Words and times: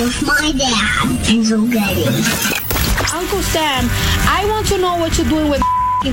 with 0.00 0.22
my 0.26 0.52
dad, 0.56 1.26
Hazel 1.26 1.66
Getty. 1.66 2.04
Uncle 3.12 3.42
Sam, 3.42 3.84
I 4.26 4.46
want 4.48 4.66
to 4.68 4.78
know 4.78 4.96
what 4.96 5.16
you're 5.18 5.28
doing 5.28 5.50
with 5.50 5.60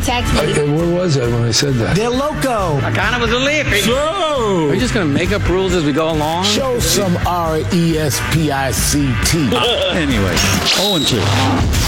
text 0.04 0.34
me. 0.34 0.52
Okay, 0.52 0.70
where 0.70 0.94
was 0.94 1.18
I 1.18 1.28
when 1.28 1.44
I 1.44 1.52
said 1.52 1.76
that? 1.76 1.96
They're 1.96 2.10
loco. 2.10 2.76
I 2.86 2.92
kind 2.92 3.16
of 3.16 3.22
was 3.22 3.32
a 3.32 3.40
lippy. 3.40 3.80
So, 3.80 4.68
Are 4.68 4.74
you 4.74 4.80
just 4.82 4.94
going 4.94 5.08
to 5.08 5.14
make 5.14 5.32
up 5.32 5.48
rules 5.48 5.74
as 5.74 5.86
we 5.86 5.94
go 5.94 6.12
along? 6.12 6.44
Show 6.44 6.78
some 6.80 7.16
R 7.26 7.60
E 7.74 7.98
S 7.98 8.20
P 8.34 8.52
I 8.52 8.72
C 8.72 9.14
T. 9.26 9.48
Anyway, 9.96 10.36
0 10.76 10.96
and 10.98 11.08
2. 11.08 11.16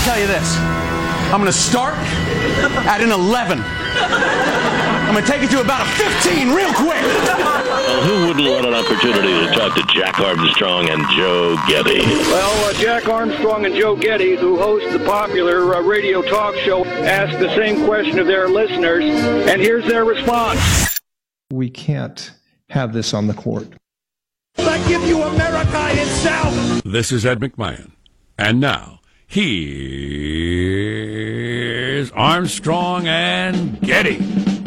tell 0.07 0.17
you 0.19 0.27
this. 0.27 0.55
I'm 1.31 1.41
going 1.41 1.51
to 1.51 1.53
start 1.53 1.95
at 2.87 3.01
an 3.01 3.11
11. 3.11 3.59
I'm 5.09 5.15
going 5.15 5.25
to 5.25 5.31
take 5.31 5.41
it 5.41 5.49
to 5.49 5.61
about 5.61 5.87
a 5.87 5.89
15 5.89 6.49
real 6.51 6.71
quick. 6.71 7.01
Well, 7.01 8.01
who 8.03 8.27
wouldn't 8.27 8.47
want 8.47 8.67
an 8.67 8.75
opportunity 8.75 9.27
to 9.27 9.51
talk 9.57 9.73
to 9.73 9.81
Jack 9.91 10.19
Armstrong 10.19 10.87
and 10.87 11.03
Joe 11.17 11.57
Getty? 11.67 12.01
Well, 12.29 12.69
uh, 12.69 12.73
Jack 12.73 13.09
Armstrong 13.09 13.65
and 13.65 13.73
Joe 13.73 13.95
Getty, 13.95 14.35
who 14.35 14.59
host 14.59 14.93
the 14.93 15.03
popular 15.03 15.75
uh, 15.75 15.81
radio 15.81 16.21
talk 16.21 16.53
show, 16.57 16.85
asked 16.85 17.39
the 17.39 17.49
same 17.55 17.87
question 17.87 18.19
of 18.19 18.27
their 18.27 18.47
listeners, 18.47 19.03
and 19.03 19.59
here's 19.59 19.87
their 19.87 20.05
response. 20.05 20.99
We 21.49 21.71
can't 21.71 22.31
have 22.69 22.93
this 22.93 23.11
on 23.11 23.25
the 23.25 23.33
court. 23.33 23.67
I 24.59 24.77
give 24.87 25.01
you 25.07 25.23
America 25.23 25.87
itself. 25.89 26.83
This 26.83 27.11
is 27.11 27.25
Ed 27.25 27.39
McMahon. 27.39 27.93
And 28.37 28.59
now, 28.59 28.99
here's 29.25 29.41
Armstrong 32.11 33.07
and 33.07 33.81
Getty. 33.81 34.58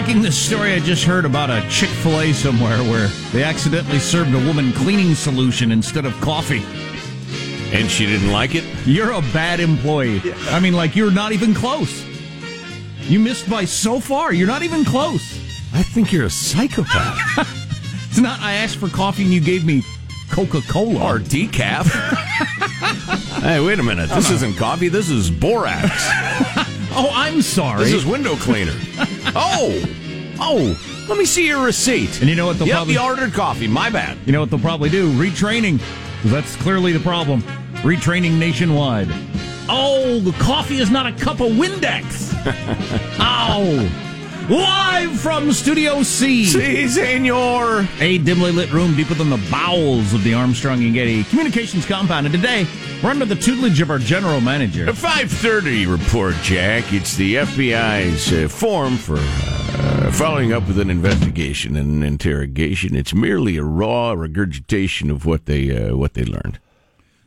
Liking 0.00 0.22
this 0.22 0.38
story 0.38 0.72
I 0.72 0.78
just 0.78 1.04
heard 1.04 1.26
about 1.26 1.50
a 1.50 1.60
Chick 1.68 1.90
fil 1.90 2.20
A 2.20 2.32
somewhere 2.32 2.78
where 2.84 3.08
they 3.32 3.42
accidentally 3.42 3.98
served 3.98 4.32
a 4.32 4.46
woman 4.46 4.72
cleaning 4.72 5.14
solution 5.14 5.70
instead 5.72 6.06
of 6.06 6.18
coffee. 6.22 6.64
And 7.76 7.90
she 7.90 8.06
didn't 8.06 8.32
like 8.32 8.54
it? 8.54 8.64
You're 8.86 9.10
a 9.10 9.20
bad 9.20 9.60
employee. 9.60 10.22
I 10.48 10.58
mean, 10.58 10.72
like, 10.72 10.96
you're 10.96 11.10
not 11.10 11.32
even 11.32 11.52
close. 11.52 12.02
You 13.02 13.20
missed 13.20 13.50
by 13.50 13.66
so 13.66 14.00
far. 14.00 14.32
You're 14.32 14.46
not 14.46 14.62
even 14.62 14.86
close. 14.86 15.38
I 15.74 15.82
think 15.82 16.12
you're 16.12 16.24
a 16.26 16.30
psychopath. 16.30 17.18
It's 18.08 18.18
not, 18.18 18.40
I 18.40 18.54
asked 18.54 18.78
for 18.78 18.88
coffee 18.88 19.22
and 19.22 19.32
you 19.32 19.40
gave 19.40 19.64
me 19.64 19.84
Coca 20.30 20.62
Cola. 20.62 21.14
or 21.14 21.18
decaf. 21.20 21.84
hey, 23.42 23.60
wait 23.60 23.78
a 23.78 23.82
minute. 23.82 24.08
This 24.08 24.30
isn't 24.32 24.56
coffee. 24.56 24.88
This 24.88 25.10
is 25.10 25.30
borax. 25.30 26.08
Oh, 26.92 27.08
I'm 27.14 27.40
sorry. 27.40 27.84
This 27.84 27.92
is 27.92 28.04
window 28.04 28.34
cleaner. 28.34 28.74
Oh, 29.34 29.82
oh. 30.40 31.06
Let 31.08 31.18
me 31.18 31.24
see 31.24 31.46
your 31.46 31.64
receipt. 31.64 32.20
and 32.20 32.28
you 32.30 32.36
know 32.36 32.46
what 32.46 32.58
they'll 32.58 32.68
Yep, 32.68 32.76
probably 32.76 32.94
you 32.94 33.00
ordered 33.00 33.32
coffee. 33.32 33.66
My 33.66 33.90
bad. 33.90 34.16
You 34.26 34.32
know 34.32 34.40
what 34.40 34.50
they'll 34.50 34.60
probably 34.60 34.88
do? 34.90 35.12
Retraining. 35.14 35.80
That's 36.24 36.54
clearly 36.56 36.92
the 36.92 37.00
problem. 37.00 37.42
Retraining 37.82 38.38
nationwide. 38.38 39.08
Oh, 39.68 40.20
the 40.20 40.32
coffee 40.32 40.78
is 40.78 40.90
not 40.90 41.06
a 41.06 41.12
cup 41.12 41.40
of 41.40 41.52
Windex. 41.52 42.32
Ow. 43.20 43.58
Oh. 43.62 44.09
Live 44.50 45.20
from 45.20 45.52
Studio 45.52 46.02
C. 46.02 46.44
Si, 46.44 46.88
senor. 46.88 47.86
A 48.00 48.18
dimly 48.18 48.50
lit 48.50 48.72
room 48.72 48.96
deeper 48.96 49.14
than 49.14 49.30
the 49.30 49.40
bowels 49.48 50.12
of 50.12 50.24
the 50.24 50.34
Armstrong 50.34 50.82
and 50.82 50.92
Getty 50.92 51.22
Communications 51.22 51.86
compound. 51.86 52.26
And 52.26 52.34
today, 52.34 52.66
we're 53.00 53.10
under 53.10 53.26
the 53.26 53.36
tutelage 53.36 53.80
of 53.80 53.90
our 53.90 54.00
general 54.00 54.40
manager. 54.40 54.88
A 54.88 54.92
5:30 54.92 55.86
report, 55.86 56.34
Jack. 56.42 56.92
It's 56.92 57.14
the 57.14 57.36
FBI's 57.36 58.32
uh, 58.32 58.48
form 58.48 58.96
for 58.96 59.18
uh, 59.18 60.10
following 60.10 60.52
up 60.52 60.66
with 60.66 60.80
an 60.80 60.90
investigation 60.90 61.76
and 61.76 61.98
an 61.98 62.02
interrogation. 62.02 62.96
It's 62.96 63.14
merely 63.14 63.56
a 63.56 63.62
raw 63.62 64.14
regurgitation 64.14 65.12
of 65.12 65.26
what 65.26 65.46
they 65.46 65.70
uh, 65.70 65.94
what 65.94 66.14
they 66.14 66.24
learned. 66.24 66.58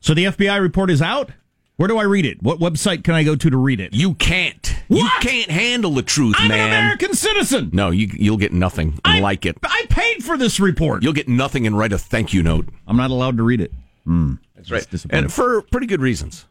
So 0.01 0.13
the 0.13 0.25
FBI 0.25 0.59
report 0.59 0.91
is 0.91 1.01
out? 1.01 1.31
Where 1.77 1.87
do 1.87 1.97
I 1.97 2.03
read 2.03 2.25
it? 2.25 2.41
What 2.43 2.59
website 2.59 3.03
can 3.03 3.15
I 3.15 3.23
go 3.23 3.35
to 3.35 3.49
to 3.49 3.57
read 3.57 3.79
it? 3.79 3.93
You 3.93 4.13
can't. 4.13 4.75
What? 4.87 4.99
You 4.99 5.09
can't 5.21 5.49
handle 5.49 5.91
the 5.91 6.03
truth, 6.03 6.35
I'm 6.37 6.49
man. 6.49 6.71
an 6.71 6.85
American 6.85 7.13
citizen. 7.15 7.71
No, 7.73 7.89
you 7.89 8.09
you'll 8.13 8.37
get 8.37 8.53
nothing 8.53 8.99
I 9.03 9.19
like 9.21 9.45
it. 9.45 9.57
I 9.63 9.85
paid 9.89 10.23
for 10.23 10.37
this 10.37 10.59
report. 10.59 11.01
You'll 11.01 11.13
get 11.13 11.27
nothing 11.27 11.65
and 11.65 11.77
write 11.77 11.91
a 11.91 11.97
thank 11.97 12.31
you 12.33 12.43
note. 12.43 12.67
I'm 12.87 12.97
not 12.97 13.09
allowed 13.09 13.37
to 13.37 13.43
read 13.43 13.59
it. 13.59 13.71
Hmm. 14.05 14.35
That's 14.55 14.69
right. 14.69 14.87
And 15.09 15.33
for 15.33 15.61
pretty 15.63 15.87
good 15.87 16.01
reasons, 16.01 16.45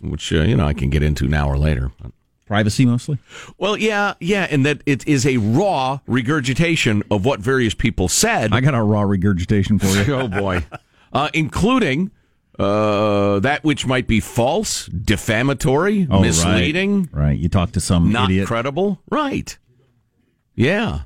which 0.00 0.32
uh, 0.32 0.40
you 0.40 0.56
know 0.56 0.66
I 0.66 0.72
can 0.72 0.88
get 0.88 1.02
into 1.02 1.28
now 1.28 1.48
or 1.48 1.58
later. 1.58 1.92
Privacy 2.46 2.86
mostly. 2.86 3.18
Well, 3.58 3.76
yeah, 3.76 4.14
yeah, 4.20 4.46
and 4.50 4.64
that 4.64 4.80
it 4.86 5.06
is 5.06 5.26
a 5.26 5.36
raw 5.36 5.98
regurgitation 6.06 7.02
of 7.10 7.26
what 7.26 7.40
various 7.40 7.74
people 7.74 8.08
said. 8.08 8.54
I 8.54 8.62
got 8.62 8.74
a 8.74 8.82
raw 8.82 9.02
regurgitation 9.02 9.78
for 9.78 9.86
you. 9.88 10.14
oh 10.14 10.28
boy, 10.28 10.64
uh, 11.12 11.28
including 11.34 12.10
uh, 12.58 13.38
that 13.40 13.62
which 13.64 13.86
might 13.86 14.06
be 14.06 14.20
false, 14.20 14.86
defamatory, 14.86 16.06
Oh, 16.10 16.20
misleading, 16.20 17.08
Right. 17.12 17.22
right. 17.28 17.38
You 17.38 17.48
talk 17.48 17.72
to 17.72 17.80
some 17.80 18.10
not 18.12 18.30
idiot. 18.30 18.46
credible. 18.46 19.00
Right. 19.10 19.56
Yeah. 20.54 21.02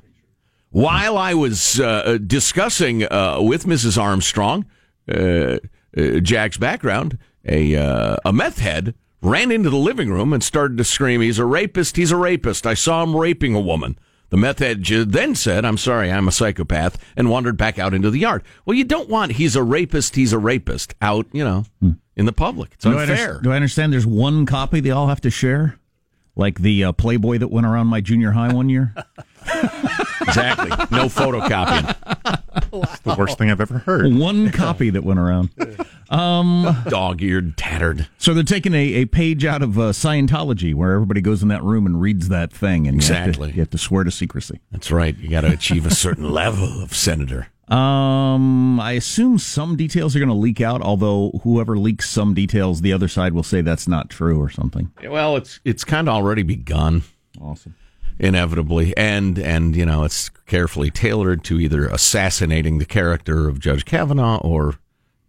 While 0.71 1.17
I 1.17 1.33
was 1.35 1.79
uh, 1.79 2.17
discussing 2.25 3.03
uh, 3.03 3.39
with 3.41 3.65
Mrs. 3.65 4.01
Armstrong 4.01 4.65
uh, 5.07 5.57
uh, 5.95 6.19
Jack's 6.21 6.57
background, 6.57 7.19
a 7.47 7.75
uh, 7.75 8.17
a 8.25 8.33
meth 8.33 8.57
head 8.57 8.95
ran 9.21 9.51
into 9.51 9.69
the 9.69 9.77
living 9.77 10.09
room 10.09 10.33
and 10.33 10.43
started 10.43 10.77
to 10.79 10.83
scream, 10.83 11.21
"He's 11.21 11.37
a 11.37 11.45
rapist! 11.45 11.95
He's 11.97 12.11
a 12.11 12.17
rapist! 12.17 12.65
I 12.65 12.73
saw 12.73 13.03
him 13.03 13.15
raping 13.15 13.53
a 13.53 13.59
woman." 13.59 13.99
The 14.33 14.37
meth 14.37 14.57
head 14.57 14.83
then 14.83 15.35
said, 15.35 15.63
"I'm 15.63 15.77
sorry, 15.77 16.11
I'm 16.11 16.27
a 16.27 16.31
psychopath," 16.31 16.97
and 17.15 17.29
wandered 17.29 17.55
back 17.55 17.77
out 17.77 17.93
into 17.93 18.09
the 18.09 18.17
yard. 18.17 18.41
Well, 18.65 18.75
you 18.75 18.83
don't 18.83 19.07
want 19.07 19.33
"he's 19.33 19.55
a 19.55 19.61
rapist, 19.61 20.15
he's 20.15 20.33
a 20.33 20.39
rapist" 20.39 20.95
out, 21.03 21.27
you 21.31 21.43
know, 21.43 21.65
in 22.15 22.25
the 22.25 22.33
public. 22.33 22.71
It's 22.73 22.83
do, 22.83 22.97
I 22.97 23.03
unfair. 23.03 23.29
under- 23.29 23.41
do 23.41 23.51
I 23.51 23.55
understand 23.57 23.93
there's 23.93 24.07
one 24.07 24.47
copy 24.47 24.79
they 24.79 24.89
all 24.89 25.05
have 25.05 25.21
to 25.21 25.29
share? 25.29 25.77
Like 26.35 26.57
the 26.61 26.83
uh, 26.85 26.91
Playboy 26.93 27.37
that 27.37 27.49
went 27.49 27.67
around 27.67 27.85
my 27.85 28.01
junior 28.01 28.31
high 28.31 28.51
one 28.51 28.69
year? 28.69 28.95
exactly. 30.21 30.69
No 30.89 31.09
photocopying. 31.09 32.41
The 32.71 33.15
worst 33.17 33.37
thing 33.37 33.49
I've 33.51 33.61
ever 33.61 33.79
heard. 33.79 34.13
One 34.15 34.51
copy 34.51 34.89
that 34.91 35.03
went 35.03 35.19
around. 35.19 35.49
Um, 36.09 36.83
Dog-eared, 36.87 37.57
tattered. 37.57 38.07
so 38.17 38.33
they're 38.33 38.43
taking 38.43 38.73
a, 38.73 38.77
a 39.01 39.05
page 39.05 39.45
out 39.45 39.61
of 39.63 39.77
uh, 39.79 39.81
Scientology 39.91 40.73
where 40.75 40.93
everybody 40.93 41.21
goes 41.21 41.41
in 41.41 41.47
that 41.49 41.63
room 41.63 41.85
and 41.85 41.99
reads 41.99 42.29
that 42.29 42.51
thing. 42.53 42.87
And 42.87 43.01
you 43.01 43.07
have 43.13 43.23
to- 43.25 43.29
Exactly. 43.29 43.49
you 43.53 43.59
have 43.61 43.69
to 43.71 43.77
swear 43.77 44.03
to 44.03 44.11
secrecy. 44.11 44.59
That's 44.71 44.91
right. 44.91 45.17
You 45.17 45.29
got 45.29 45.41
to 45.41 45.51
achieve 45.51 45.85
a 45.85 45.91
certain 45.95 46.29
level 46.31 46.81
of 46.83 46.93
senator. 46.93 47.47
Um, 47.69 48.79
I 48.79 48.91
assume 48.91 49.39
some 49.39 49.75
details 49.77 50.15
are 50.15 50.19
going 50.19 50.29
to 50.29 50.35
leak 50.35 50.61
out, 50.61 50.81
although 50.81 51.39
whoever 51.43 51.77
leaks 51.77 52.09
some 52.09 52.33
details, 52.33 52.81
the 52.81 52.93
other 52.93 53.07
side 53.07 53.33
will 53.33 53.41
say 53.43 53.61
that's 53.61 53.87
not 53.87 54.09
true 54.09 54.39
or 54.39 54.49
something. 54.49 54.91
Well, 55.07 55.37
it's 55.37 55.59
it's 55.65 55.83
kind 55.83 56.07
of 56.09 56.13
already 56.13 56.43
begun. 56.43 57.03
Awesome. 57.41 57.73
Inevitably, 58.19 58.95
and 58.95 59.37
and 59.39 59.75
you 59.75 59.85
know 59.85 60.03
it's 60.03 60.29
carefully 60.45 60.91
tailored 60.91 61.43
to 61.45 61.59
either 61.59 61.87
assassinating 61.87 62.77
the 62.77 62.85
character 62.85 63.49
of 63.49 63.59
Judge 63.59 63.85
Kavanaugh 63.85 64.37
or 64.37 64.75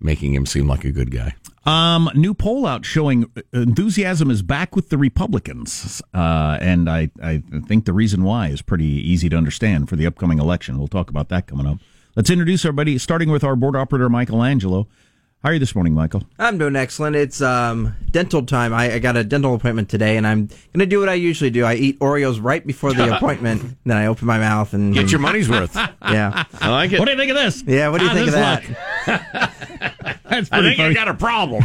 making 0.01 0.35
him 0.35 0.47
seem 0.47 0.69
like 0.69 0.85
a 0.85 0.93
good 0.93 1.11
guy. 1.11 1.35
Um, 1.67 2.11
new 2.15 2.35
poll 2.35 2.67
out 2.67 2.85
showing 2.85 3.31
enthusiasm 3.55 4.31
is 4.31 4.43
back 4.43 4.77
with 4.77 4.91
the 4.91 4.99
Republicans, 4.99 6.03
uh, 6.13 6.59
and 6.61 6.91
I, 6.91 7.11
I 7.23 7.43
think 7.67 7.87
the 7.87 7.95
reason 7.95 8.23
why 8.23 8.49
is 8.49 8.61
pretty 8.61 8.85
easy 8.85 9.31
to 9.31 9.37
understand 9.37 9.89
for 9.89 9.97
the 9.97 10.07
upcoming 10.07 10.39
election. 10.39 10.79
We'll 10.79 10.89
talk 10.89 11.09
about 11.09 11.31
that 11.31 11.47
coming 11.47 11.67
up. 11.67 11.79
Let's 12.17 12.29
introduce 12.29 12.65
everybody, 12.67 12.99
starting 12.99 13.31
with 13.31 13.43
our 13.43 13.57
board 13.57 13.77
operator, 13.77 14.11
Michael 14.11 14.43
Angelo. 14.43 14.89
How 15.45 15.51
are 15.51 15.53
you 15.53 15.59
this 15.59 15.75
morning, 15.75 15.93
Michael? 15.93 16.23
I'm 16.39 16.57
doing 16.57 16.75
excellent. 16.75 17.17
It's 17.17 17.43
um, 17.43 17.95
dental 18.11 18.47
time. 18.47 18.73
I, 18.73 18.95
I 18.95 18.99
got 18.99 19.15
a 19.19 19.23
dental 19.23 19.55
appointment 19.55 19.91
today, 19.91 20.17
and 20.17 20.27
I'm 20.27 20.47
going 20.47 20.79
to 20.79 20.87
do 20.87 20.99
what 21.01 21.11
I 21.11 21.15
usually 21.15 21.51
do. 21.51 21.67
I 21.67 21.75
eat 21.75 21.99
Oreos 21.99 22.43
right 22.43 22.67
before 22.67 22.95
the 22.95 23.15
appointment, 23.17 23.61
and 23.63 23.77
then 23.85 23.99
I 23.99 24.07
open 24.07 24.27
my 24.27 24.39
mouth 24.39 24.73
and 24.73 24.95
Get 24.95 25.11
your 25.13 25.21
money's 25.21 25.51
worth. 25.51 25.77
Yeah, 26.11 26.45
I 26.61 26.71
like 26.71 26.93
it. 26.93 26.99
What 26.99 27.05
do 27.07 27.13
you 27.13 27.19
think 27.19 27.31
of 27.31 27.37
this? 27.37 27.63
yeah. 27.67 27.89
What 27.91 27.99
do 27.99 28.05
you 28.07 28.11
Ah, 28.11 28.15
think 28.15 28.29
of 28.29 28.33
that? 28.35 28.63
That's 30.31 30.51
I 30.51 30.61
pretty 30.61 30.77
think 30.77 30.81
I 30.81 30.83
funny. 30.85 30.95
got 30.95 31.09
a 31.09 31.15
problem. 31.15 31.63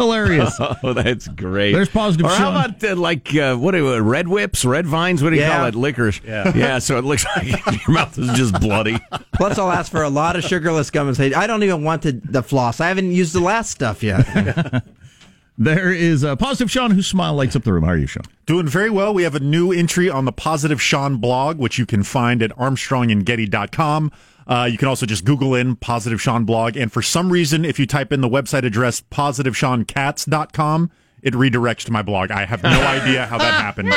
Hilarious. 0.00 0.56
oh, 0.82 0.92
that's 0.92 1.28
great. 1.28 1.72
There's 1.72 1.88
positive 1.88 2.26
Or 2.26 2.30
how 2.30 2.36
Sean. 2.36 2.70
about 2.70 2.84
uh, 2.84 2.96
like 2.96 3.34
uh, 3.34 3.56
what 3.56 3.72
do 3.72 3.78
you, 3.78 3.98
red 4.00 4.28
whips, 4.28 4.64
red 4.64 4.86
vines? 4.86 5.22
What 5.22 5.30
do 5.30 5.36
you 5.36 5.42
Yeah. 5.42 5.56
call 5.58 5.66
it? 5.66 5.74
Licorice. 5.74 6.20
Yeah. 6.24 6.52
yeah. 6.54 6.78
So 6.78 6.98
it 6.98 7.04
looks 7.04 7.24
like 7.36 7.46
your 7.86 7.94
mouth 7.94 8.16
is 8.18 8.30
just 8.38 8.58
bloody. 8.60 8.98
Plus, 9.34 9.58
I'll 9.58 9.70
ask 9.70 9.90
for 9.90 10.02
a 10.02 10.10
lot 10.10 10.36
of 10.36 10.44
sugarless 10.44 10.90
gum 10.90 11.08
and 11.08 11.16
say, 11.16 11.32
I 11.32 11.46
don't 11.46 11.62
even 11.62 11.84
want 11.84 12.02
the, 12.02 12.12
the 12.12 12.42
floss. 12.42 12.80
I 12.80 12.88
haven't 12.88 13.12
used 13.12 13.32
the 13.34 13.40
last 13.40 13.70
stuff 13.70 14.02
yet. 14.02 14.26
There 15.60 15.92
is 15.92 16.22
a 16.22 16.36
positive 16.36 16.70
Sean 16.70 16.92
whose 16.92 17.06
smile 17.06 17.34
lights 17.34 17.54
up 17.54 17.64
the 17.64 17.72
room. 17.74 17.84
How 17.84 17.90
are 17.90 17.96
you, 17.98 18.06
Sean? 18.06 18.24
Doing 18.46 18.66
very 18.66 18.88
well. 18.88 19.12
We 19.12 19.24
have 19.24 19.34
a 19.34 19.40
new 19.40 19.72
entry 19.72 20.08
on 20.08 20.24
the 20.24 20.32
Positive 20.32 20.80
Sean 20.80 21.18
blog, 21.18 21.58
which 21.58 21.76
you 21.76 21.84
can 21.84 22.02
find 22.02 22.42
at 22.42 22.50
armstrongandgetty.com. 22.52 24.10
Uh, 24.46 24.68
you 24.72 24.78
can 24.78 24.88
also 24.88 25.04
just 25.04 25.26
Google 25.26 25.54
in 25.54 25.76
Positive 25.76 26.18
Sean 26.18 26.46
blog. 26.46 26.78
And 26.78 26.90
for 26.90 27.02
some 27.02 27.30
reason, 27.30 27.66
if 27.66 27.78
you 27.78 27.86
type 27.86 28.10
in 28.10 28.22
the 28.22 28.28
website 28.28 28.64
address 28.64 29.02
positiveseancats.com, 29.02 30.90
it 31.20 31.34
redirects 31.34 31.84
to 31.84 31.92
my 31.92 32.00
blog. 32.00 32.30
I 32.30 32.46
have 32.46 32.62
no 32.62 32.70
idea 32.80 33.26
how 33.26 33.36
that 33.36 33.52
happened, 33.52 33.90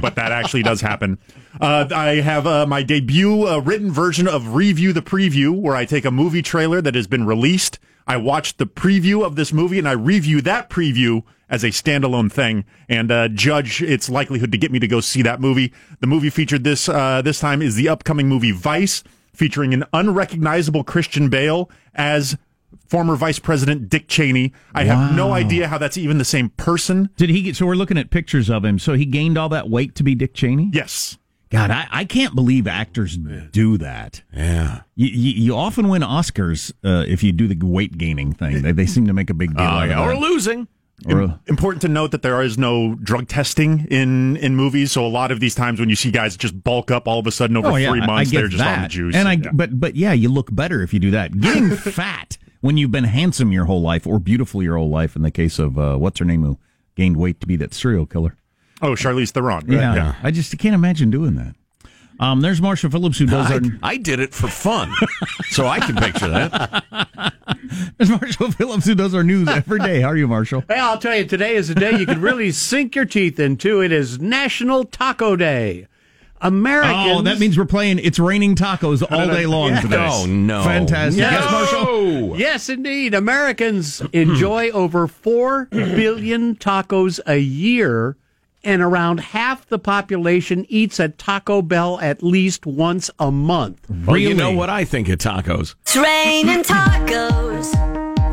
but 0.00 0.14
that 0.14 0.32
actually 0.32 0.62
does 0.62 0.80
happen. 0.80 1.18
Uh, 1.60 1.86
I 1.94 2.20
have 2.22 2.46
uh, 2.46 2.64
my 2.64 2.82
debut 2.82 3.46
uh, 3.46 3.58
written 3.58 3.92
version 3.92 4.26
of 4.26 4.54
Review 4.54 4.94
the 4.94 5.02
Preview, 5.02 5.54
where 5.54 5.76
I 5.76 5.84
take 5.84 6.06
a 6.06 6.10
movie 6.10 6.40
trailer 6.40 6.80
that 6.80 6.94
has 6.94 7.06
been 7.06 7.26
released. 7.26 7.78
I 8.06 8.16
watch 8.16 8.56
the 8.56 8.66
preview 8.66 9.24
of 9.24 9.36
this 9.36 9.52
movie 9.52 9.78
and 9.78 9.88
I 9.88 9.92
review 9.92 10.40
that 10.42 10.68
preview 10.68 11.22
as 11.48 11.64
a 11.64 11.68
standalone 11.68 12.30
thing 12.30 12.64
and 12.88 13.10
uh, 13.10 13.28
judge 13.28 13.82
its 13.82 14.08
likelihood 14.08 14.52
to 14.52 14.58
get 14.58 14.72
me 14.72 14.78
to 14.78 14.88
go 14.88 15.00
see 15.00 15.22
that 15.22 15.40
movie. 15.40 15.72
The 16.00 16.06
movie 16.06 16.30
featured 16.30 16.64
this 16.64 16.88
uh, 16.88 17.22
this 17.22 17.40
time 17.40 17.62
is 17.62 17.76
the 17.76 17.88
upcoming 17.88 18.28
movie 18.28 18.50
Vice, 18.50 19.02
featuring 19.32 19.72
an 19.74 19.84
unrecognizable 19.92 20.84
Christian 20.84 21.28
Bale 21.28 21.70
as 21.94 22.36
former 22.88 23.16
Vice 23.16 23.38
President 23.38 23.88
Dick 23.88 24.08
Cheney. 24.08 24.52
I 24.74 24.84
have 24.84 25.14
no 25.14 25.32
idea 25.32 25.68
how 25.68 25.78
that's 25.78 25.96
even 25.96 26.18
the 26.18 26.24
same 26.24 26.50
person. 26.50 27.10
Did 27.16 27.30
he 27.30 27.42
get? 27.42 27.56
So 27.56 27.66
we're 27.66 27.74
looking 27.74 27.98
at 27.98 28.10
pictures 28.10 28.50
of 28.50 28.64
him. 28.64 28.78
So 28.78 28.94
he 28.94 29.06
gained 29.06 29.38
all 29.38 29.48
that 29.50 29.70
weight 29.70 29.94
to 29.96 30.02
be 30.02 30.14
Dick 30.14 30.34
Cheney. 30.34 30.70
Yes. 30.72 31.18
God, 31.54 31.70
I, 31.70 31.86
I 31.90 32.04
can't 32.04 32.34
believe 32.34 32.66
actors 32.66 33.16
do 33.16 33.78
that. 33.78 34.22
Yeah. 34.32 34.82
You, 34.94 35.06
you, 35.08 35.42
you 35.44 35.56
often 35.56 35.88
win 35.88 36.02
Oscars 36.02 36.72
uh, 36.84 37.04
if 37.08 37.22
you 37.22 37.32
do 37.32 37.46
the 37.48 37.56
weight 37.64 37.96
gaining 37.98 38.32
thing. 38.32 38.62
They, 38.62 38.72
they 38.72 38.86
seem 38.86 39.06
to 39.06 39.12
make 39.12 39.30
a 39.30 39.34
big 39.34 39.50
deal 39.56 39.64
Oh, 39.64 39.68
out 39.68 39.88
yeah. 39.88 40.00
of 40.02 40.08
Or 40.08 40.16
losing. 40.20 40.68
Or, 41.06 41.22
Im- 41.22 41.40
important 41.48 41.82
to 41.82 41.88
note 41.88 42.12
that 42.12 42.22
there 42.22 42.40
is 42.40 42.56
no 42.56 42.94
drug 42.94 43.26
testing 43.28 43.86
in 43.90 44.36
in 44.36 44.54
movies. 44.54 44.92
So 44.92 45.04
a 45.04 45.08
lot 45.08 45.32
of 45.32 45.40
these 45.40 45.54
times 45.54 45.80
when 45.80 45.88
you 45.88 45.96
see 45.96 46.10
guys 46.12 46.36
just 46.36 46.62
bulk 46.62 46.90
up 46.92 47.08
all 47.08 47.18
of 47.18 47.26
a 47.26 47.32
sudden 47.32 47.56
over 47.56 47.68
Oh, 47.68 47.76
yeah, 47.76 47.90
three 47.90 48.00
months, 48.00 48.30
they're 48.30 48.46
just 48.46 48.58
that. 48.62 48.76
on 48.76 48.82
the 48.84 48.88
juice. 48.88 49.16
And 49.16 49.26
I, 49.28 49.32
Yeah. 49.32 49.50
but 49.52 49.78
but 49.80 49.96
yeah, 49.96 50.12
you 50.12 50.28
look 50.28 50.54
better 50.54 50.82
if 50.82 50.94
you 50.94 51.00
do 51.00 51.10
that. 51.10 51.38
Getting 51.40 51.70
fat 51.76 52.38
when 52.60 52.76
you've 52.76 52.92
been 52.92 53.04
handsome 53.04 53.50
your 53.50 53.64
whole 53.64 53.82
life 53.82 54.06
or 54.06 54.18
beautiful 54.20 54.62
your 54.62 54.76
whole 54.78 54.88
life. 54.88 55.16
In 55.16 55.22
the 55.22 55.32
case 55.32 55.58
of 55.58 55.76
uh, 55.78 55.96
what's 55.96 56.20
her 56.20 56.24
name 56.24 56.42
who 56.44 56.58
gained 56.94 57.16
weight 57.16 57.40
to 57.40 57.46
be 57.48 57.56
that 57.56 57.74
serial 57.74 58.06
killer. 58.06 58.36
Oh, 58.84 58.92
Charlize 58.94 59.30
Theron. 59.30 59.64
Yeah, 59.70 60.14
I 60.22 60.30
just 60.30 60.56
can't 60.58 60.74
imagine 60.74 61.10
doing 61.10 61.34
that. 61.36 61.54
Um, 62.20 62.40
there's 62.42 62.60
Marshall 62.62 62.90
Phillips 62.90 63.18
who 63.18 63.26
does 63.26 63.50
I, 63.50 63.54
our. 63.54 63.60
I 63.82 63.96
did 63.96 64.20
it 64.20 64.32
for 64.32 64.46
fun, 64.46 64.92
so 65.50 65.66
I 65.66 65.80
can 65.80 65.96
picture 65.96 66.28
that. 66.28 67.32
There's 67.98 68.10
Marshall 68.10 68.52
Phillips 68.52 68.86
who 68.86 68.94
does 68.94 69.14
our 69.14 69.24
news 69.24 69.48
every 69.48 69.80
day. 69.80 70.00
How 70.00 70.08
are 70.08 70.16
you, 70.16 70.28
Marshall? 70.28 70.62
Hey, 70.68 70.78
I'll 70.78 70.98
tell 70.98 71.16
you, 71.16 71.24
today 71.24 71.56
is 71.56 71.70
a 71.70 71.74
day 71.74 71.98
you 71.98 72.06
can 72.06 72.20
really 72.20 72.52
sink 72.52 72.94
your 72.94 73.04
teeth 73.04 73.40
into. 73.40 73.80
It 73.80 73.90
is 73.90 74.20
National 74.20 74.84
Taco 74.84 75.34
Day. 75.34 75.88
Americans. 76.40 76.94
Oh, 77.18 77.22
that 77.22 77.38
means 77.40 77.56
we're 77.58 77.64
playing 77.64 77.98
"It's 77.98 78.18
Raining 78.18 78.54
Tacos" 78.54 79.02
all 79.10 79.26
day 79.28 79.46
long 79.46 79.70
Yes. 79.70 79.82
today. 79.82 80.08
Oh, 80.10 80.26
no. 80.26 80.62
Fantastic! 80.62 81.20
No. 81.20 81.30
Yes, 81.30 81.50
Marshall. 81.50 82.38
Yes, 82.38 82.68
indeed. 82.68 83.14
Americans 83.14 84.02
enjoy 84.12 84.70
over 84.70 85.08
4 85.08 85.66
billion 85.70 86.54
tacos 86.56 87.18
a 87.26 87.38
year, 87.38 88.16
and 88.64 88.82
around 88.82 89.20
half 89.20 89.66
the 89.68 89.78
population 89.78 90.66
eats 90.68 90.98
at 90.98 91.18
Taco 91.18 91.62
Bell 91.62 91.98
at 92.00 92.22
least 92.22 92.66
once 92.66 93.10
a 93.18 93.30
month. 93.30 93.86
Well, 94.06 94.16
you 94.16 94.34
know 94.34 94.52
what 94.52 94.70
I 94.70 94.84
think 94.84 95.08
of 95.08 95.18
tacos. 95.18 95.74
It's 95.82 95.96
raining 95.96 96.62
tacos 96.62 97.70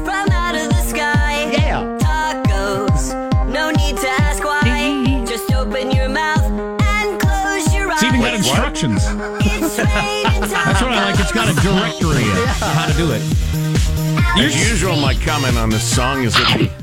from 0.04 0.30
out 0.32 0.56
of 0.56 0.70
the 0.70 0.82
sky. 0.84 1.52
Yeah. 1.52 1.98
Tacos. 2.00 3.14
No 3.52 3.72
need 3.72 3.98
to 3.98 4.08
ask 4.08 4.44
why. 4.44 5.24
Just 5.28 5.52
open 5.54 5.92
your 5.92 6.10
mouth 6.10 6.42
and 6.82 7.20
close 7.20 7.74
your 7.74 7.92
eyes. 7.92 7.96
It's 7.96 8.04
even 8.04 8.22
got 8.22 8.34
instructions. 8.34 9.04
It's 9.06 9.14
raining 9.14 9.70
tacos. 9.70 10.50
That's 10.50 10.82
what 10.82 10.92
I 10.94 11.12
like. 11.12 11.20
It's 11.20 11.32
got 11.32 11.50
a 11.50 11.54
directory 11.62 12.24
of 12.32 12.74
how 12.74 12.88
to 12.88 12.94
do 12.94 13.12
it. 13.12 13.22
As 14.38 14.72
usual, 14.72 14.96
my 14.96 15.14
comment 15.14 15.58
on 15.58 15.70
this 15.70 15.84
song 15.84 16.24
is 16.24 16.34
that 16.34 16.58
the 16.58 16.81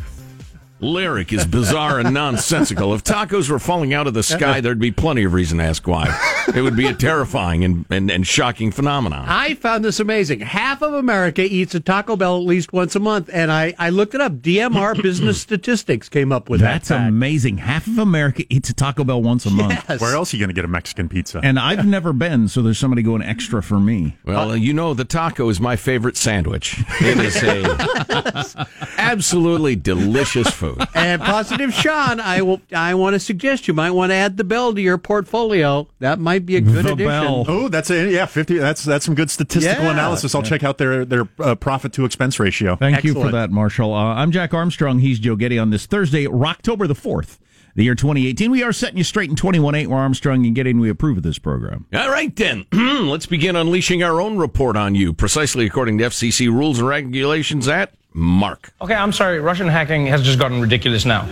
lyric 0.80 1.32
is 1.32 1.44
bizarre 1.44 1.98
and 1.98 2.14
nonsensical. 2.14 2.94
If 2.94 3.04
tacos 3.04 3.50
were 3.50 3.58
falling 3.58 3.94
out 3.94 4.06
of 4.06 4.14
the 4.14 4.22
sky, 4.22 4.50
uh-huh. 4.50 4.60
there'd 4.60 4.78
be 4.78 4.90
plenty 4.90 5.24
of 5.24 5.32
reason 5.32 5.58
to 5.58 5.64
ask 5.64 5.86
why. 5.86 6.06
It 6.54 6.62
would 6.62 6.76
be 6.76 6.86
a 6.86 6.94
terrifying 6.94 7.64
and, 7.64 7.84
and, 7.90 8.10
and 8.10 8.26
shocking 8.26 8.70
phenomenon. 8.70 9.24
I 9.28 9.54
found 9.54 9.84
this 9.84 10.00
amazing. 10.00 10.40
Half 10.40 10.82
of 10.82 10.94
America 10.94 11.42
eats 11.42 11.74
a 11.74 11.80
Taco 11.80 12.16
Bell 12.16 12.36
at 12.36 12.44
least 12.44 12.72
once 12.72 12.96
a 12.96 13.00
month, 13.00 13.30
and 13.32 13.50
I, 13.50 13.74
I 13.78 13.90
looked 13.90 14.14
it 14.14 14.20
up. 14.20 14.32
DMR 14.34 15.00
Business 15.02 15.40
Statistics 15.40 16.08
came 16.08 16.32
up 16.32 16.48
with 16.48 16.60
That's 16.60 16.88
that. 16.88 16.98
That's 16.98 17.08
amazing. 17.08 17.58
Half 17.58 17.86
of 17.86 17.98
America 17.98 18.44
eats 18.48 18.70
a 18.70 18.74
Taco 18.74 19.04
Bell 19.04 19.22
once 19.22 19.46
a 19.46 19.50
month. 19.50 19.84
Yes. 19.88 20.00
Where 20.00 20.14
else 20.14 20.32
are 20.32 20.36
you 20.36 20.40
going 20.40 20.48
to 20.48 20.54
get 20.54 20.64
a 20.64 20.68
Mexican 20.68 21.08
pizza? 21.08 21.40
And 21.42 21.58
I've 21.58 21.86
never 21.98 22.12
been, 22.12 22.48
so 22.48 22.62
there's 22.62 22.78
somebody 22.78 23.02
going 23.02 23.22
extra 23.22 23.62
for 23.62 23.80
me. 23.80 24.16
Well, 24.24 24.52
uh, 24.52 24.54
you 24.54 24.72
know, 24.72 24.94
the 24.94 25.04
taco 25.04 25.48
is 25.48 25.60
my 25.60 25.76
favorite 25.76 26.16
sandwich. 26.16 26.76
It 27.00 27.18
is 27.18 27.42
a 27.42 28.66
absolutely 28.98 29.76
delicious 29.76 30.50
food. 30.50 30.67
And 30.94 31.22
positive 31.22 31.72
Sean, 31.72 32.20
I 32.20 32.42
will. 32.42 32.60
I 32.74 32.94
want 32.94 33.14
to 33.14 33.20
suggest 33.20 33.68
you 33.68 33.74
might 33.74 33.92
want 33.92 34.10
to 34.10 34.14
add 34.14 34.36
the 34.36 34.44
bell 34.44 34.74
to 34.74 34.80
your 34.80 34.98
portfolio. 34.98 35.88
That 36.00 36.18
might 36.18 36.44
be 36.46 36.56
a 36.56 36.60
good 36.60 36.84
The 36.84 36.92
addition. 36.92 37.06
bell. 37.06 37.44
Oh, 37.48 37.68
that's 37.68 37.90
a 37.90 38.10
yeah, 38.10 38.26
fifty. 38.26 38.58
That's 38.58 38.84
that's 38.84 39.04
some 39.04 39.14
good 39.14 39.30
statistical 39.30 39.84
Yeah. 39.84 39.92
analysis. 39.92 40.34
I'll 40.34 40.42
check 40.42 40.64
out 40.64 40.78
their 40.78 41.04
their 41.04 41.28
uh, 41.38 41.54
profit 41.54 41.92
to 41.94 42.04
expense 42.04 42.38
ratio. 42.40 42.76
Thank 42.76 43.04
you 43.04 43.14
for 43.14 43.30
that, 43.30 43.50
Marshall. 43.50 43.94
Uh, 43.94 44.14
I'm 44.14 44.32
Jack 44.32 44.52
Armstrong. 44.54 44.98
He's 45.00 45.18
Joe 45.18 45.36
Getty 45.36 45.58
on 45.58 45.70
this 45.70 45.86
Thursday, 45.86 46.26
October 46.26 46.86
the 46.86 46.94
4th, 46.94 47.38
the 47.78 47.84
year 47.84 47.94
2018. 47.94 48.50
We 48.50 48.64
are 48.64 48.72
setting 48.72 48.98
you 48.98 49.04
straight 49.04 49.30
in 49.30 49.36
21.8. 49.36 49.86
We're 49.86 49.96
Armstrong 49.98 50.44
and 50.44 50.52
Getting. 50.54 50.80
we 50.80 50.90
approve 50.90 51.18
of 51.18 51.22
this 51.22 51.38
program. 51.38 51.86
All 51.94 52.10
right, 52.10 52.34
then. 52.34 52.66
Let's 52.72 53.26
begin 53.26 53.54
unleashing 53.54 54.02
our 54.02 54.20
own 54.20 54.36
report 54.36 54.76
on 54.76 54.96
you, 54.96 55.12
precisely 55.12 55.64
according 55.64 55.98
to 55.98 56.04
FCC 56.04 56.48
rules 56.48 56.80
and 56.80 56.88
regulations 56.88 57.68
at 57.68 57.92
Mark. 58.12 58.72
Okay, 58.80 58.94
I'm 58.94 59.12
sorry. 59.12 59.38
Russian 59.38 59.68
hacking 59.68 60.06
has 60.06 60.22
just 60.22 60.40
gotten 60.40 60.60
ridiculous 60.60 61.04
now. 61.04 61.26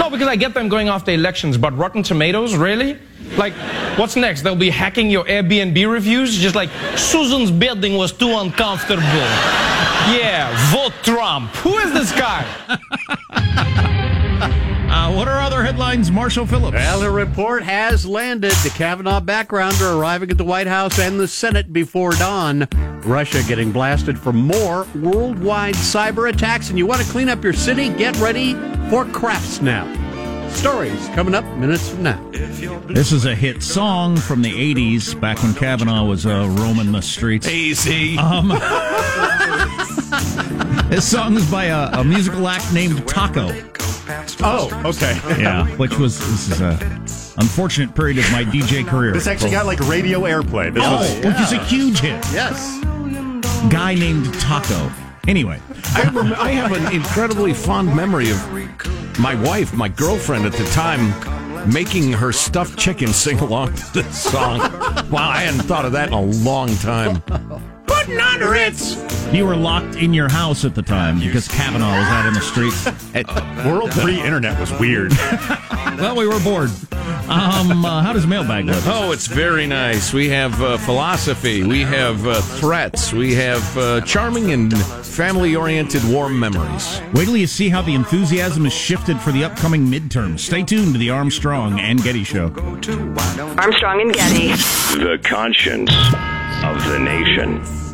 No, 0.00 0.10
because 0.10 0.26
I 0.26 0.34
get 0.34 0.52
them 0.52 0.68
going 0.68 0.88
off 0.88 1.04
the 1.04 1.12
elections, 1.12 1.56
but 1.56 1.76
Rotten 1.78 2.02
Tomatoes, 2.02 2.56
really? 2.56 2.98
Like, 3.36 3.52
what's 3.96 4.16
next? 4.16 4.42
They'll 4.42 4.56
be 4.56 4.70
hacking 4.70 5.10
your 5.10 5.26
Airbnb 5.26 5.88
reviews? 5.88 6.36
Just 6.36 6.56
like, 6.56 6.70
Susan's 6.96 7.52
bedding 7.52 7.96
was 7.96 8.10
too 8.10 8.36
uncomfortable. 8.36 9.04
Yeah, 10.10 10.72
vote 10.72 10.94
Trump. 11.04 11.50
Who 11.50 11.76
is 11.76 11.92
this 11.92 12.10
guy? 12.10 12.44
Uh, 14.90 15.12
what 15.12 15.28
are 15.28 15.38
other 15.40 15.62
headlines, 15.62 16.10
Marshall 16.10 16.46
Phillips? 16.46 16.74
Well, 16.74 17.00
the 17.00 17.10
report 17.10 17.62
has 17.62 18.06
landed. 18.06 18.52
The 18.52 18.72
Kavanaugh 18.74 19.20
backgrounder 19.20 19.98
arriving 19.98 20.30
at 20.30 20.38
the 20.38 20.44
White 20.44 20.66
House 20.66 20.98
and 20.98 21.20
the 21.20 21.28
Senate 21.28 21.72
before 21.72 22.12
dawn. 22.12 22.66
Russia 23.04 23.42
getting 23.46 23.70
blasted 23.70 24.18
for 24.18 24.32
more 24.32 24.86
worldwide 24.94 25.74
cyber 25.74 26.30
attacks. 26.30 26.70
And 26.70 26.78
you 26.78 26.86
want 26.86 27.02
to 27.02 27.10
clean 27.10 27.28
up 27.28 27.44
your 27.44 27.52
city? 27.52 27.90
Get 27.90 28.16
ready 28.16 28.54
for 28.88 29.04
Craft 29.04 29.46
Snap. 29.46 29.86
Stories 30.52 31.06
coming 31.08 31.34
up 31.34 31.44
minutes 31.58 31.90
from 31.90 32.04
now. 32.04 32.30
This 32.30 33.12
is 33.12 33.26
a 33.26 33.34
hit 33.34 33.62
song 33.62 34.16
from 34.16 34.40
the 34.40 34.74
80s, 34.74 35.20
back 35.20 35.42
when 35.42 35.52
Kavanaugh 35.54 36.06
was 36.06 36.24
uh, 36.24 36.48
roaming 36.58 36.92
the 36.92 37.02
streets. 37.02 37.46
Easy. 37.46 38.16
Um, 38.16 38.48
this 40.88 41.08
song 41.08 41.36
is 41.36 41.48
by 41.50 41.66
a, 41.66 42.00
a 42.00 42.04
musical 42.04 42.48
act 42.48 42.72
named 42.72 43.06
Taco. 43.06 43.52
Oh, 44.40 44.82
okay. 44.84 45.18
Yeah, 45.42 45.66
which 45.76 45.96
was 45.98 46.18
this 46.18 46.50
is 46.50 46.60
a 46.60 46.72
unfortunate 47.38 47.94
period 47.94 48.18
of 48.18 48.30
my 48.32 48.44
DJ 48.44 48.86
career. 48.86 49.12
This 49.12 49.26
actually 49.26 49.50
got 49.50 49.66
like 49.66 49.80
radio 49.80 50.20
airplay. 50.22 50.72
This 50.72 50.82
oh, 50.86 50.96
was 50.96 51.14
which 51.16 51.40
is 51.40 51.52
a 51.52 51.62
huge 51.64 52.00
hit. 52.00 52.24
Yes. 52.32 52.78
Guy 53.70 53.94
named 53.94 54.32
Taco. 54.40 54.90
Anyway, 55.26 55.60
I, 55.94 56.08
rem- 56.10 56.32
I 56.34 56.52
have 56.52 56.72
an 56.72 56.92
incredibly 56.94 57.52
fond 57.52 57.94
memory 57.94 58.30
of 58.30 59.18
my 59.18 59.34
wife, 59.42 59.74
my 59.74 59.88
girlfriend 59.88 60.46
at 60.46 60.52
the 60.52 60.64
time, 60.66 61.12
making 61.70 62.12
her 62.12 62.32
stuffed 62.32 62.78
chicken 62.78 63.08
sing 63.08 63.38
along 63.40 63.74
to 63.74 63.92
this 63.92 64.22
song. 64.22 64.60
Wow, 65.10 65.28
I 65.28 65.42
hadn't 65.42 65.66
thought 65.66 65.84
of 65.84 65.92
that 65.92 66.08
in 66.08 66.14
a 66.14 66.22
long 66.22 66.74
time. 66.76 67.22
Putting 68.08 68.22
on 68.22 68.40
Ritz. 68.40 68.96
you 69.34 69.44
were 69.44 69.54
locked 69.54 69.96
in 69.96 70.14
your 70.14 70.30
house 70.30 70.64
at 70.64 70.74
the 70.74 70.80
time 70.80 71.20
because 71.20 71.46
Kavanaugh 71.46 71.98
was 71.98 72.06
out 72.06 72.24
in 72.24 72.32
the 72.32 72.40
streets. 72.40 72.86
world 73.66 73.90
pre-internet 73.90 74.58
was 74.58 74.72
weird. 74.80 75.12
well, 75.98 76.16
we 76.16 76.26
were 76.26 76.40
bored. 76.40 76.70
Um, 77.28 77.84
uh, 77.84 78.02
how 78.02 78.14
does 78.14 78.26
mailbag 78.26 78.64
look? 78.64 78.82
Oh, 78.86 79.12
it's 79.12 79.26
very 79.26 79.66
nice. 79.66 80.14
We 80.14 80.30
have 80.30 80.58
uh, 80.62 80.78
philosophy, 80.78 81.64
we 81.64 81.82
have 81.82 82.26
uh, 82.26 82.40
threats, 82.40 83.12
we 83.12 83.34
have 83.34 83.76
uh, 83.76 84.00
charming 84.00 84.52
and 84.52 84.74
family 85.04 85.54
oriented 85.54 86.02
warm 86.04 86.40
memories. 86.40 87.02
Wait 87.12 87.26
till 87.26 87.36
you 87.36 87.46
see 87.46 87.68
how 87.68 87.82
the 87.82 87.94
enthusiasm 87.94 88.64
is 88.64 88.72
shifted 88.72 89.20
for 89.20 89.32
the 89.32 89.44
upcoming 89.44 89.86
midterms. 89.86 90.40
Stay 90.40 90.62
tuned 90.62 90.94
to 90.94 90.98
the 90.98 91.10
Armstrong 91.10 91.78
and 91.78 92.02
Getty 92.02 92.24
Show. 92.24 92.46
Armstrong 93.58 94.00
and 94.00 94.14
Getty. 94.14 94.48
The 94.96 95.20
conscience 95.22 95.92
of 96.64 96.82
the 96.90 96.98
nation. 96.98 97.87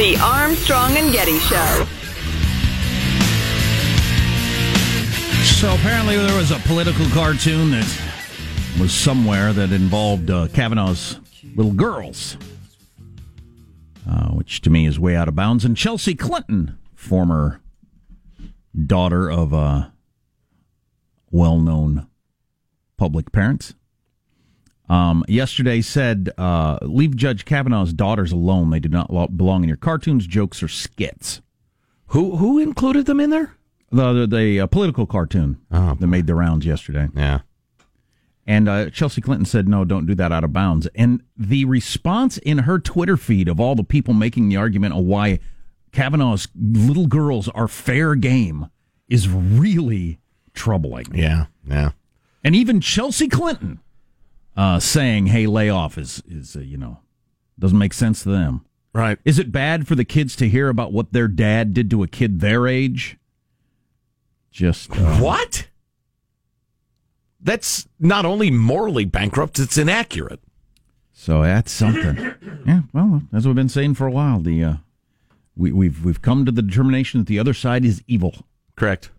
The 0.00 0.16
Armstrong 0.16 0.96
and 0.96 1.12
Getty 1.12 1.38
Show. 1.40 1.86
So 5.42 5.74
apparently 5.74 6.16
there 6.16 6.38
was 6.38 6.50
a 6.50 6.58
political 6.60 7.04
cartoon 7.10 7.72
that 7.72 8.00
was 8.80 8.94
somewhere 8.94 9.52
that 9.52 9.72
involved 9.72 10.30
uh, 10.30 10.48
Kavanaugh's 10.54 11.20
little 11.54 11.74
girls, 11.74 12.38
uh, 14.10 14.28
which 14.28 14.62
to 14.62 14.70
me 14.70 14.86
is 14.86 14.98
way 14.98 15.16
out 15.16 15.28
of 15.28 15.34
bounds. 15.34 15.66
And 15.66 15.76
Chelsea 15.76 16.14
Clinton, 16.14 16.78
former 16.94 17.60
daughter 18.86 19.30
of 19.30 19.52
a 19.52 19.92
well-known 21.30 22.06
public 22.96 23.32
parents, 23.32 23.74
um, 24.90 25.24
yesterday 25.28 25.80
said, 25.80 26.30
uh, 26.36 26.78
"Leave 26.82 27.16
Judge 27.16 27.44
Kavanaugh's 27.44 27.92
daughters 27.92 28.32
alone. 28.32 28.70
They 28.70 28.80
do 28.80 28.88
not 28.88 29.08
belong 29.36 29.62
in 29.62 29.68
your 29.68 29.76
cartoons, 29.76 30.26
jokes, 30.26 30.62
or 30.62 30.68
skits." 30.68 31.40
Who 32.08 32.36
who 32.36 32.58
included 32.58 33.06
them 33.06 33.20
in 33.20 33.30
there? 33.30 33.54
The 33.92 34.12
the, 34.12 34.26
the 34.26 34.60
uh, 34.60 34.66
political 34.66 35.06
cartoon 35.06 35.58
Oh, 35.70 35.94
that 35.98 36.06
made 36.06 36.26
the 36.26 36.34
rounds 36.34 36.66
yesterday. 36.66 37.08
Yeah. 37.14 37.40
And 38.46 38.68
uh, 38.68 38.90
Chelsea 38.90 39.20
Clinton 39.20 39.44
said, 39.44 39.68
no, 39.68 39.84
don't 39.84 40.06
do 40.06 40.14
that 40.16 40.32
out 40.32 40.42
of 40.42 40.52
bounds. 40.52 40.88
And 40.96 41.22
the 41.36 41.66
response 41.66 42.36
in 42.38 42.58
her 42.58 42.80
Twitter 42.80 43.16
feed 43.16 43.46
of 43.46 43.60
all 43.60 43.76
the 43.76 43.84
people 43.84 44.12
making 44.12 44.48
the 44.48 44.56
argument 44.56 44.94
of 44.94 45.04
why 45.04 45.38
Kavanaugh's 45.92 46.48
little 46.56 47.06
girls 47.06 47.48
are 47.50 47.68
fair 47.68 48.16
game 48.16 48.66
is 49.08 49.28
really 49.28 50.18
troubling. 50.52 51.06
Yeah, 51.14 51.46
yeah. 51.64 51.92
And 52.42 52.56
even 52.56 52.80
Chelsea 52.80 53.28
Clinton 53.28 53.78
uh, 54.56 54.78
saying, 54.80 55.26
hey, 55.26 55.46
lay 55.46 55.68
off 55.70 55.96
is, 55.98 56.22
is 56.28 56.56
uh, 56.56 56.60
you 56.60 56.76
know, 56.76 57.00
doesn't 57.58 57.78
make 57.78 57.92
sense 57.92 58.22
to 58.22 58.30
them. 58.30 58.64
Right. 58.92 59.18
Is 59.24 59.38
it 59.38 59.52
bad 59.52 59.86
for 59.86 59.94
the 59.94 60.04
kids 60.04 60.34
to 60.36 60.48
hear 60.48 60.68
about 60.68 60.92
what 60.92 61.12
their 61.12 61.28
dad 61.28 61.74
did 61.74 61.90
to 61.90 62.02
a 62.02 62.08
kid 62.08 62.40
their 62.40 62.66
age? 62.66 63.18
Just. 64.50 64.90
Uh, 64.90 65.16
What? 65.18 65.68
That's 67.40 67.88
not 67.98 68.26
only 68.26 68.50
morally 68.50 69.04
bankrupt, 69.04 69.58
it's 69.58 69.78
inaccurate. 69.78 70.40
So 71.12 71.42
that's 71.42 71.70
something. 71.72 72.16
yeah, 72.66 72.82
well, 72.92 73.22
as 73.32 73.46
we've 73.46 73.54
been 73.54 73.68
saying 73.68 73.94
for 73.94 74.06
a 74.06 74.10
while, 74.10 74.40
the 74.40 74.62
uh, 74.64 74.74
we, 75.56 75.72
we've 75.72 76.04
we've 76.04 76.20
come 76.20 76.44
to 76.44 76.52
the 76.52 76.62
determination 76.62 77.20
that 77.20 77.26
the 77.26 77.38
other 77.38 77.54
side 77.54 77.84
is 77.84 78.02
evil. 78.06 78.44
Correct. 78.76 79.10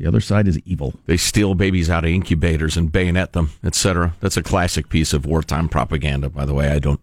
The 0.00 0.06
other 0.06 0.22
side 0.22 0.48
is 0.48 0.58
evil. 0.60 0.94
They 1.04 1.18
steal 1.18 1.54
babies 1.54 1.90
out 1.90 2.04
of 2.04 2.10
incubators 2.10 2.78
and 2.78 2.90
bayonet 2.90 3.34
them, 3.34 3.50
etc. 3.62 4.14
That's 4.20 4.38
a 4.38 4.42
classic 4.42 4.88
piece 4.88 5.12
of 5.12 5.26
wartime 5.26 5.68
propaganda, 5.68 6.30
by 6.30 6.46
the 6.46 6.54
way. 6.54 6.70
I 6.70 6.78
don't 6.78 7.02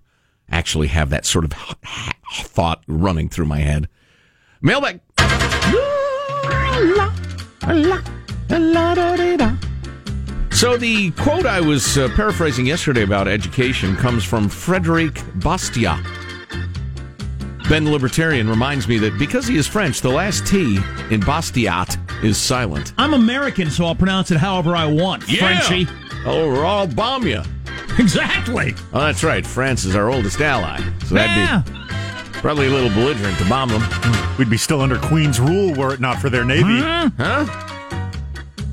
actually 0.50 0.88
have 0.88 1.12
that 1.12 1.24
sort 1.24 1.46
of 1.46 1.54
thought 2.34 2.82
running 2.88 3.30
through 3.30 3.46
my 3.46 3.60
head. 3.60 3.88
Mailbag. 4.62 5.00
So 10.52 10.76
the 10.76 11.12
quote 11.18 11.46
I 11.46 11.62
was 11.62 12.00
uh, 12.00 12.10
paraphrasing 12.16 12.66
yesterday 12.66 13.04
about 13.04 13.28
education 13.28 13.96
comes 13.98 14.24
from 14.24 14.50
Frederic 14.50 15.14
Bastiat. 15.36 16.04
Ben 17.70 17.92
Libertarian 17.92 18.50
reminds 18.50 18.88
me 18.88 18.98
that 18.98 19.20
because 19.20 19.46
he 19.46 19.56
is 19.56 19.68
French, 19.68 20.02
the 20.02 20.10
last 20.10 20.48
T 20.48 20.78
in 21.12 21.22
Bastiat 21.22 22.07
is 22.24 22.38
silent. 22.38 22.94
I'm 22.98 23.14
American, 23.14 23.70
so 23.70 23.86
I'll 23.86 23.96
pronounce 23.96 24.32
it 24.32 24.38
however 24.38 24.76
I 24.76 24.86
want. 24.86 25.24
Frenchy. 25.24 25.88
Oh, 26.26 26.52
we're 26.52 26.66
all 26.66 26.88
bomb 26.88 27.26
you. 27.28 27.42
Exactly. 28.00 28.74
Oh, 28.94 29.00
that's 29.02 29.24
right. 29.24 29.46
France 29.46 29.86
is 29.86 29.96
our 29.96 30.10
oldest 30.10 30.40
ally. 30.42 30.78
So 31.06 31.16
that'd 31.16 31.36
Yeah. 31.36 31.62
be 31.66 32.40
probably 32.40 32.68
a 32.68 32.70
little 32.70 32.90
belligerent 32.90 33.38
to 33.40 33.46
bomb 33.46 33.70
them. 33.70 33.84
We'd 34.38 34.50
be 34.50 34.58
still 34.58 34.82
under 34.82 34.98
Queen's 34.98 35.40
rule 35.40 35.74
were 35.74 35.94
it 35.94 36.00
not 36.00 36.20
for 36.22 36.30
their 36.30 36.46
navy. 36.46 36.64
Mm-hmm. 36.82 37.22
Huh? 37.22 37.64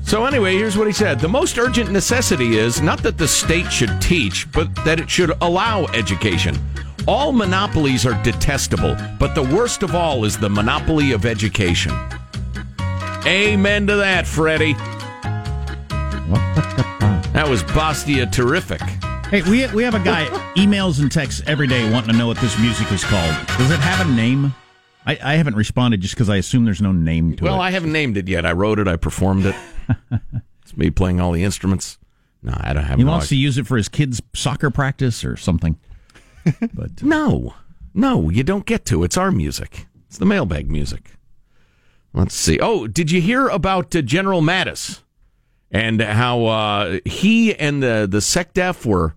So 0.03 0.25
anyway, 0.25 0.53
here's 0.55 0.77
what 0.77 0.85
he 0.85 0.93
said. 0.93 1.19
The 1.19 1.27
most 1.27 1.57
urgent 1.57 1.91
necessity 1.91 2.57
is 2.57 2.79
not 2.81 3.01
that 3.01 3.17
the 3.17 3.27
state 3.27 3.71
should 3.71 3.99
teach, 3.99 4.47
but 4.51 4.73
that 4.85 4.99
it 4.99 5.09
should 5.09 5.31
allow 5.41 5.85
education. 5.87 6.55
All 7.07 7.31
monopolies 7.31 8.05
are 8.05 8.21
detestable, 8.23 8.95
but 9.19 9.33
the 9.33 9.41
worst 9.43 9.81
of 9.81 9.95
all 9.95 10.23
is 10.25 10.37
the 10.37 10.49
monopoly 10.49 11.11
of 11.11 11.25
education. 11.25 11.91
Amen 13.25 13.87
to 13.87 13.95
that, 13.95 14.27
Freddie. 14.27 14.73
That 17.33 17.47
was 17.49 17.63
Bastia 17.63 18.27
terrific. 18.27 18.81
Hey, 19.31 19.41
we 19.43 19.65
we 19.73 19.83
have 19.83 19.95
a 19.95 19.99
guy 19.99 20.25
emails 20.55 21.01
and 21.01 21.11
texts 21.11 21.41
every 21.47 21.67
day 21.67 21.89
wanting 21.91 22.11
to 22.11 22.17
know 22.17 22.27
what 22.27 22.37
this 22.37 22.57
music 22.59 22.91
is 22.91 23.03
called. 23.03 23.35
Does 23.57 23.71
it 23.71 23.79
have 23.79 24.07
a 24.07 24.11
name? 24.13 24.53
I, 25.07 25.17
I 25.23 25.35
haven't 25.35 25.55
responded 25.55 26.01
just 26.01 26.13
because 26.15 26.29
I 26.29 26.37
assume 26.37 26.65
there's 26.65 26.81
no 26.81 26.91
name 26.91 27.35
to 27.35 27.43
Well, 27.43 27.53
it. 27.53 27.57
Well, 27.57 27.61
I 27.61 27.71
haven't 27.71 27.91
named 27.91 28.17
it 28.17 28.27
yet. 28.27 28.45
I 28.45 28.53
wrote 28.53 28.79
it. 28.79 28.87
I 28.87 28.95
performed 28.95 29.45
it. 29.47 29.55
it's 30.61 30.75
me 30.77 30.89
playing 30.89 31.19
all 31.19 31.31
the 31.31 31.43
instruments. 31.43 31.97
No, 32.41 32.53
I 32.55 32.73
don't 32.73 32.83
have. 32.83 32.97
he 32.99 33.03
no 33.03 33.11
wants 33.11 33.29
to 33.29 33.35
use 33.35 33.57
it 33.57 33.67
for 33.67 33.75
his 33.77 33.89
kids' 33.89 34.21
soccer 34.33 34.69
practice 34.69 35.25
or 35.25 35.35
something. 35.35 35.77
But 36.73 36.91
uh, 37.01 37.05
No, 37.05 37.55
no, 37.95 38.29
you 38.29 38.43
don't 38.43 38.65
get 38.67 38.85
to. 38.85 39.03
It's 39.03 39.17
our 39.17 39.31
music. 39.31 39.87
It's 40.07 40.19
the 40.19 40.25
mailbag 40.27 40.69
music. 40.69 41.11
Let's 42.15 42.33
see. 42.33 42.59
Oh, 42.59 42.87
did 42.87 43.11
you 43.11 43.19
hear 43.19 43.49
about 43.49 43.93
uh, 43.93 44.01
General 44.01 44.41
Mattis 44.41 45.01
and 45.69 46.01
how 46.01 46.45
uh, 46.45 46.99
he 47.03 47.53
and 47.53 47.83
the 47.83 48.07
the 48.09 48.19
SecDef 48.19 48.85
were 48.85 49.15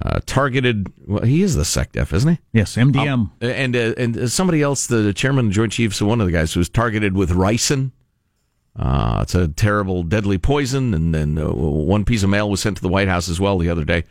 uh, 0.00 0.20
targeted? 0.24 0.90
Well, 1.06 1.24
he 1.24 1.42
is 1.42 1.56
the 1.56 1.62
SecDef, 1.62 2.14
isn't 2.14 2.30
he? 2.36 2.38
yes, 2.52 2.76
MDM. 2.76 3.12
Um, 3.12 3.32
and 3.42 3.76
uh, 3.76 3.94
and 3.98 4.32
somebody 4.32 4.62
else, 4.62 4.86
the 4.86 5.12
chairman 5.12 5.46
of 5.46 5.50
the 5.50 5.54
Joint 5.54 5.72
Chiefs, 5.72 6.00
one 6.00 6.22
of 6.22 6.26
the 6.26 6.32
guys, 6.32 6.54
who 6.54 6.60
was 6.60 6.70
targeted 6.70 7.14
with 7.14 7.30
ricin. 7.30 7.92
Uh, 8.74 9.20
it's 9.22 9.34
a 9.34 9.48
terrible, 9.48 10.02
deadly 10.02 10.38
poison, 10.38 10.94
and 10.94 11.14
then 11.14 11.38
uh, 11.38 11.50
one 11.50 12.04
piece 12.04 12.22
of 12.22 12.30
mail 12.30 12.50
was 12.50 12.60
sent 12.60 12.76
to 12.76 12.82
the 12.82 12.88
White 12.88 13.08
House 13.08 13.28
as 13.28 13.40
well 13.40 13.58
the 13.58 13.70
other 13.70 13.84
day. 13.84 14.04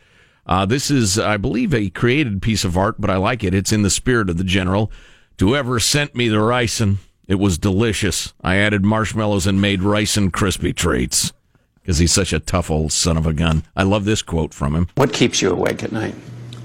Uh, 0.47 0.65
this 0.65 0.91
is, 0.91 1.17
I 1.17 1.37
believe, 1.37 1.73
a 1.73 1.89
created 1.89 2.41
piece 2.41 2.63
of 2.63 2.77
art, 2.77 2.95
but 2.99 3.09
I 3.09 3.17
like 3.17 3.43
it. 3.43 3.53
It's 3.53 3.71
in 3.71 3.81
the 3.81 3.89
spirit 3.89 4.29
of 4.29 4.37
the 4.37 4.43
general. 4.43 4.91
To 5.37 5.49
whoever 5.49 5.79
sent 5.79 6.15
me 6.15 6.29
the 6.29 6.37
ricin, 6.37 6.97
it 7.27 7.35
was 7.35 7.57
delicious. 7.57 8.33
I 8.43 8.57
added 8.57 8.83
marshmallows 8.83 9.47
and 9.47 9.61
made 9.61 9.81
rice 9.81 10.17
and 10.17 10.31
crispy 10.31 10.73
treats 10.73 11.33
because 11.81 11.97
he's 11.99 12.11
such 12.11 12.33
a 12.33 12.39
tough 12.39 12.71
old 12.71 12.91
son 12.91 13.17
of 13.17 13.25
a 13.27 13.33
gun. 13.33 13.63
I 13.75 13.83
love 13.83 14.05
this 14.05 14.21
quote 14.21 14.53
from 14.53 14.75
him. 14.75 14.87
What 14.95 15.13
keeps 15.13 15.41
you 15.41 15.51
awake 15.51 15.83
at 15.83 15.91
night? 15.91 16.15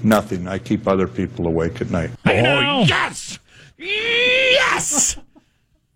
Nothing. 0.03 0.47
I 0.47 0.57
keep 0.57 0.87
other 0.87 1.07
people 1.07 1.45
awake 1.45 1.79
at 1.81 1.91
night. 1.91 2.09
Oh, 2.25 2.85
yes! 2.87 3.39
Yes! 3.77 5.17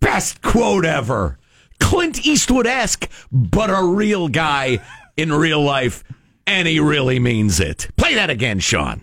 Best 0.00 0.42
quote 0.42 0.84
ever. 0.84 1.38
Clint 1.80 2.24
Eastwood 2.24 2.66
esque, 2.66 3.08
but 3.32 3.68
a 3.70 3.82
real 3.84 4.28
guy 4.28 4.78
in 5.16 5.32
real 5.32 5.62
life, 5.62 6.04
and 6.46 6.68
he 6.68 6.78
really 6.78 7.18
means 7.18 7.58
it. 7.58 7.88
Play 7.96 8.14
that 8.14 8.30
again, 8.30 8.60
Sean. 8.60 9.02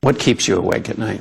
What 0.00 0.18
keeps 0.18 0.48
you 0.48 0.56
awake 0.56 0.90
at 0.90 0.98
night? 0.98 1.20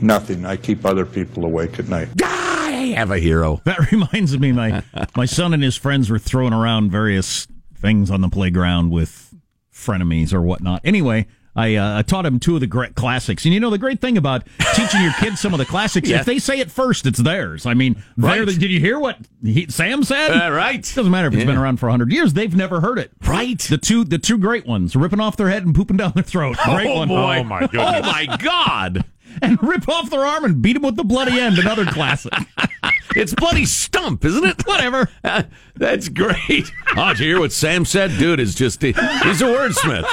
Nothing. 0.00 0.46
I 0.46 0.56
keep 0.56 0.86
other 0.86 1.04
people 1.04 1.44
awake 1.44 1.78
at 1.78 1.88
night. 1.88 2.08
I 2.22 2.51
have 2.92 3.10
a 3.10 3.18
hero. 3.18 3.60
That 3.64 3.90
reminds 3.92 4.38
me, 4.38 4.52
my 4.52 4.82
my 5.16 5.24
son 5.26 5.54
and 5.54 5.62
his 5.62 5.76
friends 5.76 6.10
were 6.10 6.18
throwing 6.18 6.52
around 6.52 6.90
various 6.90 7.46
things 7.74 8.10
on 8.10 8.20
the 8.20 8.28
playground 8.28 8.90
with 8.90 9.34
frenemies 9.72 10.32
or 10.32 10.40
whatnot. 10.42 10.80
Anyway, 10.84 11.26
I 11.54 11.74
uh, 11.74 11.98
I 11.98 12.02
taught 12.02 12.24
him 12.24 12.38
two 12.40 12.54
of 12.54 12.60
the 12.60 12.66
great 12.66 12.94
classics, 12.94 13.44
and 13.44 13.52
you 13.52 13.60
know 13.60 13.68
the 13.70 13.78
great 13.78 14.00
thing 14.00 14.16
about 14.16 14.44
teaching 14.74 15.02
your 15.02 15.12
kids 15.14 15.38
some 15.40 15.52
of 15.52 15.58
the 15.58 15.66
classics, 15.66 16.08
Yeah. 16.08 16.20
if 16.20 16.26
they 16.26 16.38
say 16.38 16.60
it 16.60 16.70
first, 16.70 17.04
it's 17.06 17.18
theirs. 17.18 17.66
I 17.66 17.74
mean, 17.74 18.02
Right. 18.16 18.44
the- 18.46 18.54
did 18.54 18.70
you 18.70 18.80
hear 18.80 18.98
what 18.98 19.18
he, 19.42 19.66
Sam 19.68 20.02
said? 20.02 20.30
Uh, 20.30 20.50
right. 20.52 20.82
Doesn't 20.82 21.10
matter 21.10 21.28
if 21.28 21.34
it's 21.34 21.44
been 21.44 21.56
around 21.58 21.78
for 21.78 21.90
hundred 21.90 22.10
years; 22.12 22.32
they've 22.32 22.54
never 22.56 22.80
heard 22.80 22.98
it. 22.98 23.10
Right. 23.26 23.58
The 23.58 23.78
two 23.78 24.04
the 24.04 24.18
two 24.18 24.38
great 24.38 24.66
ones, 24.66 24.96
ripping 24.96 25.20
off 25.20 25.36
their 25.36 25.50
head 25.50 25.66
and 25.66 25.74
pooping 25.74 25.98
down 25.98 26.12
their 26.14 26.24
throat. 26.24 26.56
Great 26.64 26.86
oh, 26.88 26.98
one. 26.98 27.08
boy. 27.08 27.38
Oh, 27.40 27.44
my 27.44 27.60
goodness. 27.60 28.00
Oh, 28.02 28.02
my 28.02 28.36
God. 28.38 29.04
And 29.40 29.62
rip 29.62 29.88
off 29.88 30.10
their 30.10 30.26
arm 30.26 30.44
and 30.44 30.60
beat 30.60 30.74
them 30.74 30.82
with 30.82 30.96
the 30.96 31.04
bloody 31.04 31.40
end. 31.40 31.58
Another 31.58 31.86
classic. 31.86 32.32
It's 33.14 33.34
Bloody 33.34 33.64
Stump, 33.66 34.24
isn't 34.24 34.44
it? 34.44 34.66
Whatever. 34.66 35.08
Uh, 35.24 35.44
that's 35.76 36.08
great. 36.08 36.70
Oh, 36.96 37.08
did 37.10 37.20
you 37.20 37.26
hear 37.26 37.40
what 37.40 37.52
Sam 37.52 37.84
said? 37.84 38.10
Dude 38.18 38.38
is 38.40 38.54
just, 38.54 38.82
he's 38.82 38.94
a 38.96 39.44
wordsmith. 39.44 40.04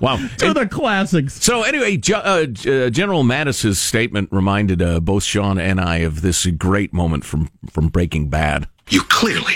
Wow. 0.00 0.16
Two 0.36 0.48
of 0.48 0.54
the 0.54 0.66
classics. 0.66 1.42
So 1.42 1.62
anyway, 1.62 1.96
Ge- 1.96 2.10
uh, 2.12 2.46
G- 2.46 2.84
uh, 2.84 2.90
General 2.90 3.22
Mattis's 3.22 3.78
statement 3.78 4.28
reminded 4.30 4.82
uh, 4.82 5.00
both 5.00 5.22
Sean 5.22 5.58
and 5.58 5.80
I 5.80 5.98
of 5.98 6.20
this 6.20 6.44
great 6.46 6.92
moment 6.92 7.24
from 7.24 7.48
from 7.70 7.88
Breaking 7.88 8.28
Bad. 8.28 8.68
You 8.90 9.00
clearly 9.02 9.54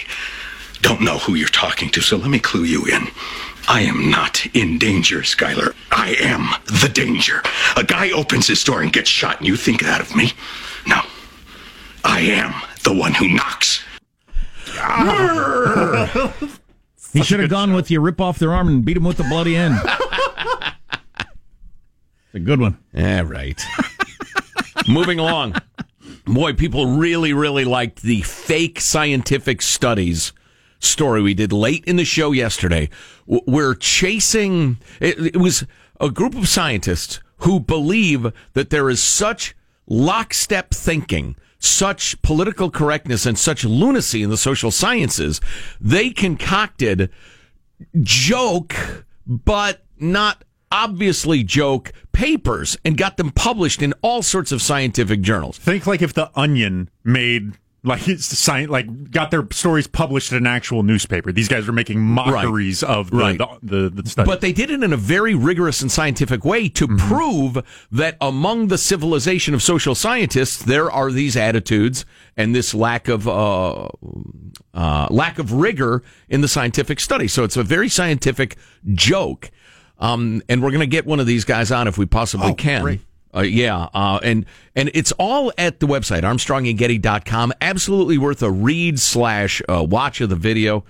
don't 0.80 1.02
know 1.02 1.18
who 1.18 1.34
you're 1.34 1.48
talking 1.48 1.90
to, 1.90 2.00
so 2.00 2.16
let 2.16 2.30
me 2.30 2.38
clue 2.38 2.64
you 2.64 2.86
in. 2.86 3.08
I 3.68 3.82
am 3.82 4.10
not 4.10 4.46
in 4.56 4.78
danger, 4.78 5.18
Skylar. 5.18 5.74
I 5.92 6.14
am 6.20 6.48
the 6.80 6.88
danger. 6.88 7.42
A 7.76 7.84
guy 7.84 8.10
opens 8.10 8.46
his 8.46 8.64
door 8.64 8.80
and 8.80 8.90
gets 8.92 9.10
shot, 9.10 9.38
and 9.38 9.46
you 9.46 9.56
think 9.56 9.82
that 9.82 10.00
of 10.00 10.16
me? 10.16 10.32
No. 12.04 12.10
I 12.10 12.20
am 12.20 12.54
the 12.84 12.92
one 12.92 13.14
who 13.14 13.28
knocks. 13.28 13.84
He 17.12 17.22
should 17.22 17.40
have 17.40 17.50
gone 17.50 17.72
with 17.72 17.90
you, 17.90 18.00
rip 18.00 18.20
off 18.20 18.38
their 18.38 18.52
arm 18.52 18.68
and 18.68 18.84
beat 18.84 18.96
him 18.96 19.04
with 19.04 19.16
the 19.16 19.24
bloody 19.24 19.56
end. 19.56 19.74
it's 21.20 22.34
a 22.34 22.38
good 22.38 22.60
one. 22.60 22.78
Yeah, 22.92 23.22
right. 23.26 23.60
Moving 24.88 25.18
along. 25.18 25.56
Boy, 26.24 26.52
people 26.52 26.86
really, 26.86 27.32
really 27.32 27.64
liked 27.64 28.02
the 28.02 28.22
fake 28.22 28.80
scientific 28.80 29.60
studies 29.62 30.32
story 30.78 31.20
we 31.20 31.34
did 31.34 31.52
late 31.52 31.84
in 31.84 31.96
the 31.96 32.04
show 32.04 32.32
yesterday. 32.32 32.88
We're 33.26 33.74
chasing, 33.74 34.78
it, 35.00 35.34
it 35.34 35.36
was 35.36 35.64
a 36.00 36.10
group 36.10 36.34
of 36.34 36.48
scientists 36.48 37.20
who 37.38 37.60
believe 37.60 38.32
that 38.54 38.70
there 38.70 38.88
is 38.88 39.02
such 39.02 39.54
lockstep 39.86 40.70
thinking, 40.70 41.36
such 41.60 42.20
political 42.22 42.70
correctness, 42.70 43.26
and 43.26 43.38
such 43.38 43.64
lunacy 43.64 44.22
in 44.22 44.30
the 44.30 44.36
social 44.36 44.70
sciences. 44.70 45.40
They 45.80 46.10
concocted 46.10 47.10
joke, 48.02 49.06
but 49.26 49.84
not 49.98 50.44
obviously 50.72 51.42
joke 51.44 51.92
papers 52.12 52.76
and 52.84 52.96
got 52.96 53.16
them 53.16 53.30
published 53.30 53.82
in 53.82 53.92
all 54.02 54.22
sorts 54.22 54.52
of 54.52 54.62
scientific 54.62 55.20
journals. 55.20 55.58
Think 55.58 55.86
like 55.86 56.02
if 56.02 56.14
the 56.14 56.30
Onion 56.34 56.90
made 57.04 57.52
like 57.82 58.06
it's 58.08 58.26
sci- 58.30 58.66
like 58.66 59.10
got 59.10 59.30
their 59.30 59.46
stories 59.52 59.86
published 59.86 60.32
in 60.32 60.38
an 60.38 60.46
actual 60.46 60.82
newspaper. 60.82 61.32
These 61.32 61.48
guys 61.48 61.68
are 61.68 61.72
making 61.72 62.00
mockeries 62.00 62.82
of 62.82 63.10
the, 63.10 63.16
Right. 63.16 63.38
the, 63.38 63.58
the 63.62 64.02
the 64.02 64.08
study. 64.10 64.26
But 64.26 64.40
they 64.42 64.52
did 64.52 64.70
it 64.70 64.82
in 64.82 64.92
a 64.92 64.96
very 64.98 65.34
rigorous 65.34 65.80
and 65.80 65.90
scientific 65.90 66.44
way 66.44 66.68
to 66.68 66.86
prove 66.86 67.58
that 67.90 68.16
among 68.20 68.68
the 68.68 68.76
civilization 68.78 69.54
of 69.54 69.62
social 69.62 69.94
scientists, 69.94 70.62
there 70.62 70.90
are 70.90 71.10
these 71.10 71.36
attitudes 71.36 72.04
and 72.36 72.54
this 72.54 72.74
lack 72.74 73.08
of 73.08 73.26
uh, 73.26 73.88
uh, 74.74 75.06
lack 75.10 75.38
of 75.38 75.52
rigor 75.52 76.02
in 76.28 76.40
the 76.42 76.48
scientific 76.48 77.00
study. 77.00 77.28
So 77.28 77.44
it's 77.44 77.56
a 77.56 77.62
very 77.62 77.88
scientific 77.88 78.56
joke. 78.94 79.50
Um, 79.98 80.42
and 80.48 80.62
we're 80.62 80.70
going 80.70 80.80
to 80.80 80.86
get 80.86 81.04
one 81.06 81.20
of 81.20 81.26
these 81.26 81.44
guys 81.44 81.70
on 81.70 81.86
if 81.86 81.98
we 81.98 82.06
possibly 82.06 82.54
can. 82.54 82.82
Uh, 83.34 83.40
yeah, 83.42 83.88
uh, 83.94 84.18
and 84.22 84.44
and 84.74 84.90
it's 84.92 85.12
all 85.12 85.52
at 85.56 85.80
the 85.80 85.86
website 85.86 86.22
armstrongandgetty.com. 86.22 87.52
Absolutely 87.60 88.18
worth 88.18 88.42
a 88.42 88.50
read 88.50 88.98
slash 88.98 89.62
uh, 89.68 89.84
watch 89.88 90.20
of 90.20 90.30
the 90.30 90.36
video. 90.36 90.84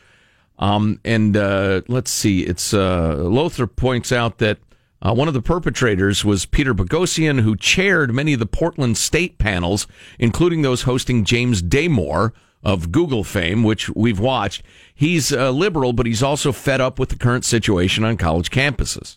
Um, 0.59 1.01
and 1.05 1.37
uh, 1.37 1.83
let's 1.89 2.11
see, 2.11 2.43
it's 2.43 2.75
uh, 2.75 3.17
Lothar 3.17 3.67
points 3.67 4.13
out 4.13 4.39
that 4.39 4.59
uh, 5.01 5.15
one 5.15 5.27
of 5.27 5.33
the 5.33 5.41
perpetrators 5.41 6.23
was 6.23 6.45
Peter 6.45 6.75
Boghossian, 6.75 7.41
who 7.41 7.57
chaired 7.57 8.15
many 8.15 8.35
of 8.35 8.41
the 8.41 8.47
Portland 8.47 8.99
state 8.99 9.39
panels, 9.39 9.87
including 10.19 10.61
those 10.61 10.83
hosting 10.83 11.25
James 11.25 11.63
Damore 11.63 12.33
of 12.63 12.93
Google 12.93 13.25
fame, 13.25 13.65
which 13.65 13.89
we've 13.91 14.21
watched. 14.21 14.63
He's 14.95 15.33
liberal, 15.33 15.95
but 15.95 16.05
he's 16.05 16.23
also 16.23 16.53
fed 16.53 16.83
up 16.83 16.99
with 16.99 17.09
the 17.09 17.17
current 17.17 17.47
situation 17.47 18.05
on 18.05 18.19
college 18.19 18.51
campuses. 18.51 19.17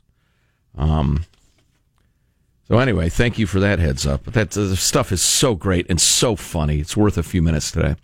Um, 0.77 1.25
so 2.74 2.80
anyway, 2.80 3.08
thank 3.08 3.38
you 3.38 3.46
for 3.46 3.60
that 3.60 3.77
heads 3.77 4.08
up. 4.08 4.22
But 4.25 4.34
that 4.34 4.50
the 4.50 4.75
stuff 4.75 5.12
is 5.12 5.22
so 5.22 5.53
great 5.53 5.86
and 5.92 6.01
so 6.01 6.36
funny. 6.36 6.80
It's 6.80 6.98
worth 6.98 7.20
a 7.20 7.24
few 7.24 7.44
minutes 7.44 7.70
today. 7.70 7.96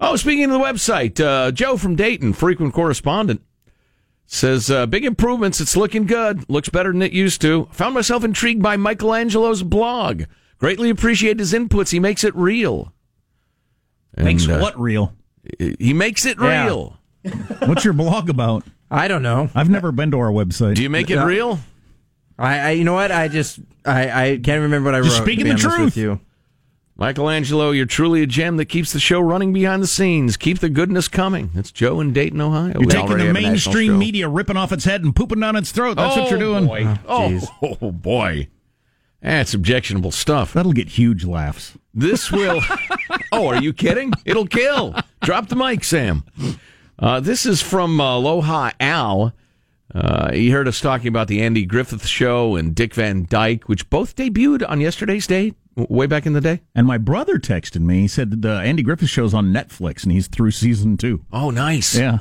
Oh, 0.00 0.16
speaking 0.16 0.46
of 0.46 0.50
the 0.50 0.58
website, 0.58 1.20
uh, 1.24 1.52
Joe 1.52 1.76
from 1.76 1.94
Dayton, 1.94 2.32
frequent 2.32 2.74
correspondent, 2.74 3.40
says 4.26 4.68
uh, 4.68 4.86
big 4.86 5.04
improvements. 5.04 5.60
It's 5.60 5.76
looking 5.76 6.06
good. 6.06 6.44
Looks 6.50 6.68
better 6.70 6.90
than 6.90 7.02
it 7.02 7.12
used 7.12 7.40
to. 7.42 7.68
Found 7.70 7.94
myself 7.94 8.24
intrigued 8.24 8.60
by 8.64 8.76
Michelangelo's 8.76 9.62
blog. 9.62 10.24
Greatly 10.58 10.90
appreciate 10.90 11.38
his 11.38 11.52
inputs. 11.52 11.90
He 11.92 12.00
makes 12.00 12.24
it 12.24 12.34
real. 12.34 12.92
Makes 14.16 14.46
And, 14.46 14.54
uh, 14.54 14.58
what 14.58 14.80
real? 14.80 15.14
He 15.78 15.94
makes 15.94 16.26
it 16.26 16.36
Yeah. 16.40 16.64
real. 16.64 16.98
What's 17.66 17.84
your 17.84 17.94
blog 17.94 18.28
about? 18.28 18.64
I 18.90 19.06
don't 19.06 19.22
know. 19.22 19.50
I've 19.54 19.70
never 19.70 19.92
been 19.92 20.10
to 20.10 20.18
our 20.18 20.32
website. 20.32 20.74
Do 20.74 20.82
you 20.82 20.90
make 20.90 21.10
it 21.10 21.16
No. 21.16 21.26
real? 21.26 21.60
I, 22.38 22.58
I, 22.58 22.70
you 22.72 22.84
know 22.84 22.94
what? 22.94 23.12
I 23.12 23.28
just, 23.28 23.60
I, 23.84 24.30
I 24.32 24.36
can't 24.38 24.62
remember 24.62 24.90
what 24.90 24.94
I 24.94 25.02
Just 25.02 25.18
wrote. 25.18 25.24
speaking 25.24 25.44
to 25.46 25.54
be 25.54 25.60
the 25.62 25.68
truth. 25.68 25.84
With 25.84 25.96
you. 25.96 26.20
Michelangelo, 26.96 27.72
you're 27.72 27.86
truly 27.86 28.22
a 28.22 28.26
gem 28.26 28.56
that 28.58 28.66
keeps 28.66 28.92
the 28.92 29.00
show 29.00 29.18
running 29.18 29.52
behind 29.52 29.82
the 29.82 29.86
scenes. 29.88 30.36
Keep 30.36 30.60
the 30.60 30.68
goodness 30.68 31.08
coming. 31.08 31.50
It's 31.54 31.72
Joe 31.72 32.00
in 32.00 32.12
Dayton, 32.12 32.40
Ohio. 32.40 32.72
You're 32.74 32.80
We 32.80 32.86
taking 32.86 33.18
the 33.18 33.24
have 33.24 33.30
a 33.30 33.32
national 33.32 33.42
mainstream 33.50 33.98
media, 33.98 34.28
ripping 34.28 34.56
off 34.56 34.70
its 34.70 34.84
head 34.84 35.02
and 35.02 35.14
pooping 35.14 35.40
down 35.40 35.56
its 35.56 35.72
throat. 35.72 35.96
That's 35.96 36.16
what 36.16 36.30
you're 36.30 36.38
doing. 36.38 36.66
Boy. 36.66 36.96
Oh, 37.08 37.40
oh, 37.82 37.90
boy. 37.90 38.48
That's 39.20 39.54
objectionable 39.54 40.12
stuff. 40.12 40.52
That'll 40.52 40.72
get 40.72 40.90
huge 40.90 41.24
laughs. 41.24 41.72
This 41.92 42.30
will. 42.30 42.60
oh, 43.32 43.48
are 43.48 43.60
you 43.60 43.72
kidding? 43.72 44.12
It'll 44.24 44.46
kill. 44.46 44.94
Drop 45.22 45.48
the 45.48 45.56
mic, 45.56 45.82
Sam. 45.82 46.24
Uh, 46.98 47.18
this 47.18 47.44
is 47.44 47.60
from 47.60 48.00
uh, 48.00 48.16
Aloha 48.18 48.70
Al. 48.78 49.32
Uh, 49.94 50.32
he 50.32 50.50
heard 50.50 50.66
us 50.66 50.80
talking 50.80 51.06
about 51.08 51.28
the 51.28 51.40
Andy 51.42 51.64
Griffith 51.64 52.06
Show 52.06 52.56
and 52.56 52.74
Dick 52.74 52.94
Van 52.94 53.26
Dyke, 53.28 53.68
which 53.68 53.88
both 53.90 54.16
debuted 54.16 54.68
on 54.68 54.80
yesterday's 54.80 55.26
date, 55.26 55.54
way 55.76 56.06
back 56.06 56.26
in 56.26 56.32
the 56.32 56.40
day. 56.40 56.62
And 56.74 56.86
my 56.86 56.98
brother 56.98 57.38
texted 57.38 57.80
me. 57.80 58.00
He 58.00 58.08
said 58.08 58.42
the 58.42 58.54
Andy 58.58 58.82
Griffith 58.82 59.08
show's 59.08 59.34
on 59.34 59.52
Netflix 59.52 60.02
and 60.02 60.10
he's 60.12 60.26
through 60.26 60.50
season 60.50 60.96
two. 60.96 61.24
Oh, 61.32 61.50
nice. 61.50 61.96
Yeah. 61.96 62.18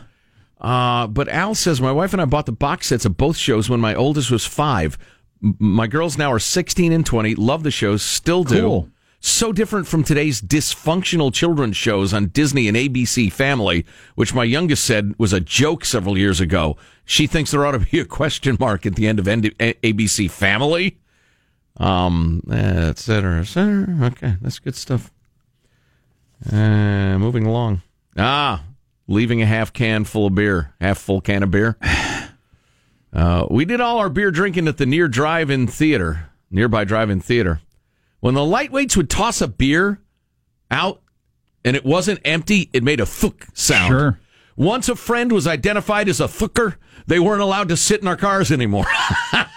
Uh, 0.61 1.07
but 1.07 1.27
Al 1.29 1.55
says 1.55 1.81
my 1.81 1.91
wife 1.91 2.13
and 2.13 2.21
I 2.21 2.25
bought 2.25 2.45
the 2.45 2.51
box 2.51 2.87
sets 2.87 3.05
of 3.05 3.17
both 3.17 3.37
shows 3.37 3.69
when 3.69 3.79
my 3.79 3.95
oldest 3.95 4.29
was 4.31 4.45
five. 4.45 4.97
M- 5.43 5.55
My 5.59 5.87
girls 5.87 6.17
now 6.17 6.31
are 6.31 6.39
16 6.39 6.91
and 6.93 7.05
20. 7.05 7.35
Love 7.35 7.63
the 7.63 7.71
shows, 7.71 8.01
still 8.01 8.43
do. 8.43 8.61
Cool. 8.61 8.89
So 9.25 9.53
different 9.53 9.87
from 9.87 10.03
today's 10.03 10.41
dysfunctional 10.41 11.33
children's 11.33 11.77
shows 11.77 12.13
on 12.13 12.25
Disney 12.27 12.67
and 12.67 12.75
ABC 12.75 13.31
Family, 13.31 13.85
which 14.15 14.33
my 14.33 14.43
youngest 14.43 14.83
said 14.83 15.15
was 15.17 15.31
a 15.31 15.39
joke 15.39 15.85
several 15.85 16.17
years 16.17 16.41
ago. 16.41 16.75
She 17.05 17.25
thinks 17.25 17.51
there 17.51 17.65
ought 17.65 17.71
to 17.71 17.79
be 17.79 18.01
a 18.01 18.05
question 18.05 18.57
mark 18.59 18.85
at 18.85 18.95
the 18.95 19.07
end 19.07 19.19
of 19.19 19.25
ABC 19.25 20.29
Family. 20.29 20.97
Um, 21.77 22.41
et 22.51 22.99
cetera, 22.99 23.39
et 23.39 23.45
cetera. 23.45 24.07
Okay, 24.07 24.35
that's 24.41 24.59
good 24.59 24.75
stuff. 24.75 25.09
Uh, 26.51 27.17
moving 27.17 27.45
along. 27.45 27.81
Ah, 28.17 28.65
leaving 29.07 29.41
a 29.41 29.45
half 29.45 29.71
can 29.71 30.03
full 30.03 30.27
of 30.27 30.35
beer, 30.35 30.73
half 30.81 30.97
full 30.97 31.21
can 31.21 31.43
of 31.43 31.49
beer. 31.51 31.77
Uh, 33.15 33.45
we 33.51 33.63
did 33.63 33.79
all 33.79 33.99
our 33.99 34.09
beer 34.09 34.31
drinking 34.31 34.67
at 34.67 34.77
the 34.77 34.87
near 34.87 35.07
drive-in 35.07 35.67
theater, 35.67 36.31
nearby 36.49 36.83
drive-in 36.83 37.19
theater. 37.19 37.61
When 38.23 38.35
the 38.35 38.39
lightweights 38.39 38.95
would 38.95 39.09
toss 39.09 39.41
a 39.41 39.49
beer 39.49 39.99
out 40.71 41.01
and 41.65 41.75
it 41.75 41.83
wasn't 41.83 42.21
empty, 42.23 42.69
it 42.71 42.81
made 42.81 43.01
a 43.01 43.05
thuk 43.05 43.47
sound. 43.53 43.89
Sure. 43.89 44.19
Once 44.55 44.87
a 44.87 44.95
friend 44.95 45.29
was 45.33 45.45
identified 45.45 46.07
as 46.07 46.21
a 46.21 46.27
thooker, 46.29 46.77
they 47.05 47.19
weren't 47.19 47.41
allowed 47.41 47.67
to 47.67 47.75
sit 47.75 47.99
in 47.99 48.07
our 48.07 48.15
cars 48.15 48.49
anymore. 48.49 48.85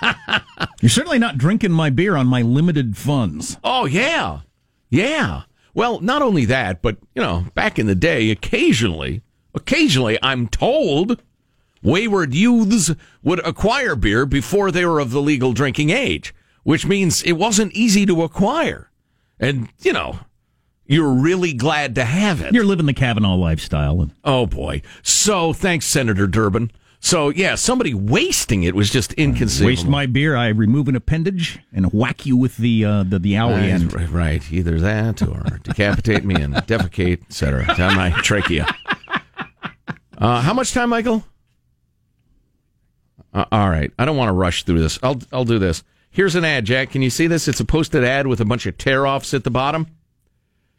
You're 0.80 0.88
certainly 0.88 1.20
not 1.20 1.38
drinking 1.38 1.70
my 1.70 1.90
beer 1.90 2.16
on 2.16 2.26
my 2.26 2.42
limited 2.42 2.96
funds. 2.96 3.56
Oh 3.62 3.84
yeah, 3.84 4.40
yeah. 4.90 5.42
Well, 5.72 6.00
not 6.00 6.22
only 6.22 6.44
that, 6.46 6.82
but 6.82 6.96
you 7.14 7.22
know, 7.22 7.44
back 7.54 7.78
in 7.78 7.86
the 7.86 7.94
day, 7.94 8.32
occasionally, 8.32 9.22
occasionally, 9.54 10.18
I'm 10.24 10.48
told 10.48 11.22
wayward 11.84 12.34
youths 12.34 12.90
would 13.22 13.38
acquire 13.46 13.94
beer 13.94 14.26
before 14.26 14.72
they 14.72 14.84
were 14.84 14.98
of 14.98 15.12
the 15.12 15.22
legal 15.22 15.52
drinking 15.52 15.90
age, 15.90 16.34
which 16.66 16.84
means 16.84 17.22
it 17.22 17.32
wasn't 17.34 17.72
easy 17.74 18.04
to 18.06 18.22
acquire, 18.24 18.90
and 19.38 19.68
you 19.80 19.92
know, 19.92 20.18
you're 20.84 21.12
really 21.12 21.52
glad 21.52 21.94
to 21.94 22.04
have 22.04 22.40
it. 22.42 22.52
You're 22.52 22.64
living 22.64 22.86
the 22.86 22.92
Kavanaugh 22.92 23.36
lifestyle. 23.36 24.00
And 24.02 24.12
Oh 24.24 24.46
boy! 24.46 24.82
So 25.02 25.52
thanks, 25.52 25.86
Senator 25.86 26.26
Durbin. 26.26 26.72
So 26.98 27.28
yeah, 27.28 27.54
somebody 27.54 27.94
wasting 27.94 28.64
it 28.64 28.74
was 28.74 28.90
just 28.90 29.12
inconceivable. 29.12 29.68
waste 29.68 29.86
my 29.86 30.06
beer, 30.06 30.34
I 30.34 30.48
remove 30.48 30.88
an 30.88 30.96
appendage 30.96 31.60
and 31.72 31.92
whack 31.92 32.26
you 32.26 32.36
with 32.36 32.56
the 32.56 32.84
uh, 32.84 33.02
the, 33.04 33.20
the 33.20 33.34
owie 33.34 33.52
Right, 33.60 33.62
end. 33.70 33.94
right, 33.94 34.10
right. 34.10 34.52
Either 34.52 34.80
that 34.80 35.22
or 35.22 35.58
decapitate 35.62 36.24
me 36.24 36.34
and 36.34 36.54
defecate, 36.54 37.22
etc. 37.26 37.72
Down 37.76 37.94
my 37.94 38.10
trachea. 38.22 38.66
Uh, 40.18 40.40
how 40.40 40.52
much 40.54 40.72
time, 40.72 40.88
Michael? 40.90 41.22
Uh, 43.32 43.44
all 43.52 43.68
right. 43.70 43.92
I 43.98 44.04
don't 44.04 44.16
want 44.16 44.28
to 44.30 44.32
rush 44.32 44.64
through 44.64 44.80
this. 44.80 44.98
I'll 45.02 45.20
I'll 45.32 45.44
do 45.44 45.58
this. 45.60 45.84
Here's 46.16 46.34
an 46.34 46.46
ad, 46.46 46.64
Jack. 46.64 46.92
Can 46.92 47.02
you 47.02 47.10
see 47.10 47.26
this? 47.26 47.46
It's 47.46 47.60
a 47.60 47.64
posted 47.66 48.02
ad 48.02 48.26
with 48.26 48.40
a 48.40 48.46
bunch 48.46 48.64
of 48.64 48.78
tear 48.78 49.06
offs 49.06 49.34
at 49.34 49.44
the 49.44 49.50
bottom. 49.50 49.86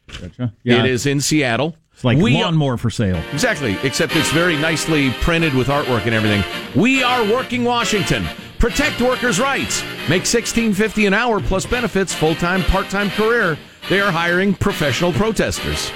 Gotcha. 0.08 0.52
Yeah. 0.64 0.80
It 0.80 0.90
is 0.90 1.06
in 1.06 1.20
Seattle. 1.20 1.76
It's 1.92 2.02
like 2.02 2.18
We- 2.18 2.34
lawnmower 2.34 2.76
for 2.76 2.90
sale. 2.90 3.22
Exactly, 3.32 3.76
except 3.84 4.16
it's 4.16 4.32
very 4.32 4.56
nicely 4.56 5.12
printed 5.20 5.54
with 5.54 5.68
artwork 5.68 6.06
and 6.06 6.12
everything. 6.14 6.42
We 6.74 7.04
are 7.04 7.22
working 7.24 7.62
Washington. 7.62 8.26
Protect 8.58 9.00
workers' 9.00 9.38
rights. 9.38 9.80
Make 10.08 10.26
sixteen 10.26 10.72
fifty 10.74 11.06
an 11.06 11.14
hour 11.14 11.38
plus 11.38 11.66
benefits, 11.66 12.12
full 12.12 12.34
time, 12.34 12.64
part 12.64 12.88
time 12.90 13.08
career. 13.10 13.56
They 13.88 14.00
are 14.00 14.10
hiring 14.10 14.54
professional 14.54 15.12
protesters. 15.12 15.92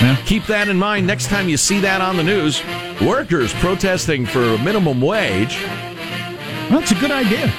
Yeah. 0.00 0.16
Keep 0.26 0.46
that 0.46 0.68
in 0.68 0.76
mind 0.78 1.06
next 1.06 1.28
time 1.28 1.48
you 1.48 1.56
see 1.56 1.78
that 1.78 2.00
on 2.00 2.16
the 2.16 2.24
news. 2.24 2.60
Workers 3.00 3.52
protesting 3.54 4.26
for 4.26 4.58
minimum 4.58 5.00
wage. 5.00 5.58
That's 6.70 6.90
a 6.90 6.96
good 6.96 7.12
idea. 7.12 7.52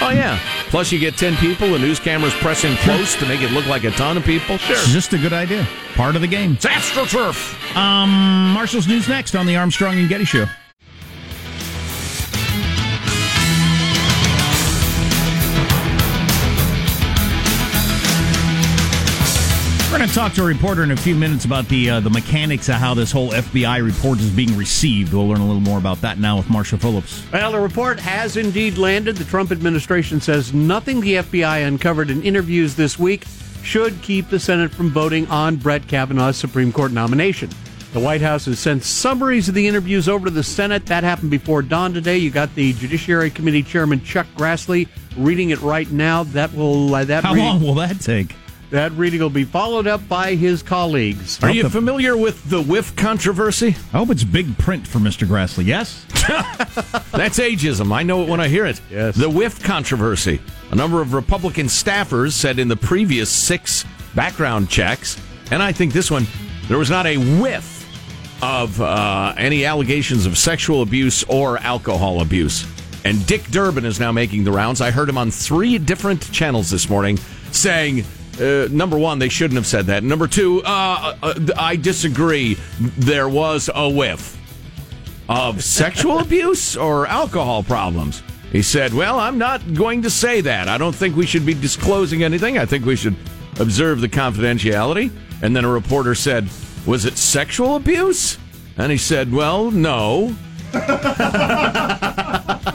Oh 0.00 0.10
yeah. 0.10 0.38
Plus 0.70 0.92
you 0.92 0.98
get 0.98 1.16
ten 1.16 1.34
people, 1.36 1.70
the 1.70 1.78
news 1.78 1.98
cameras 1.98 2.34
pressing 2.34 2.76
close 2.78 3.16
to 3.16 3.26
make 3.26 3.40
it 3.42 3.50
look 3.52 3.66
like 3.66 3.84
a 3.84 3.90
ton 3.90 4.16
of 4.16 4.24
people. 4.24 4.58
Sure. 4.58 4.76
It's 4.76 4.92
just 4.92 5.12
a 5.12 5.18
good 5.18 5.32
idea. 5.32 5.66
Part 5.94 6.14
of 6.14 6.20
the 6.22 6.28
game. 6.28 6.52
It's 6.52 6.66
AstroTurf. 6.66 7.76
Um, 7.76 8.52
Marshall's 8.52 8.86
News 8.86 9.08
next 9.08 9.34
on 9.34 9.46
the 9.46 9.56
Armstrong 9.56 9.98
and 9.98 10.08
Getty 10.08 10.24
Show. 10.24 10.46
We're 19.98 20.04
going 20.04 20.10
to 20.10 20.14
talk 20.14 20.32
to 20.34 20.42
a 20.42 20.46
reporter 20.46 20.84
in 20.84 20.92
a 20.92 20.96
few 20.96 21.16
minutes 21.16 21.44
about 21.44 21.66
the 21.66 21.90
uh, 21.90 21.98
the 21.98 22.08
mechanics 22.08 22.68
of 22.68 22.76
how 22.76 22.94
this 22.94 23.10
whole 23.10 23.30
FBI 23.30 23.84
report 23.84 24.20
is 24.20 24.30
being 24.30 24.56
received. 24.56 25.12
We'll 25.12 25.26
learn 25.26 25.40
a 25.40 25.44
little 25.44 25.60
more 25.60 25.76
about 25.78 26.00
that 26.02 26.20
now 26.20 26.36
with 26.36 26.48
Marshall 26.48 26.78
Phillips. 26.78 27.24
Well, 27.32 27.50
the 27.50 27.58
report 27.58 27.98
has 27.98 28.36
indeed 28.36 28.78
landed. 28.78 29.16
The 29.16 29.24
Trump 29.24 29.50
administration 29.50 30.20
says 30.20 30.54
nothing 30.54 31.00
the 31.00 31.14
FBI 31.14 31.66
uncovered 31.66 32.10
in 32.10 32.22
interviews 32.22 32.76
this 32.76 32.96
week 32.96 33.24
should 33.64 34.00
keep 34.00 34.28
the 34.30 34.38
Senate 34.38 34.70
from 34.70 34.90
voting 34.90 35.26
on 35.26 35.56
Brett 35.56 35.88
Kavanaugh's 35.88 36.36
Supreme 36.36 36.70
Court 36.72 36.92
nomination. 36.92 37.50
The 37.92 37.98
White 37.98 38.20
House 38.22 38.44
has 38.44 38.60
sent 38.60 38.84
summaries 38.84 39.48
of 39.48 39.56
the 39.56 39.66
interviews 39.66 40.08
over 40.08 40.26
to 40.26 40.30
the 40.30 40.44
Senate. 40.44 40.86
That 40.86 41.02
happened 41.02 41.32
before 41.32 41.60
dawn 41.60 41.92
today. 41.92 42.18
You 42.18 42.30
got 42.30 42.54
the 42.54 42.72
Judiciary 42.74 43.30
Committee 43.30 43.64
Chairman 43.64 44.04
Chuck 44.04 44.28
Grassley 44.36 44.86
reading 45.16 45.50
it 45.50 45.60
right 45.60 45.90
now. 45.90 46.22
That 46.22 46.54
will 46.54 46.94
uh, 46.94 47.02
that 47.06 47.24
How 47.24 47.32
reading- 47.34 47.48
long 47.48 47.62
will 47.64 47.74
that 47.74 48.00
take? 48.00 48.36
That 48.70 48.92
reading 48.92 49.20
will 49.20 49.30
be 49.30 49.44
followed 49.44 49.86
up 49.86 50.06
by 50.08 50.34
his 50.34 50.62
colleagues. 50.62 51.42
Are 51.42 51.50
you 51.50 51.70
familiar 51.70 52.18
with 52.18 52.50
the 52.50 52.60
whiff 52.62 52.94
controversy? 52.96 53.68
I 53.68 53.98
hope 53.98 54.10
it's 54.10 54.24
big 54.24 54.58
print 54.58 54.86
for 54.86 54.98
Mr. 54.98 55.26
Grassley. 55.26 55.64
Yes? 55.64 56.04
That's 57.12 57.38
ageism. 57.38 57.92
I 57.92 58.02
know 58.02 58.22
it 58.22 58.28
when 58.28 58.40
I 58.40 58.48
hear 58.48 58.66
it. 58.66 58.78
Yes. 58.90 59.16
The 59.16 59.30
whiff 59.30 59.62
controversy. 59.62 60.38
A 60.70 60.74
number 60.74 61.00
of 61.00 61.14
Republican 61.14 61.66
staffers 61.66 62.32
said 62.32 62.58
in 62.58 62.68
the 62.68 62.76
previous 62.76 63.30
six 63.30 63.86
background 64.14 64.68
checks, 64.68 65.18
and 65.50 65.62
I 65.62 65.72
think 65.72 65.94
this 65.94 66.10
one, 66.10 66.26
there 66.68 66.76
was 66.76 66.90
not 66.90 67.06
a 67.06 67.16
whiff 67.40 67.86
of 68.42 68.78
uh, 68.82 69.32
any 69.38 69.64
allegations 69.64 70.26
of 70.26 70.36
sexual 70.36 70.82
abuse 70.82 71.24
or 71.24 71.56
alcohol 71.58 72.20
abuse. 72.20 72.66
And 73.06 73.26
Dick 73.26 73.44
Durbin 73.44 73.86
is 73.86 73.98
now 73.98 74.12
making 74.12 74.44
the 74.44 74.52
rounds. 74.52 74.82
I 74.82 74.90
heard 74.90 75.08
him 75.08 75.16
on 75.16 75.30
three 75.30 75.78
different 75.78 76.30
channels 76.32 76.68
this 76.68 76.90
morning 76.90 77.16
saying, 77.50 78.04
uh, 78.40 78.68
number 78.70 78.98
one, 78.98 79.18
they 79.18 79.28
shouldn't 79.28 79.56
have 79.56 79.66
said 79.66 79.86
that. 79.86 80.02
Number 80.02 80.26
two, 80.26 80.62
uh, 80.64 81.16
uh, 81.22 81.34
I 81.56 81.76
disagree. 81.76 82.56
There 82.80 83.28
was 83.28 83.70
a 83.74 83.88
whiff 83.88 84.36
of 85.28 85.62
sexual 85.62 86.18
abuse 86.20 86.76
or 86.76 87.06
alcohol 87.06 87.62
problems. 87.62 88.22
He 88.52 88.62
said, 88.62 88.94
Well, 88.94 89.18
I'm 89.18 89.38
not 89.38 89.74
going 89.74 90.02
to 90.02 90.10
say 90.10 90.40
that. 90.42 90.68
I 90.68 90.78
don't 90.78 90.94
think 90.94 91.16
we 91.16 91.26
should 91.26 91.44
be 91.44 91.54
disclosing 91.54 92.22
anything. 92.24 92.58
I 92.58 92.64
think 92.64 92.84
we 92.84 92.96
should 92.96 93.16
observe 93.60 94.00
the 94.00 94.08
confidentiality. 94.08 95.10
And 95.42 95.54
then 95.54 95.64
a 95.64 95.70
reporter 95.70 96.14
said, 96.14 96.48
Was 96.86 97.04
it 97.04 97.18
sexual 97.18 97.76
abuse? 97.76 98.38
And 98.76 98.90
he 98.90 98.98
said, 98.98 99.32
Well, 99.32 99.70
no. 99.70 100.34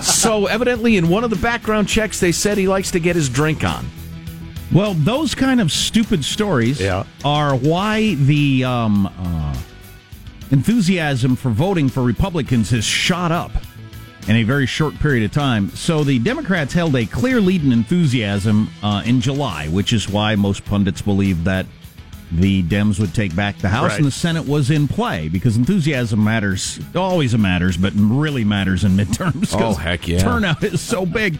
so 0.02 0.48
evidently, 0.48 0.98
in 0.98 1.10
one 1.10 1.24
of 1.24 1.30
the 1.30 1.40
background 1.42 1.88
checks, 1.88 2.20
they 2.20 2.32
said 2.32 2.58
he 2.58 2.68
likes 2.68 2.92
to 2.92 3.00
get 3.00 3.16
his 3.16 3.30
drink 3.30 3.64
on. 3.64 3.88
Well, 4.74 4.94
those 4.96 5.36
kind 5.36 5.62
of 5.62 5.72
stupid 5.72 6.26
stories 6.26 6.82
are 7.24 7.56
why 7.56 8.16
the 8.16 8.64
um, 8.64 9.06
uh, 9.06 9.56
enthusiasm 10.52 11.36
for 11.36 11.50
voting 11.52 11.90
for 11.90 12.02
Republicans 12.02 12.72
has 12.72 12.84
shot 12.84 13.32
up 13.32 13.52
in 14.28 14.36
a 14.38 14.44
very 14.44 14.66
short 14.66 14.96
period 14.96 15.26
of 15.26 15.32
time. 15.32 15.70
So 15.72 16.04
the 16.04 16.18
Democrats 16.18 16.74
held 16.74 16.96
a 16.96 17.06
clear 17.06 17.40
lead 17.40 17.64
in 17.64 17.72
enthusiasm 17.72 18.70
uh, 18.82 19.04
in 19.06 19.22
July, 19.22 19.68
which 19.68 19.94
is 19.94 20.10
why 20.10 20.36
most 20.36 20.66
pundits 20.66 21.02
believe 21.02 21.44
that 21.44 21.66
the 22.32 22.64
Dems 22.64 23.00
would 23.00 23.14
take 23.14 23.36
back 23.36 23.60
the 23.60 23.70
House 23.70 23.90
Right. 23.92 23.98
and 24.00 24.08
the 24.08 24.12
Senate 24.12 24.48
was 24.48 24.72
in 24.72 24.88
play 24.88 25.28
because 25.30 25.56
enthusiasm 25.56 26.24
matters, 26.24 26.80
always 26.96 27.38
matters, 27.38 27.78
but 27.78 27.94
really 27.96 28.44
matters 28.44 28.84
in 28.84 28.94
midterms. 28.94 29.54
Oh, 29.60 29.76
heck 29.76 30.08
yeah. 30.08 30.18
Turnout 30.18 30.64
is 30.64 30.82
so 30.82 31.06
big. 31.06 31.38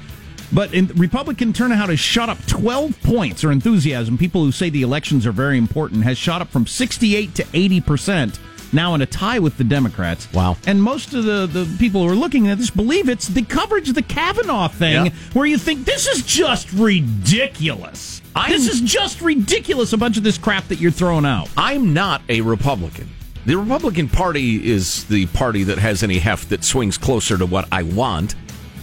But 0.54 0.74
in, 0.74 0.88
Republican 0.88 1.52
turnout 1.52 1.90
has 1.90 2.00
shot 2.00 2.30
up 2.30 2.38
12 2.46 3.02
points, 3.02 3.44
or 3.44 3.52
enthusiasm. 3.52 4.18
People 4.18 4.44
who 4.44 4.52
say 4.52 4.70
the 4.70 4.84
elections 4.84 5.26
are 5.26 5.32
very 5.32 5.58
important 5.58 6.04
has 6.04 6.18
shot 6.18 6.42
up 6.42 6.50
from 6.50 6.68
68 6.68 7.34
to 7.36 7.46
80 7.54 7.82
percent. 7.82 8.40
Now 8.72 8.96
in 8.96 9.02
a 9.04 9.06
tie 9.06 9.38
with 9.40 9.58
the 9.58 9.64
Democrats. 9.64 10.28
Wow. 10.34 10.58
And 10.66 10.82
most 10.82 11.14
of 11.14 11.26
the, 11.26 11.46
the 11.46 11.76
people 11.78 12.02
who 12.04 12.10
are 12.10 12.16
looking 12.16 12.48
at 12.48 12.58
this 12.58 12.72
believe 12.72 13.08
it's 13.08 13.28
the 13.28 13.44
coverage 13.44 13.90
of 13.90 13.94
the 13.96 14.02
Kavanaugh 14.02 14.68
thing 14.68 15.06
Yeah. 15.08 15.12
where 15.34 15.46
you 15.46 15.60
think 15.60 15.86
this 15.86 16.08
is 16.08 16.24
just 16.24 16.72
ridiculous. 16.74 18.22
this 18.48 18.68
is 18.68 18.82
just 18.82 19.22
ridiculous, 19.22 19.94
a 19.94 19.98
bunch 19.98 20.18
of 20.18 20.24
this 20.24 20.40
crap 20.40 20.68
that 20.70 20.80
you're 20.80 20.90
throwing 20.92 21.26
out. 21.26 21.50
I'm 21.56 21.94
not 21.94 22.22
a 22.30 22.42
Republican. 22.42 23.10
The 23.46 23.58
Republican 23.58 24.08
Party 24.10 24.66
is 24.72 25.04
the 25.06 25.26
party 25.28 25.64
that 25.66 25.78
has 25.78 26.02
any 26.02 26.18
heft 26.18 26.50
that 26.50 26.64
swings 26.64 26.98
closer 26.98 27.38
to 27.38 27.46
what 27.46 27.68
I 27.72 27.84
want, 27.84 28.34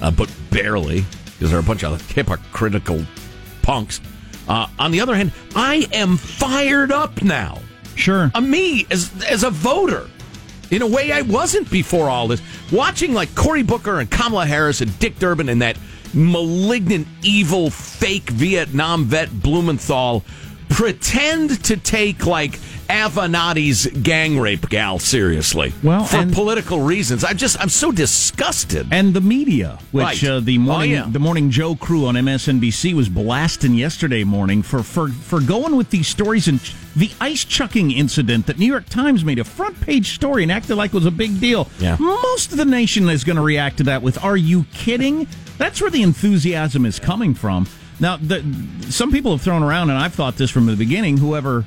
uh, 0.02 0.11
but 0.12 0.33
barely, 0.50 1.04
because 1.40 1.50
they're 1.50 1.61
a 1.61 1.62
bunch 1.62 1.83
of 1.83 2.11
hypocritical 2.11 3.03
punks. 3.62 4.03
Uh, 4.46 4.66
on 4.79 4.90
the 4.90 5.00
other 5.00 5.14
hand, 5.14 5.33
I 5.57 5.88
am 5.90 6.18
fired 6.18 6.92
up 6.92 7.22
now. 7.22 7.59
Sure. 7.94 8.31
Uh, 8.35 8.42
me 8.42 8.87
as 8.90 9.11
as 9.24 9.42
a 9.42 9.48
voter. 9.48 10.07
In 10.70 10.83
a 10.83 10.87
way 10.87 11.12
I 11.12 11.22
wasn't 11.22 11.68
before 11.70 12.11
all 12.11 12.29
this. 12.29 12.42
Watching 12.70 13.14
like 13.14 13.35
Cory 13.35 13.62
Booker 13.62 14.00
and 14.00 14.11
Kamala 14.11 14.44
Harris 14.44 14.83
and 14.83 14.96
Dick 14.98 15.18
Durbin 15.18 15.48
and 15.48 15.62
that 15.62 15.79
malignant, 16.12 17.09
evil, 17.22 17.70
fake 17.70 18.29
Vietnam 18.31 19.05
vet 19.05 19.31
Blumenthal 19.40 20.22
pretend 20.68 21.64
to 21.64 21.76
take 21.79 22.26
like 22.26 22.61
Avenatti's 22.90 23.87
gang 24.03 24.38
rape 24.38 24.68
gal 24.68 24.98
seriously. 24.98 25.72
Well, 25.83 26.05
for 26.05 26.16
and- 26.18 26.33
political 26.33 26.81
reasons. 26.81 27.24
I'm 27.24 27.37
just 27.37 27.59
I'm 27.61 27.68
so 27.68 27.92
disgusted. 27.92 28.88
And 28.90 29.14
the 29.14 29.20
media, 29.20 29.79
which 29.92 30.03
Right. 30.05 30.24
uh, 30.24 30.40
the 30.40 30.57
Oh, 30.59 30.61
morning 30.61 30.90
yeah. 30.90 31.07
the 31.09 31.18
morning 31.18 31.50
Joe 31.50 31.76
crew 31.76 32.07
on 32.07 32.16
MSNBC 32.16 32.92
was 32.94 33.09
blasting 33.09 33.74
yesterday 33.74 34.24
morning 34.24 34.62
for 34.62 34.83
for 34.83 35.09
for 35.09 35.40
going 35.40 35.76
with 35.76 35.90
these 35.90 36.09
stories 36.09 36.48
and 36.48 36.61
the 36.96 37.11
ice 37.20 37.44
chucking 37.44 37.92
incident 37.92 38.46
that 38.46 38.59
New 38.59 38.66
York 38.66 38.88
Times 38.88 39.24
made 39.24 39.38
a 39.38 39.44
front 39.44 39.81
page 39.81 40.14
story 40.14 40.42
and 40.42 40.50
acted 40.50 40.74
like 40.76 40.90
it 40.90 40.94
was 40.94 41.07
a 41.07 41.11
big 41.12 41.40
deal. 41.40 41.68
Yeah. 41.79 41.96
Most 42.00 42.50
of 42.50 42.59
the 42.59 42.64
nation 42.64 43.09
is 43.09 43.22
going 43.22 43.37
to 43.37 43.42
react 43.42 43.76
to 43.79 43.85
that 43.85 44.03
with 44.03 44.22
"Are 44.24 44.37
you 44.37 44.64
kidding?" 44.74 45.26
That's 45.59 45.81
where 45.81 45.90
the 45.90 46.03
enthusiasm 46.03 46.85
is 46.87 46.98
coming 46.98 47.35
from. 47.35 47.66
Now, 48.00 48.16
the, 48.16 48.42
some 48.88 49.12
people 49.12 49.31
have 49.33 49.42
thrown 49.42 49.62
around, 49.62 49.90
and 49.90 49.98
I've 49.98 50.14
thought 50.14 50.37
this 50.37 50.50
from 50.50 50.64
the 50.64 50.74
beginning. 50.74 51.18
Whoever 51.18 51.66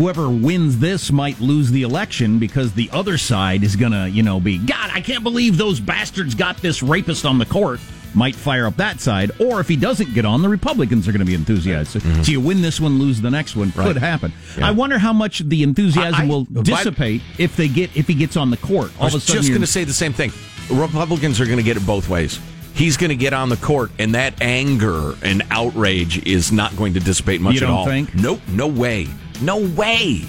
whoever 0.00 0.30
wins 0.30 0.78
this 0.78 1.12
might 1.12 1.38
lose 1.40 1.70
the 1.70 1.82
election 1.82 2.38
because 2.38 2.72
the 2.72 2.88
other 2.90 3.18
side 3.18 3.62
is 3.62 3.76
going 3.76 3.92
to, 3.92 4.08
you 4.08 4.22
know, 4.22 4.40
be, 4.40 4.56
God, 4.56 4.90
I 4.94 5.02
can't 5.02 5.22
believe 5.22 5.58
those 5.58 5.78
bastards 5.78 6.34
got 6.34 6.56
this 6.56 6.82
rapist 6.82 7.26
on 7.26 7.36
the 7.36 7.44
court. 7.44 7.80
Might 8.14 8.34
fire 8.34 8.66
up 8.66 8.76
that 8.76 8.98
side. 8.98 9.30
Or 9.38 9.60
if 9.60 9.68
he 9.68 9.76
doesn't 9.76 10.14
get 10.14 10.24
on, 10.24 10.40
the 10.40 10.48
Republicans 10.48 11.06
are 11.06 11.12
going 11.12 11.20
to 11.20 11.26
be 11.26 11.34
enthusiastic. 11.34 12.00
So 12.00 12.08
mm-hmm. 12.08 12.30
you 12.30 12.40
win 12.40 12.62
this 12.62 12.80
one, 12.80 12.98
lose 12.98 13.20
the 13.20 13.30
next 13.30 13.54
one. 13.54 13.72
Could 13.72 13.98
happen. 13.98 14.32
Yeah. 14.56 14.68
I 14.68 14.70
wonder 14.70 14.98
how 14.98 15.12
much 15.12 15.40
the 15.40 15.62
enthusiasm 15.62 16.22
I- 16.22 16.26
will 16.26 16.44
dissipate 16.44 17.20
if 17.36 17.54
they 17.56 17.68
get 17.68 17.94
if 17.94 18.08
he 18.08 18.14
gets 18.14 18.38
on 18.38 18.48
the 18.50 18.56
court. 18.56 18.92
I 18.96 19.02
All 19.02 19.08
of 19.08 19.14
a 19.14 19.20
sudden, 19.20 19.42
just 19.42 19.50
going 19.50 19.60
to 19.60 19.66
say 19.66 19.84
the 19.84 19.92
same 19.92 20.14
thing. 20.14 20.32
Republicans 20.70 21.40
are 21.40 21.44
going 21.44 21.58
to 21.58 21.62
get 21.62 21.76
it 21.76 21.86
both 21.86 22.08
ways. 22.08 22.40
He's 22.74 22.96
going 22.96 23.10
to 23.10 23.16
get 23.16 23.34
on 23.34 23.50
the 23.50 23.58
court, 23.58 23.90
and 23.98 24.14
that 24.14 24.40
anger 24.40 25.14
and 25.22 25.42
outrage 25.50 26.26
is 26.26 26.50
not 26.50 26.74
going 26.76 26.94
to 26.94 27.00
dissipate 27.00 27.40
much 27.40 27.56
You 27.56 27.60
at 27.60 27.66
don't 27.66 27.76
all. 27.76 27.84
think? 27.84 28.14
Nope, 28.14 28.40
no 28.48 28.66
way, 28.66 29.06
no 29.40 29.58
way. 29.58 30.22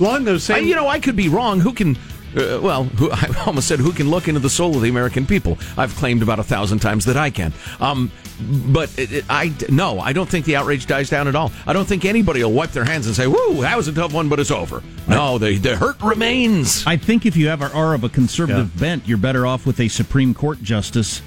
Along 0.00 0.24
those 0.24 0.48
I, 0.50 0.58
you 0.58 0.74
know, 0.74 0.88
I 0.88 1.00
could 1.00 1.16
be 1.16 1.28
wrong. 1.28 1.60
Who 1.60 1.72
can? 1.72 1.96
Uh, 2.36 2.60
well, 2.60 2.84
who, 2.84 3.10
I 3.12 3.28
almost 3.46 3.66
said 3.68 3.78
who 3.78 3.92
can 3.92 4.10
look 4.10 4.28
into 4.28 4.40
the 4.40 4.50
soul 4.50 4.76
of 4.76 4.82
the 4.82 4.88
American 4.88 5.26
people. 5.26 5.58
I've 5.76 5.94
claimed 5.96 6.22
about 6.22 6.38
a 6.38 6.44
thousand 6.44 6.80
times 6.80 7.06
that 7.06 7.16
I 7.16 7.30
can. 7.30 7.52
Um, 7.80 8.10
but 8.38 8.96
it, 8.98 9.12
it, 9.12 9.24
I 9.30 9.52
no, 9.70 9.98
I 9.98 10.12
don't 10.12 10.28
think 10.28 10.44
the 10.44 10.56
outrage 10.56 10.86
dies 10.86 11.08
down 11.08 11.28
at 11.28 11.34
all. 11.34 11.50
I 11.66 11.72
don't 11.72 11.86
think 11.86 12.04
anybody 12.04 12.44
will 12.44 12.52
wipe 12.52 12.72
their 12.72 12.84
hands 12.84 13.06
and 13.06 13.16
say, 13.16 13.26
"Woo, 13.26 13.62
that 13.62 13.76
was 13.76 13.88
a 13.88 13.92
tough 13.92 14.12
one, 14.12 14.28
but 14.28 14.38
it's 14.38 14.50
over." 14.50 14.82
No, 15.08 15.38
the 15.38 15.56
the 15.56 15.76
hurt 15.76 16.00
remains. 16.02 16.86
I 16.86 16.98
think 16.98 17.24
if 17.24 17.36
you 17.36 17.48
have 17.48 17.62
are 17.62 17.94
of 17.94 18.04
a 18.04 18.08
conservative 18.10 18.78
bent, 18.78 19.08
you're 19.08 19.16
better 19.18 19.46
off 19.46 19.64
with 19.64 19.80
a 19.80 19.88
Supreme 19.88 20.34
Court 20.34 20.62
justice 20.62 21.22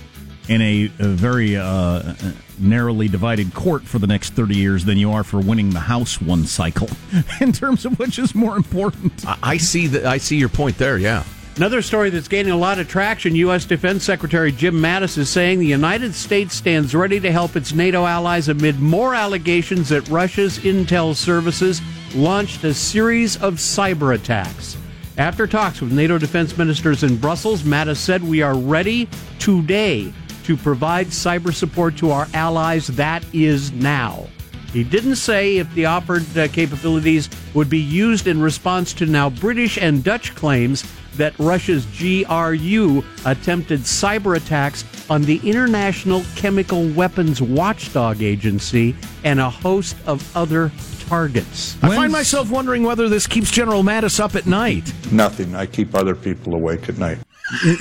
in 0.48 0.62
a, 0.62 0.86
a 1.00 1.08
very 1.08 1.56
uh, 1.56 2.14
narrowly 2.60 3.08
divided 3.08 3.54
court 3.54 3.84
for 3.84 4.00
the 4.00 4.08
next 4.08 4.34
30 4.34 4.56
years 4.56 4.86
than 4.86 4.98
you 4.98 5.12
are 5.12 5.24
for 5.24 5.40
winning 5.40 5.70
the 5.72 5.80
House 5.80 6.22
one 6.22 6.46
cycle, 6.46 6.90
in 7.42 7.52
terms 7.52 7.86
of 7.86 7.98
which 8.00 8.20
is 8.20 8.36
more 8.36 8.56
important. 8.56 9.26
I, 9.28 9.38
I 9.44 9.58
see 9.58 9.88
that. 9.88 10.06
I 10.06 10.18
see 10.18 10.38
your 10.38 10.50
point 10.50 10.78
there. 10.78 10.98
Yeah. 10.98 11.24
Another 11.56 11.82
story 11.82 12.10
that's 12.10 12.30
gaining 12.30 12.54
a 12.54 12.58
lot 12.58 12.80
of 12.80 12.88
traction 12.88 13.36
U.S. 13.36 13.66
Defense 13.66 14.06
Secretary 14.06 14.50
Jim 14.50 14.76
Mattis 14.76 15.18
is 15.18 15.30
saying 15.30 15.60
the 15.60 15.66
United 15.66 16.16
States 16.16 16.56
stands 16.56 16.96
ready 16.96 17.20
to 17.20 17.32
help 17.34 17.58
its 17.58 17.74
NATO 17.74 18.06
allies 18.06 18.48
amid 18.48 18.80
more 18.80 19.14
allegations 19.14 19.90
that 19.90 20.08
Russia's 20.08 20.60
intel 20.60 21.14
services 21.14 21.82
launched 22.16 22.64
a 22.64 22.74
series 22.74 23.36
of 23.42 23.56
cyber 23.56 24.16
attacks. 24.16 24.78
After 25.18 25.48
talks 25.48 25.82
with 25.82 25.92
NATO 25.92 26.18
defense 26.18 26.58
ministers 26.58 27.04
in 27.04 27.18
Brussels, 27.18 27.64
Mattis 27.64 27.98
said, 27.98 28.24
We 28.24 28.42
are 28.42 28.58
ready 28.58 29.10
today 29.38 30.14
to 30.50 30.58
provide 30.58 31.06
cyber 31.06 31.54
support 31.54 31.96
to 31.96 32.10
our 32.10 32.28
allies. 32.34 32.88
That 32.88 33.24
is 33.36 33.72
now. 33.72 34.26
He 34.74 34.84
didn't 34.84 35.18
say 35.18 35.58
if 35.58 35.72
the 35.76 35.86
offered 35.86 36.26
uh, 36.36 36.48
capabilities 36.48 37.30
would 37.54 37.70
be 37.70 37.78
used 37.78 38.26
in 38.26 38.42
response 38.42 38.92
to 38.94 39.06
now 39.06 39.30
British 39.30 39.78
and 39.78 40.04
Dutch 40.04 40.34
claims 40.34 40.92
that 41.18 41.38
Russia's 41.38 41.86
GRU 41.86 43.04
attempted 43.26 43.82
cyber 43.82 44.38
attacks 44.38 44.86
on 45.08 45.22
the 45.22 45.40
International 45.48 46.24
Chemical 46.36 46.90
Weapons 46.94 47.44
Watchdog 47.44 48.24
Agency 48.24 48.96
and 49.24 49.40
a 49.40 49.52
host 49.52 49.98
of 50.08 50.36
other 50.36 50.72
targets. 51.02 51.78
I 51.84 51.96
find 51.96 52.12
myself 52.12 52.50
wondering 52.50 52.82
whether 52.82 53.08
this 53.08 53.28
keeps 53.28 53.52
General 53.52 53.84
Mattis 53.84 54.20
up 54.20 54.36
at 54.36 54.48
night. 54.48 54.92
Nothing. 55.12 55.54
I 55.54 55.68
keep 55.68 55.94
other 55.94 56.16
people 56.16 56.56
awake 56.56 56.90
at 56.90 56.98
night. 56.98 57.20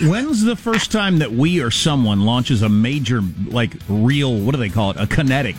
When's 0.03 0.43
the 0.43 0.57
first 0.57 0.91
time 0.91 1.19
that 1.19 1.33
we 1.33 1.61
or 1.61 1.71
someone 1.71 2.21
launches 2.25 2.63
a 2.63 2.69
major, 2.69 3.21
like, 3.47 3.73
real, 3.89 4.35
what 4.39 4.53
do 4.53 4.59
they 4.59 4.69
call 4.71 4.91
it, 4.93 4.97
a 4.99 5.07
kinetic 5.07 5.57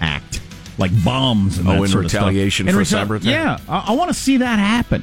act? 0.00 0.40
Like 0.78 0.90
bombs 1.04 1.58
and 1.58 1.68
Oh, 1.68 1.72
that 1.72 1.82
in 1.82 1.88
sort 1.88 2.04
of 2.06 2.10
stuff. 2.10 2.22
retaliation 2.22 2.66
for 2.66 2.72
reta- 2.72 3.04
cyber 3.06 3.16
attack? 3.16 3.24
Yeah, 3.24 3.58
I, 3.68 3.88
I 3.88 3.92
want 3.92 4.08
to 4.08 4.14
see 4.14 4.38
that 4.38 4.58
happen. 4.58 5.02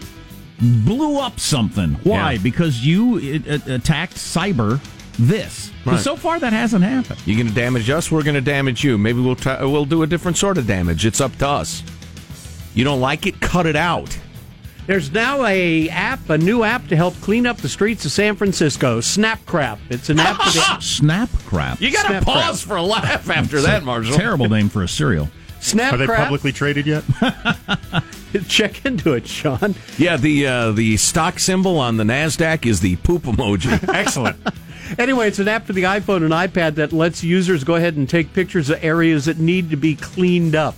Blew 0.60 1.20
up 1.20 1.40
something. 1.40 1.92
Why? 2.04 2.32
Yeah. 2.34 2.38
Because 2.42 2.84
you 2.84 3.20
it, 3.20 3.46
it 3.46 3.68
attacked 3.68 4.16
cyber 4.16 4.80
this. 5.20 5.72
Right. 5.86 6.00
So 6.00 6.16
far, 6.16 6.40
that 6.40 6.52
hasn't 6.52 6.84
happened. 6.84 7.20
You're 7.28 7.38
going 7.38 7.48
to 7.50 7.54
damage 7.54 7.92
us. 7.92 8.12
We're 8.12 8.24
going 8.24 8.34
to 8.36 8.42
damage 8.42 8.84
you. 8.84 8.98
Maybe 8.98 9.22
we'll 9.22 9.36
try, 9.36 9.64
we'll 9.64 9.86
do 9.86 10.02
a 10.02 10.08
different 10.08 10.38
sort 10.38 10.58
of 10.58 10.66
damage. 10.66 11.06
It's 11.06 11.22
up 11.22 11.36
to 11.38 11.48
us. 11.48 11.84
You 12.74 12.84
don't 12.84 13.02
like 13.02 13.28
it? 13.28 13.40
Cut 13.40 13.68
it 13.68 13.76
out. 13.76 14.18
There's 14.88 15.12
now 15.12 15.44
a 15.46 15.90
app, 15.90 16.30
a 16.30 16.38
new 16.38 16.64
app 16.64 16.88
to 16.88 16.96
help 16.96 17.14
clean 17.16 17.46
up 17.46 17.58
the 17.58 17.68
streets 17.68 18.06
of 18.06 18.12
San 18.12 18.38
Francisco. 18.38 19.02
Snapcrap. 19.02 19.80
It's 19.90 20.10
an 20.10 20.18
app 20.20 20.38
for 20.42 20.52
the 20.52 20.80
Snap 20.82 21.30
crap. 21.46 21.82
You 21.82 21.92
got 21.92 22.04
to 22.04 22.08
Snap 22.08 22.24
pause 22.24 22.64
crap. 22.64 22.70
for 22.70 22.78
a 22.78 22.82
laugh 22.82 23.30
after 23.30 23.60
that, 23.62 23.84
Marshall. 23.84 24.16
Terrible 24.16 24.48
name 24.48 24.70
for 24.70 24.84
a 24.84 24.88
cereal. 24.88 25.28
Snapcrap. 25.60 25.92
Are 25.94 25.98
they 25.98 26.08
publicly 26.08 26.52
traded 26.54 26.88
yet? 26.88 27.04
Check 28.48 28.86
into 28.86 29.14
it, 29.14 29.28
Sean. 29.28 29.76
Yeah, 29.98 30.16
the 30.16 30.48
uh, 30.48 30.72
the 30.72 30.96
stock 30.96 31.40
symbol 31.40 31.80
on 31.80 31.98
the 31.98 32.04
Nasdaq 32.06 32.66
is 32.66 32.80
the 32.80 32.96
poop 32.98 33.24
emoji. 33.24 33.86
Excellent. 33.94 34.38
Anyway, 34.98 35.28
it's 35.28 35.40
an 35.40 35.50
app 35.50 35.66
for 35.66 35.74
the 35.74 35.84
iPhone 35.84 36.24
and 36.24 36.32
iPad 36.32 36.76
that 36.76 36.94
lets 36.94 37.24
users 37.24 37.66
go 37.66 37.76
ahead 37.76 37.98
and 37.98 38.10
take 38.10 38.32
pictures 38.32 38.70
of 38.70 38.82
areas 38.82 39.26
that 39.26 39.38
need 39.38 39.70
to 39.72 39.76
be 39.76 39.96
cleaned 39.96 40.56
up. 40.56 40.76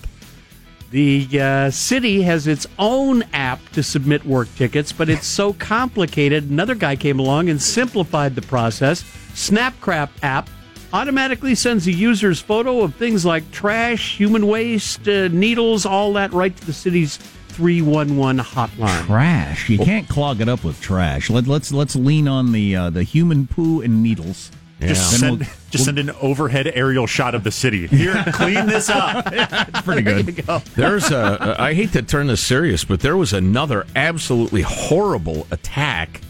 The 0.92 1.28
uh, 1.40 1.70
city 1.70 2.24
has 2.24 2.48
its 2.48 2.66
own 2.80 3.22
app 3.34 3.60
to 3.74 3.84
submit 3.84 4.26
work 4.26 4.48
tickets, 4.56 4.92
but 4.92 5.08
it's 5.08 5.28
so 5.28 5.54
complicated. 5.54 6.50
Another 6.50 6.74
guy 6.74 6.96
came 6.96 7.20
along 7.20 7.50
and 7.50 7.62
simplified 7.62 8.34
the 8.34 8.42
process. 8.42 9.04
Snapcrap 9.34 10.10
app 10.24 10.50
automatically 10.92 11.54
sends 11.54 11.86
the 11.86 11.94
user's 11.94 12.40
photo 12.42 12.82
of 12.82 12.96
things 12.96 13.24
like 13.24 13.52
trash, 13.52 14.18
human 14.18 14.48
waste, 14.48 15.08
uh, 15.08 15.28
needles, 15.28 15.86
all 15.86 16.14
that 16.14 16.34
right 16.34 16.56
to 16.58 16.66
the 16.66 16.74
city's 16.74 17.18
311 17.50 18.44
hotline. 18.44 19.06
Trash. 19.06 19.70
You 19.70 19.78
can't 19.78 20.08
clog 20.10 20.42
it 20.42 20.50
up 20.50 20.64
with 20.64 20.82
trash. 20.82 21.30
Let, 21.30 21.46
let's 21.46 21.72
let's 21.72 21.96
lean 21.96 22.28
on 22.28 22.52
the 22.52 22.76
uh, 22.76 22.90
the 22.90 23.04
human 23.04 23.48
poo 23.48 23.82
and 23.82 24.02
needles. 24.02 24.50
Just 24.82 25.20
send 25.20 25.40
we'll- 25.40 25.50
just 25.72 25.86
send 25.86 26.00
an 26.00 26.10
overhead 26.22 26.72
aerial 26.74 27.06
shot 27.06 27.36
of 27.36 27.44
the 27.44 27.52
city. 27.52 27.88
Here, 27.88 28.24
clean 28.34 28.66
this 28.66 28.90
up. 28.90 29.28
It's 29.34 29.82
Pretty 29.82 30.02
There 30.04 30.24
good. 30.24 30.38
you 30.38 30.44
go. 30.44 30.60
There's 30.76 31.12
a. 31.12 31.56
I 31.60 31.74
hate 31.74 31.92
to 31.94 32.02
turn 32.02 32.28
this 32.28 32.42
serious, 32.42 32.84
but 32.86 33.00
there 33.02 33.18
was 33.18 33.34
another 33.34 33.86
absolutely 33.96 34.62
horrible 34.62 35.46
attack 35.52 36.22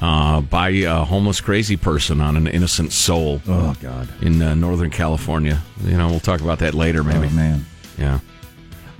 uh, 0.00 0.40
by 0.40 0.70
a 0.70 1.04
homeless 1.04 1.40
crazy 1.40 1.76
person 1.76 2.20
on 2.20 2.36
an 2.36 2.46
innocent 2.48 2.92
soul. 2.92 3.40
Oh 3.46 3.76
God. 3.80 4.08
In 4.22 4.40
uh, 4.42 4.54
Northern 4.54 4.90
California. 4.90 5.62
You 5.84 5.96
know, 5.96 6.08
we'll 6.08 6.18
talk 6.20 6.40
about 6.40 6.58
that 6.60 6.74
later, 6.74 7.04
maybe. 7.04 7.28
Oh 7.28 7.36
man. 7.36 7.64
Yeah. 7.98 8.18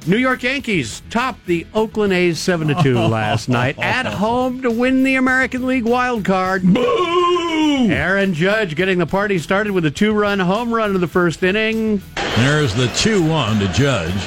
New 0.04 0.16
York 0.16 0.42
Yankees 0.42 1.00
topped 1.10 1.46
the 1.46 1.64
Oakland 1.74 2.12
A's 2.12 2.38
7 2.38 2.68
to 2.68 2.82
2 2.82 2.98
last 3.08 3.48
night 3.48 3.78
at 3.78 4.06
home 4.06 4.62
to 4.62 4.70
win 4.70 5.04
the 5.04 5.14
American 5.14 5.66
League 5.66 5.84
wild 5.84 6.24
card. 6.24 6.62
Boo! 6.62 7.88
Aaron 7.88 8.34
Judge 8.34 8.74
getting 8.74 8.98
the 8.98 9.06
party 9.06 9.38
started 9.38 9.72
with 9.72 9.86
a 9.86 9.90
two 9.90 10.12
run 10.12 10.40
home 10.40 10.74
run 10.74 10.94
in 10.94 11.00
the 11.00 11.06
first 11.06 11.42
inning. 11.42 12.02
There's 12.36 12.74
the 12.74 12.88
2 12.88 13.28
1 13.28 13.60
to 13.60 13.68
Judge. 13.68 14.20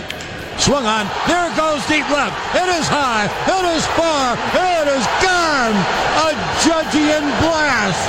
Swung 0.58 0.86
on. 0.86 1.08
There 1.28 1.52
it 1.52 1.58
goes 1.58 1.86
deep 1.88 2.08
left. 2.10 2.36
It 2.56 2.70
is 2.80 2.88
high. 2.88 3.26
It 3.28 3.66
is 3.76 3.86
far. 4.00 4.40
It 4.56 4.88
is 4.88 5.06
gone. 5.20 5.76
A 6.24 6.32
Judgian 6.64 7.26
blast. 7.44 8.00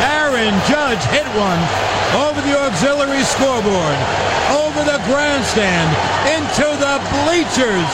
Aaron 0.00 0.54
Judge 0.66 1.04
hit 1.12 1.26
one 1.36 1.97
over 2.16 2.40
the 2.40 2.56
auxiliary 2.56 3.22
scoreboard, 3.22 3.98
over 4.50 4.80
the 4.84 4.98
grandstand, 5.04 5.90
into 6.32 6.68
the 6.80 6.96
bleachers. 7.24 7.90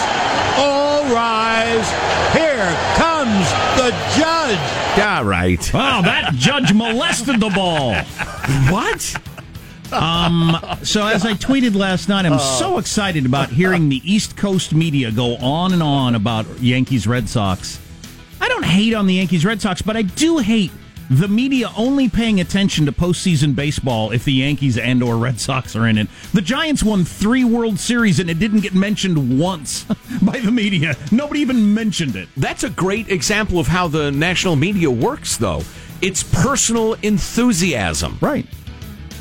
All 0.57 1.03
rise. 1.12 1.88
Here 2.33 2.70
comes 2.94 3.46
the 3.77 3.90
judge. 4.16 4.59
Yeah, 4.96 5.22
right. 5.24 5.74
Wow, 5.74 6.03
that 6.03 6.33
judge 6.37 6.72
molested 6.72 7.40
the 7.40 7.50
ball. 7.50 7.94
What? 8.72 9.14
Um, 9.92 10.57
so 10.83 11.07
as 11.07 11.24
I 11.24 11.35
tweeted 11.35 11.74
last 11.74 12.09
night, 12.09 12.27
I'm 12.27 12.38
so 12.38 12.79
excited 12.79 13.27
about 13.27 13.50
hearing 13.50 13.88
the 13.88 14.00
East 14.05 14.37
Coast 14.37 14.74
media 14.74 15.11
go 15.11 15.37
on 15.37 15.72
and 15.72 15.83
on 15.83 16.14
about 16.14 16.46
Yankees 16.61 17.07
Red 17.07 17.29
Sox. 17.29 17.81
I 18.40 18.48
don't 18.48 18.64
hate 18.64 18.94
on 18.94 19.07
the 19.07 19.14
Yankees 19.14 19.44
Red 19.44 19.61
Sox, 19.61 19.83
but 19.83 19.96
I 19.96 20.03
do 20.03 20.38
hate 20.38 20.72
the 21.10 21.28
media 21.28 21.70
only 21.76 22.08
paying 22.08 22.40
attention 22.40 22.86
to 22.86 22.92
postseason 22.92 23.54
baseball 23.54 24.10
if 24.10 24.24
the 24.24 24.32
Yankees 24.32 24.78
and 24.78 25.02
or 25.02 25.16
Red 25.16 25.40
Sox 25.40 25.76
are 25.76 25.86
in 25.86 25.98
it. 25.98 26.08
The 26.32 26.40
Giants 26.40 26.82
won 26.82 27.04
three 27.04 27.44
World 27.44 27.78
Series 27.78 28.20
and 28.20 28.30
it 28.30 28.38
didn't 28.38 28.60
get 28.60 28.74
mentioned 28.74 29.38
once 29.38 29.84
by 30.22 30.38
the 30.38 30.50
media. 30.50 30.96
Nobody 31.12 31.40
even 31.40 31.74
mentioned 31.74 32.16
it. 32.16 32.28
That's 32.36 32.64
a 32.64 32.70
great 32.70 33.08
example 33.08 33.58
of 33.58 33.66
how 33.66 33.88
the 33.88 34.10
national 34.10 34.56
media 34.56 34.90
works, 34.90 35.36
though. 35.36 35.62
It's 36.00 36.22
personal 36.22 36.94
enthusiasm. 37.02 38.18
Right. 38.20 38.46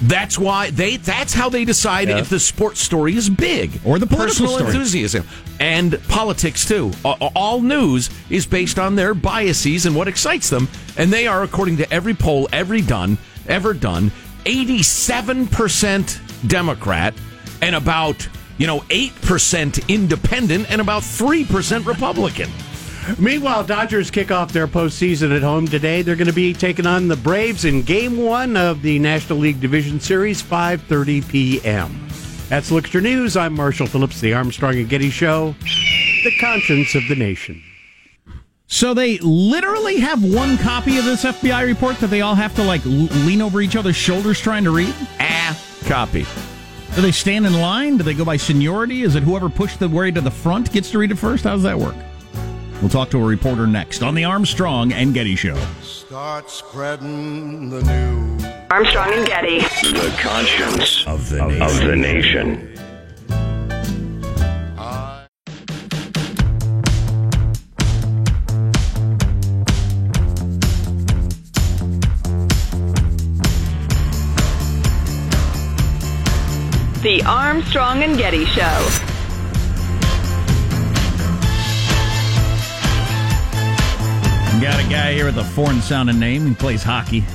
That's 0.06 0.38
why 0.38 0.70
they. 0.70 0.98
That's 0.98 1.34
how 1.34 1.50
they 1.50 1.63
decide 1.66 2.10
if 2.10 2.30
the 2.30 2.39
sports 2.39 2.82
story 2.82 3.16
is 3.16 3.30
big 3.30 3.80
Or 3.86 4.00
the 4.00 4.06
political 4.06 4.48
personal 4.48 4.52
story. 4.58 4.72
enthusiasm 4.72 5.26
and 5.60 5.98
politics 6.10 6.68
too. 6.68 6.92
All 7.04 7.62
news 7.62 8.10
is 8.30 8.46
based 8.46 8.78
on 8.80 8.96
their 8.96 9.13
biases 9.13 9.86
and 9.86 9.96
what 9.96 10.08
excites 10.08 10.50
them, 10.50 10.68
and 10.98 11.12
they 11.12 11.26
are, 11.26 11.44
according 11.44 11.78
to 11.78 11.94
every 11.94 12.13
poll 12.13 12.50
ever 12.52 12.82
done, 12.82 13.18
ever 13.48 13.74
done, 13.74 14.12
eighty-seven 14.46 15.48
percent 15.48 16.20
Democrat 16.48 17.13
and 17.62 17.76
about 17.76 18.28
you 18.58 18.68
know 18.68 18.84
eight 18.89 19.16
percent 19.22 19.89
Independent 19.89 20.70
and 20.70 20.82
about 20.82 21.04
three 21.04 21.46
percent 21.46 21.86
Republican. 21.86 22.50
Meanwhile, 23.20 23.66
Dodgers 23.66 24.10
kick 24.12 24.32
off 24.32 24.52
their 24.52 24.68
postseason 24.68 25.36
at 25.36 25.42
home 25.42 25.68
today. 25.68 26.02
They're 26.02 26.16
going 26.16 26.28
to 26.28 26.34
be 26.34 26.54
taking 26.54 26.86
on 26.86 27.08
the 27.08 27.16
Braves 27.16 27.66
in 27.66 27.82
Game 27.82 28.18
One 28.18 28.56
of 28.56 28.82
the 28.82 29.00
National 29.00 29.39
League 29.39 29.60
Division 29.60 30.00
Series, 30.00 30.42
5:30 30.42 31.28
p.m. 31.28 32.08
That's 32.50 32.72
Look 32.72 32.86
at 32.86 32.94
Your 32.94 33.04
News. 33.04 33.36
I'm 33.36 33.54
Marshall 33.54 33.88
Phillips, 33.88 34.22
the 34.22 34.34
Armstrong 34.34 34.76
and 34.76 34.88
Getty 34.89 35.10
Show, 35.10 35.56
the 36.24 36.32
conscience 36.39 36.96
of 36.96 37.08
the 37.08 37.16
nation. 37.16 37.62
So 38.68 38.94
they 38.94 39.18
literally 39.20 39.98
have 40.00 40.24
one 40.24 40.58
copy 40.58 40.98
of 40.98 41.06
this 41.06 41.24
FBI 41.26 41.66
report 41.66 41.98
that 42.00 42.08
they 42.08 42.22
all 42.22 42.36
have 42.36 42.56
to 42.56 42.63
like 42.63 42.86
l- 42.86 42.92
lean 42.92 43.42
over 43.42 43.62
each 43.62 43.76
other's 43.76 43.96
shoulders 43.96 44.39
trying 44.39 44.63
to 44.63 44.72
read. 44.72 44.94
Ah, 45.20 45.60
copy. 45.86 46.26
Do 46.96 47.02
they 47.02 47.12
stand 47.12 47.46
in 47.46 47.54
line? 47.60 47.98
Do 47.98 48.04
they 48.04 48.13
go 48.13 48.24
by 48.26 48.38
seniority? 48.38 49.04
Is 49.04 49.16
it 49.16 49.24
whoever 49.24 49.50
pushed 49.50 49.80
the 49.80 49.89
way 49.89 50.12
to 50.12 50.22
the 50.22 50.32
front 50.32 50.72
gets 50.72 50.92
to 50.92 51.00
read 51.00 51.12
it 51.12 51.18
first? 51.18 51.44
How 51.44 51.54
does 51.54 51.63
that 51.63 51.78
work? 51.78 51.96
We'll 52.84 52.89
talk 52.89 53.10
to 53.12 53.17
a 53.17 53.26
reporter 53.26 53.65
next 53.65 54.04
on 54.04 54.13
the 54.13 54.26
Armstrong 54.26 54.91
and 54.91 55.13
Getty 55.13 55.38
Show. 55.38 55.56
Start 55.82 56.50
spreading 56.50 57.69
the 57.69 57.82
news. 57.82 58.43
Armstrong 58.69 59.13
and 59.13 59.26
Getty. 59.26 59.60
The 59.60 60.13
conscience 60.19 61.08
of 61.08 61.30
the 61.30 61.63
Of 61.63 61.78
the 61.80 61.96
nation. 61.96 62.69
The 77.02 77.24
Armstrong 77.26 78.04
and 78.04 78.17
Getty 78.17 78.43
Show. 78.43 79.12
Got 84.63 84.80
a 84.80 84.89
guy 84.89 85.12
here 85.12 85.26
with 85.26 85.38
a 85.38 85.43
foreign 85.43 85.82
sounding 85.82 86.19
name. 86.19 86.47
He 86.47 86.54
plays 86.56 86.84
hockey. 86.84 87.26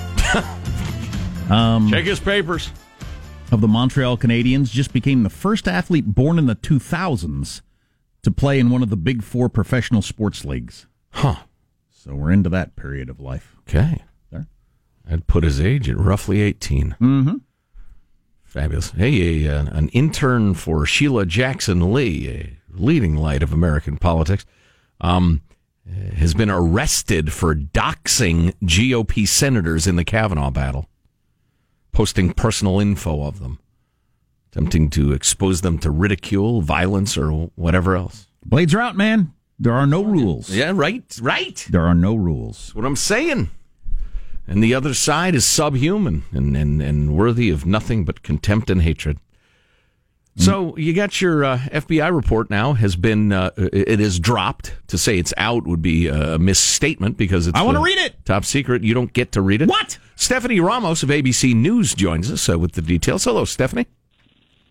um, 1.51 1.91
Check 1.91 2.07
his 2.07 2.19
papers. 2.19 2.71
Of 3.53 3.61
the 3.61 3.69
Montreal 3.69 4.17
Canadiens, 4.17 4.71
just 4.71 4.95
became 4.95 5.25
the 5.25 5.29
first 5.29 5.69
athlete 5.69 6.07
born 6.07 6.39
in 6.39 6.47
the 6.47 6.57
2000s 6.57 7.61
to 8.23 8.31
play 8.31 8.59
in 8.59 8.71
one 8.71 8.83
of 8.83 8.89
the 8.89 8.97
big 8.97 9.23
four 9.23 9.51
professional 9.51 10.01
sports 10.01 10.47
leagues. 10.47 10.87
Huh. 11.11 11.37
So 11.91 12.15
we're 12.15 12.31
into 12.31 12.49
that 12.49 12.77
period 12.77 13.11
of 13.11 13.21
life. 13.21 13.57
Okay. 13.69 14.05
There. 14.31 14.47
I'd 15.07 15.27
put 15.27 15.45
his 15.45 15.61
age 15.61 15.87
at 15.91 15.99
roughly 15.99 16.41
18. 16.41 16.97
Mm-hmm. 16.99 17.35
Fabulous. 18.43 18.93
Hey, 18.93 19.45
a, 19.45 19.55
uh, 19.55 19.67
an 19.67 19.91
intern 19.91 20.55
for 20.55 20.87
Sheila 20.87 21.27
Jackson 21.27 21.93
Lee, 21.93 22.27
a 22.27 22.59
leading 22.73 23.17
light 23.17 23.43
of 23.43 23.53
American 23.53 23.99
politics, 23.99 24.47
um, 25.03 25.43
has 26.17 26.35
been 26.35 26.51
arrested 26.51 27.33
for 27.33 27.55
doxing 27.55 28.55
GOP 28.63 29.27
senators 29.27 29.87
in 29.87 29.97
the 29.97 30.05
Kavanaugh 30.05 30.51
battle. 30.51 30.89
posting 31.93 32.33
personal 32.33 32.79
info 32.79 33.25
of 33.25 33.41
them, 33.41 33.59
attempting 34.53 34.89
to 34.91 35.13
expose 35.13 35.63
them 35.63 35.79
to 35.79 35.91
ridicule, 35.91 36.61
violence, 36.61 37.19
or 37.19 37.51
whatever 37.57 37.97
else. 37.97 38.29
Blades 38.45 38.73
are 38.75 38.81
out, 38.81 38.95
man. 38.97 39.33
There 39.59 39.73
are 39.73 39.87
no 39.87 40.05
rules. 40.05 40.51
Yeah, 40.51 40.73
right, 40.75 41.19
right. 41.21 41.67
There 41.69 41.85
are 41.85 41.95
no 41.95 42.15
rules. 42.15 42.67
That's 42.67 42.75
what 42.77 42.85
I'm 42.85 42.95
saying. 42.95 43.51
And 44.47 44.63
the 44.63 44.75
other 44.75 44.95
side 44.95 45.35
is 45.35 45.45
subhuman 45.45 46.23
and, 46.31 46.57
and, 46.57 46.81
and 46.81 47.17
worthy 47.17 47.51
of 47.51 47.67
nothing 47.67 48.05
but 48.05 48.23
contempt 48.23 48.71
and 48.71 48.83
hatred. 48.83 49.19
So 50.39 50.77
you 50.77 50.95
got 50.95 51.21
your 51.21 51.45
uh, 51.45 51.59
FBI 51.59 52.15
report 52.15 52.49
now 52.49 52.73
has 52.75 52.95
been 52.95 53.33
uh, 53.33 53.51
it 53.57 54.01
is 54.01 54.19
dropped. 54.21 54.75
To 54.89 54.97
say 54.97 55.19
it's 55.19 55.35
out 55.37 55.67
would 55.67 55.83
be 55.83 56.07
a 56.07 56.39
misstatement 56.39 57.17
because 57.17 57.47
it's 57.47 57.59
I 57.59 57.63
wanna 57.63 57.81
uh, 57.81 57.85
read 57.85 57.99
it. 57.99 58.25
Top 58.25 58.45
secret. 58.45 58.83
You 58.85 58.95
don't 58.95 59.13
get 59.13 59.33
to 59.33 59.43
read 59.43 59.61
it. 59.63 59.69
What? 59.69 59.99
Stephanie 60.17 60.61
Ramos 60.61 61.03
of 61.03 61.11
ABC 61.11 61.55
News 61.55 61.95
joins 61.95 62.31
us 62.31 62.49
uh, 62.49 62.59
with 62.59 62.73
the 62.73 62.83
details. 62.83 63.25
Hello, 63.25 63.45
Stephanie. 63.45 63.87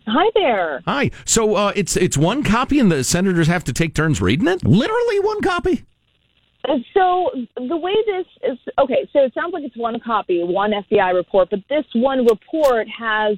Hi 0.06 0.30
there. 0.34 0.82
Hi. 0.86 1.10
So 1.26 1.54
uh, 1.54 1.72
it's 1.76 1.96
it's 1.96 2.16
one 2.16 2.42
copy, 2.42 2.80
and 2.80 2.90
the 2.90 3.04
senators 3.04 3.46
have 3.46 3.62
to 3.64 3.72
take 3.72 3.94
turns 3.94 4.20
reading 4.20 4.48
it. 4.48 4.64
Literally 4.64 5.20
one 5.20 5.42
copy. 5.42 5.84
Uh, 6.66 6.78
So 6.94 7.30
the 7.56 7.76
way 7.76 7.94
this 8.06 8.26
is 8.50 8.58
okay, 8.78 9.08
so 9.12 9.20
it 9.20 9.34
sounds 9.34 9.52
like 9.52 9.64
it's 9.64 9.76
one 9.76 10.00
copy, 10.00 10.42
one 10.42 10.72
FBI 10.72 11.14
report, 11.14 11.50
but 11.50 11.60
this 11.68 11.84
one 11.94 12.24
report 12.26 12.88
has 12.88 13.36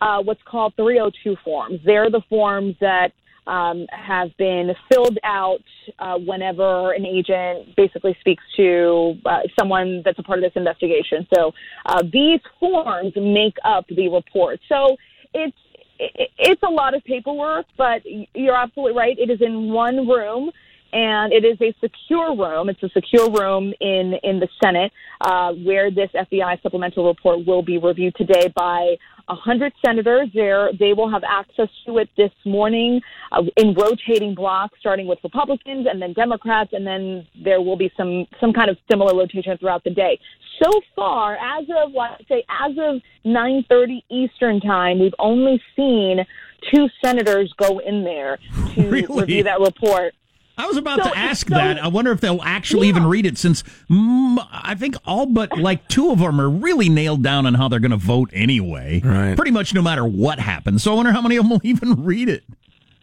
uh, 0.00 0.22
what's 0.22 0.42
called 0.44 0.74
302 0.76 1.36
forms. 1.44 1.80
They're 1.84 2.10
the 2.10 2.22
forms 2.28 2.76
that 2.80 3.12
um, 3.48 3.86
have 3.90 4.36
been 4.36 4.74
filled 4.92 5.18
out 5.24 5.64
uh, 5.98 6.18
whenever 6.18 6.92
an 6.92 7.06
agent 7.06 7.74
basically 7.76 8.16
speaks 8.20 8.44
to 8.56 9.14
uh, 9.24 9.40
someone 9.58 10.02
that's 10.04 10.18
a 10.18 10.22
part 10.22 10.38
of 10.38 10.44
this 10.44 10.52
investigation. 10.54 11.26
So 11.34 11.52
uh, 11.86 12.02
these 12.12 12.40
forms 12.60 13.14
make 13.16 13.56
up 13.64 13.86
the 13.88 14.08
report. 14.08 14.60
So 14.68 14.96
it's 15.32 15.56
it's 16.00 16.62
a 16.62 16.70
lot 16.70 16.94
of 16.94 17.02
paperwork, 17.04 17.66
but 17.76 18.02
you're 18.34 18.54
absolutely 18.54 18.96
right. 18.96 19.18
It 19.18 19.30
is 19.30 19.40
in 19.40 19.72
one 19.72 20.06
room, 20.06 20.52
and 20.92 21.32
it 21.32 21.44
is 21.44 21.60
a 21.60 21.74
secure 21.80 22.36
room. 22.36 22.68
It's 22.68 22.82
a 22.82 22.88
secure 22.90 23.30
room 23.30 23.72
in 23.80 24.14
in 24.22 24.38
the 24.38 24.48
Senate 24.62 24.92
uh, 25.22 25.54
where 25.54 25.90
this 25.90 26.10
FBI 26.14 26.62
supplemental 26.62 27.06
report 27.06 27.46
will 27.46 27.62
be 27.62 27.78
reviewed 27.78 28.14
today 28.14 28.52
by 28.54 28.96
a 29.28 29.34
hundred 29.34 29.72
senators. 29.84 30.28
There, 30.34 30.70
they 30.78 30.92
will 30.92 31.10
have 31.10 31.22
access 31.24 31.68
to 31.86 31.98
it 31.98 32.08
this 32.16 32.32
morning 32.44 33.00
uh, 33.32 33.42
in 33.56 33.74
rotating 33.74 34.34
blocks, 34.34 34.78
starting 34.80 35.06
with 35.06 35.18
Republicans 35.22 35.86
and 35.90 36.00
then 36.00 36.12
Democrats, 36.12 36.70
and 36.72 36.86
then 36.86 37.26
there 37.42 37.60
will 37.60 37.76
be 37.76 37.90
some 37.96 38.26
some 38.40 38.52
kind 38.52 38.70
of 38.70 38.76
similar 38.90 39.16
rotation 39.16 39.56
throughout 39.58 39.84
the 39.84 39.90
day. 39.90 40.18
So 40.62 40.70
far, 40.96 41.36
as 41.36 41.64
of 41.64 41.92
let's 41.94 42.26
say 42.28 42.44
as 42.48 42.72
of 42.72 43.00
9:30 43.24 44.02
Eastern 44.10 44.60
time, 44.60 44.98
we've 44.98 45.14
only 45.18 45.62
seen 45.76 46.24
two 46.72 46.88
senators 47.04 47.52
go 47.56 47.78
in 47.78 48.04
there 48.04 48.38
to 48.74 48.88
review 48.90 49.44
that 49.44 49.60
report. 49.60 50.14
I 50.58 50.66
was 50.66 50.76
about 50.76 51.02
So 51.02 51.10
to 51.10 51.16
ask 51.16 51.48
so- 51.48 51.54
that. 51.54 51.82
I 51.82 51.88
wonder 51.88 52.10
if 52.12 52.20
they'll 52.20 52.42
actually 52.42 52.88
even 52.88 53.06
read 53.06 53.24
it, 53.26 53.38
since 53.38 53.62
mm, 53.88 54.46
I 54.52 54.74
think 54.74 54.96
all 55.06 55.26
but 55.26 55.56
like 55.56 55.86
two 55.88 56.10
of 56.10 56.18
them 56.18 56.40
are 56.40 56.50
really 56.50 56.88
nailed 56.88 57.22
down 57.22 57.46
on 57.46 57.54
how 57.54 57.68
they're 57.68 57.80
going 57.80 57.92
to 57.92 57.96
vote 57.96 58.30
anyway. 58.32 59.00
Right. 59.04 59.36
Pretty 59.36 59.52
much 59.52 59.72
no 59.72 59.82
matter 59.82 60.04
what 60.04 60.38
happens. 60.40 60.82
So 60.82 60.92
I 60.92 60.96
wonder 60.96 61.12
how 61.12 61.22
many 61.22 61.36
of 61.36 61.44
them 61.44 61.50
will 61.50 61.60
even 61.64 62.04
read 62.04 62.28
it. 62.28 62.44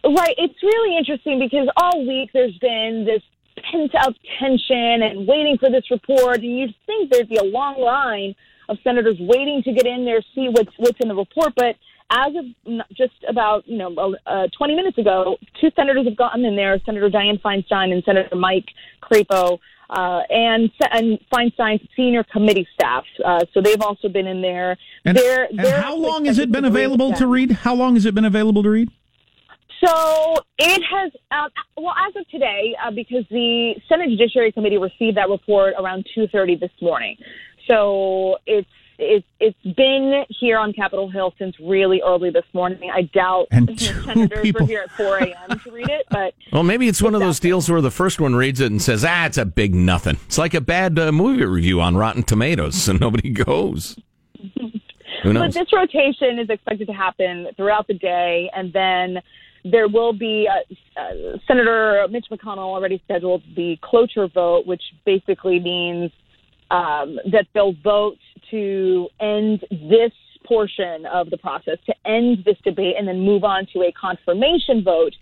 Right. 0.04 0.34
It's 0.38 0.62
really 0.62 0.96
interesting 0.96 1.38
because 1.38 1.68
all 1.76 2.06
week 2.06 2.30
there's 2.32 2.56
been 2.58 3.04
this 3.06 3.22
pent 3.72 3.94
up 3.96 4.14
tension 4.38 5.02
and 5.02 5.26
waiting 5.26 5.56
for 5.58 5.70
this 5.70 5.90
report, 5.90 6.36
and 6.36 6.58
you'd 6.58 6.74
think 6.86 7.10
there'd 7.10 7.28
be 7.28 7.36
a 7.38 7.42
long 7.44 7.80
line 7.80 8.34
of 8.68 8.76
senators 8.84 9.16
waiting 9.18 9.62
to 9.62 9.72
get 9.72 9.86
in 9.86 10.04
there, 10.04 10.20
see 10.34 10.48
what's 10.48 10.72
what's 10.76 10.98
in 11.00 11.08
the 11.08 11.14
report. 11.14 11.54
But 11.56 11.76
as 12.10 12.32
of 12.36 12.80
just 12.96 13.14
about 13.28 13.66
you 13.66 13.78
know 13.78 14.14
uh, 14.26 14.46
20 14.56 14.74
minutes 14.74 14.98
ago, 14.98 15.36
two 15.60 15.70
senators 15.76 16.06
have 16.06 16.16
gotten 16.16 16.44
in 16.44 16.56
there: 16.56 16.80
Senator 16.84 17.08
Dianne 17.10 17.40
Feinstein 17.40 17.92
and 17.92 18.02
Senator 18.04 18.36
Mike 18.36 18.66
Crapo. 19.02 19.58
Uh, 19.88 20.20
and 20.30 20.68
and 20.90 21.16
Feinstein's 21.32 21.80
senior 21.94 22.24
committee 22.24 22.66
staff, 22.74 23.04
uh, 23.24 23.38
so 23.54 23.60
they've 23.62 23.80
also 23.80 24.08
been 24.08 24.26
in 24.26 24.42
there. 24.42 24.76
And, 25.04 25.16
they're, 25.16 25.44
and 25.44 25.60
they're 25.60 25.80
how 25.80 25.94
long 25.94 26.24
has 26.24 26.40
it 26.40 26.50
been 26.50 26.64
available 26.64 27.12
to 27.12 27.24
read? 27.28 27.52
How 27.52 27.72
long 27.72 27.94
has 27.94 28.04
it 28.04 28.12
been 28.12 28.24
available 28.24 28.64
to 28.64 28.70
read? 28.70 28.90
So 29.84 30.34
it 30.58 30.82
has, 30.90 31.12
um, 31.30 31.50
well, 31.76 31.94
as 32.08 32.16
of 32.16 32.28
today, 32.30 32.74
uh, 32.84 32.90
because 32.90 33.24
the 33.30 33.74
Senate 33.88 34.08
Judiciary 34.08 34.50
Committee 34.50 34.78
received 34.78 35.16
that 35.18 35.28
report 35.28 35.74
around 35.78 36.04
two 36.14 36.26
thirty 36.28 36.56
this 36.56 36.72
morning. 36.80 37.16
So 37.68 38.38
it's 38.46 38.68
it's 38.98 39.26
it's 39.40 39.76
been 39.76 40.24
here 40.28 40.58
on 40.58 40.72
Capitol 40.72 41.10
Hill 41.10 41.34
since 41.38 41.54
really 41.60 42.00
early 42.04 42.30
this 42.30 42.44
morning. 42.52 42.90
I 42.92 43.02
doubt 43.02 43.46
And 43.50 43.78
senators 44.04 44.40
people- 44.42 44.62
were 44.62 44.66
here 44.66 44.80
at 44.82 44.90
four 44.92 45.18
a.m. 45.18 45.58
to 45.60 45.70
read 45.70 45.88
it, 45.88 46.06
but 46.10 46.34
Well, 46.52 46.62
maybe 46.62 46.88
it's 46.88 47.02
one 47.02 47.14
of 47.14 47.20
those 47.20 47.38
deals 47.40 47.68
where 47.70 47.80
the 47.80 47.90
first 47.90 48.20
one 48.20 48.34
reads 48.34 48.60
it 48.60 48.70
and 48.70 48.80
says, 48.80 49.04
"Ah, 49.04 49.26
it's 49.26 49.38
a 49.38 49.44
big 49.44 49.74
nothing." 49.74 50.16
It's 50.26 50.38
like 50.38 50.54
a 50.54 50.60
bad 50.60 50.98
uh, 50.98 51.12
movie 51.12 51.44
review 51.44 51.80
on 51.80 51.96
Rotten 51.96 52.22
Tomatoes, 52.22 52.74
so 52.74 52.92
nobody 53.00 53.30
goes. 53.30 53.96
Who 55.22 55.32
But 55.32 55.54
this 55.54 55.72
rotation 55.72 56.38
is 56.38 56.48
expected 56.50 56.86
to 56.88 56.92
happen 56.92 57.48
throughout 57.56 57.86
the 57.86 57.94
day, 57.94 58.50
and 58.54 58.72
then 58.72 59.18
there 59.64 59.88
will 59.88 60.12
be 60.12 60.48
uh, 60.48 61.00
uh, 61.00 61.38
Senator 61.48 62.06
Mitch 62.10 62.26
McConnell 62.30 62.58
already 62.58 63.00
scheduled 63.04 63.42
the 63.56 63.76
cloture 63.82 64.28
vote, 64.28 64.66
which 64.66 64.82
basically 65.04 65.58
means 65.58 66.12
um, 66.70 67.18
that 67.32 67.46
they'll 67.54 67.72
vote 67.82 68.18
to 68.50 69.08
end 69.20 69.64
this 69.70 70.12
portion 70.44 71.06
of 71.06 71.30
the 71.30 71.36
process, 71.36 71.78
to 71.86 71.94
end 72.04 72.44
this 72.44 72.56
debate, 72.64 72.94
and 72.98 73.06
then 73.06 73.20
move 73.20 73.44
on 73.44 73.66
to 73.72 73.82
a 73.82 73.92
confirmation 73.92 74.82
vote. 74.84 75.14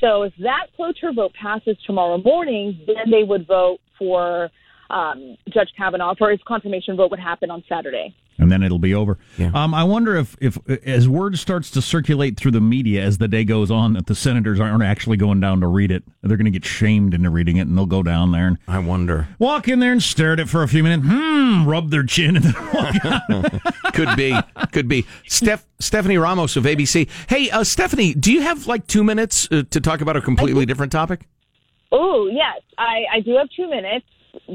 So 0.00 0.22
if 0.22 0.32
that 0.40 0.66
cloture 0.74 1.12
vote 1.12 1.32
passes 1.40 1.76
tomorrow 1.86 2.18
morning, 2.18 2.80
then 2.86 3.10
they 3.10 3.22
would 3.22 3.46
vote 3.46 3.78
for 3.98 4.50
um, 4.90 5.36
Judge 5.48 5.70
Kavanaugh, 5.76 6.14
for 6.16 6.30
his 6.30 6.40
confirmation 6.46 6.96
vote 6.96 7.10
would 7.10 7.20
happen 7.20 7.50
on 7.50 7.62
Saturday. 7.68 8.14
And 8.38 8.50
then 8.50 8.62
it'll 8.62 8.78
be 8.78 8.94
over. 8.94 9.18
Um, 9.54 9.74
I 9.74 9.84
wonder 9.84 10.16
if, 10.16 10.36
if 10.40 10.58
as 10.86 11.08
word 11.08 11.38
starts 11.38 11.70
to 11.72 11.82
circulate 11.82 12.36
through 12.36 12.52
the 12.52 12.60
media 12.60 13.02
as 13.02 13.18
the 13.18 13.28
day 13.28 13.44
goes 13.44 13.70
on 13.70 13.92
that 13.94 14.06
the 14.06 14.14
senators 14.14 14.60
aren't 14.60 14.82
actually 14.82 15.16
going 15.16 15.40
down 15.40 15.60
to 15.60 15.66
read 15.66 15.90
it. 15.90 16.02
They're 16.22 16.36
going 16.36 16.46
to 16.46 16.50
get 16.50 16.64
shamed 16.64 17.14
into 17.14 17.30
reading 17.30 17.56
it, 17.56 17.62
and 17.62 17.76
they'll 17.76 17.86
go 17.86 18.02
down 18.02 18.32
there 18.32 18.46
and 18.46 18.58
I 18.68 18.78
wonder. 18.78 19.28
walk 19.38 19.68
in 19.68 19.80
there 19.80 19.92
and 19.92 20.02
stare 20.02 20.32
at 20.32 20.40
it 20.40 20.48
for 20.48 20.62
a 20.62 20.68
few 20.68 20.82
minutes. 20.82 21.06
Hmm, 21.06 21.68
rub 21.68 21.90
their 21.90 22.04
chin, 22.04 22.36
and 22.36 22.44
then 22.44 22.54
walk 22.74 23.04
out. 23.04 23.92
could 23.94 24.16
be, 24.16 24.34
could 24.72 24.88
be. 24.88 25.06
Steph, 25.28 25.66
Stephanie 25.78 26.18
Ramos 26.18 26.56
of 26.56 26.64
ABC. 26.64 27.08
Hey, 27.28 27.50
uh, 27.50 27.64
Stephanie, 27.64 28.14
do 28.14 28.32
you 28.32 28.42
have 28.42 28.66
like 28.66 28.86
two 28.86 29.04
minutes 29.04 29.48
uh, 29.50 29.62
to 29.70 29.80
talk 29.80 30.00
about 30.00 30.16
a 30.16 30.20
completely 30.20 30.66
different 30.66 30.92
topic? 30.92 31.26
Oh 31.90 32.26
yes, 32.32 32.62
I, 32.78 33.04
I 33.12 33.20
do 33.20 33.36
have 33.36 33.48
two 33.54 33.68
minutes. 33.68 34.06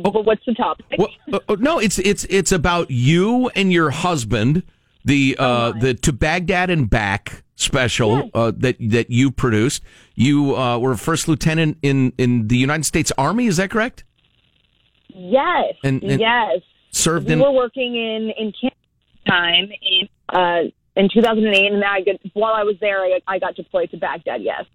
But 0.03 0.25
what's 0.25 0.45
the 0.45 0.53
topic? 0.53 0.85
Well, 0.97 1.09
uh, 1.31 1.39
uh, 1.49 1.55
no, 1.59 1.79
it's 1.79 1.97
it's 1.99 2.25
it's 2.25 2.51
about 2.51 2.91
you 2.91 3.49
and 3.55 3.71
your 3.71 3.89
husband. 3.89 4.63
The 5.05 5.35
uh, 5.39 5.71
the 5.79 5.93
to 5.93 6.11
Baghdad 6.13 6.69
and 6.69 6.89
back 6.89 7.43
special 7.55 8.29
uh, 8.33 8.51
that 8.57 8.75
that 8.79 9.09
you 9.09 9.31
produced. 9.31 9.83
You 10.15 10.55
uh, 10.55 10.77
were 10.79 10.91
a 10.91 10.97
first 10.97 11.27
lieutenant 11.27 11.77
in 11.81 12.13
in 12.17 12.47
the 12.47 12.57
United 12.57 12.85
States 12.85 13.11
Army. 13.17 13.47
Is 13.47 13.57
that 13.57 13.69
correct? 13.69 14.03
Yes, 15.09 15.73
And- 15.83 16.03
and 16.03 16.19
yes. 16.19 16.59
served 16.91 17.27
we 17.27 17.33
in- 17.33 17.39
were 17.39 17.51
working 17.51 17.95
in 17.95 18.31
in 18.37 18.53
camp 18.59 18.73
time 19.27 19.69
in 19.81 20.09
uh, 20.29 20.69
in 20.95 21.09
2008, 21.13 21.71
and 21.71 21.83
I 21.83 22.01
got, 22.01 22.15
while 22.33 22.53
I 22.53 22.63
was 22.63 22.75
there, 22.81 23.01
I, 23.01 23.19
I 23.27 23.39
got 23.39 23.55
deployed 23.55 23.91
to 23.91 23.97
Baghdad. 23.97 24.41
Yes. 24.41 24.65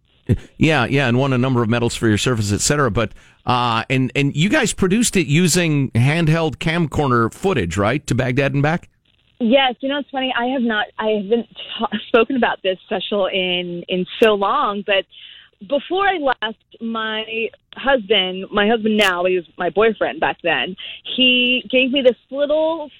Yeah, 0.56 0.86
yeah, 0.86 1.08
and 1.08 1.18
won 1.18 1.32
a 1.32 1.38
number 1.38 1.62
of 1.62 1.68
medals 1.68 1.94
for 1.94 2.08
your 2.08 2.18
service, 2.18 2.52
et 2.52 2.60
cetera. 2.60 2.90
But 2.90 3.12
uh, 3.44 3.84
and 3.90 4.12
and 4.14 4.34
you 4.36 4.48
guys 4.48 4.72
produced 4.72 5.16
it 5.16 5.26
using 5.26 5.90
handheld 5.92 6.56
camcorder 6.56 7.32
footage, 7.32 7.76
right, 7.76 8.06
to 8.06 8.14
Baghdad 8.14 8.54
and 8.54 8.62
back. 8.62 8.88
Yes, 9.40 9.74
you 9.80 9.88
know 9.88 9.98
it's 9.98 10.10
funny. 10.10 10.32
I 10.38 10.46
have 10.46 10.62
not. 10.62 10.86
I 10.98 11.08
haven't 11.22 11.48
ta- 11.78 11.90
spoken 12.08 12.36
about 12.36 12.62
this 12.62 12.78
special 12.86 13.26
in 13.26 13.84
in 13.88 14.06
so 14.22 14.34
long, 14.34 14.84
but 14.86 15.04
before 15.68 16.06
I 16.06 16.18
left, 16.18 16.58
my 16.80 17.48
husband, 17.74 18.46
my 18.52 18.68
husband 18.68 18.96
now, 18.96 19.24
he 19.24 19.36
was 19.36 19.44
my 19.58 19.70
boyfriend 19.70 20.20
back 20.20 20.38
then. 20.42 20.76
He 21.16 21.64
gave 21.70 21.90
me 21.90 22.02
this 22.02 22.16
little 22.30 22.90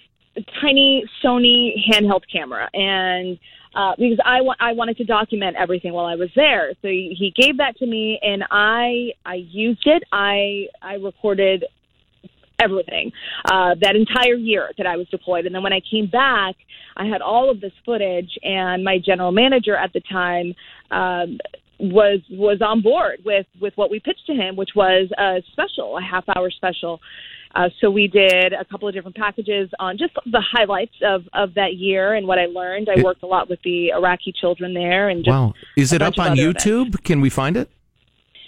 tiny 0.60 1.04
Sony 1.24 1.74
handheld 1.88 2.22
camera, 2.32 2.68
and 2.72 3.38
uh, 3.74 3.92
because 3.98 4.18
I 4.24 4.40
wa- 4.40 4.56
I 4.60 4.72
wanted 4.72 4.96
to 4.98 5.04
document 5.04 5.56
everything 5.58 5.92
while 5.92 6.06
I 6.06 6.14
was 6.14 6.30
there, 6.36 6.72
so 6.82 6.88
he, 6.88 7.16
he 7.18 7.32
gave 7.34 7.58
that 7.58 7.76
to 7.78 7.86
me, 7.86 8.18
and 8.22 8.44
I 8.50 9.12
I 9.24 9.36
used 9.36 9.86
it. 9.86 10.02
I 10.12 10.66
I 10.80 10.94
recorded 10.94 11.64
everything 12.62 13.10
uh, 13.50 13.74
that 13.80 13.96
entire 13.96 14.34
year 14.34 14.70
that 14.78 14.86
I 14.86 14.96
was 14.96 15.08
deployed. 15.08 15.46
And 15.46 15.54
then 15.54 15.62
when 15.62 15.72
I 15.72 15.80
came 15.90 16.06
back, 16.06 16.54
I 16.96 17.06
had 17.06 17.20
all 17.20 17.50
of 17.50 17.60
this 17.60 17.72
footage, 17.84 18.38
and 18.42 18.84
my 18.84 18.98
general 18.98 19.32
manager 19.32 19.76
at 19.76 19.92
the 19.92 20.00
time 20.00 20.54
um, 20.90 21.38
was 21.82 22.20
was 22.30 22.58
on 22.62 22.80
board 22.80 23.18
with 23.24 23.46
with 23.60 23.72
what 23.76 23.90
we 23.90 23.98
pitched 24.00 24.26
to 24.26 24.34
him, 24.34 24.54
which 24.56 24.70
was 24.76 25.08
a 25.18 25.42
special, 25.52 25.98
a 25.98 26.02
half 26.02 26.24
hour 26.36 26.50
special. 26.50 27.00
Uh, 27.54 27.68
so 27.80 27.90
we 27.90 28.08
did 28.08 28.54
a 28.54 28.64
couple 28.64 28.88
of 28.88 28.94
different 28.94 29.14
packages 29.16 29.68
on 29.78 29.98
just 29.98 30.14
the 30.24 30.40
highlights 30.40 30.94
of, 31.04 31.24
of 31.34 31.52
that 31.52 31.74
year 31.74 32.14
and 32.14 32.26
what 32.26 32.38
I 32.38 32.46
learned. 32.46 32.88
I 32.88 32.94
It- 32.98 33.04
worked 33.04 33.22
a 33.22 33.26
lot 33.26 33.50
with 33.50 33.60
the 33.62 33.90
Iraqi 33.90 34.32
children 34.32 34.72
there, 34.72 35.10
and 35.10 35.22
just 35.22 35.34
Wow. 35.36 35.52
Is 35.76 35.92
it 35.92 36.00
up 36.00 36.18
on 36.18 36.32
other 36.32 36.40
events. 36.48 36.64
YouTube? 36.64 37.04
Can 37.04 37.20
we 37.20 37.28
find 37.28 37.56
it? 37.58 37.68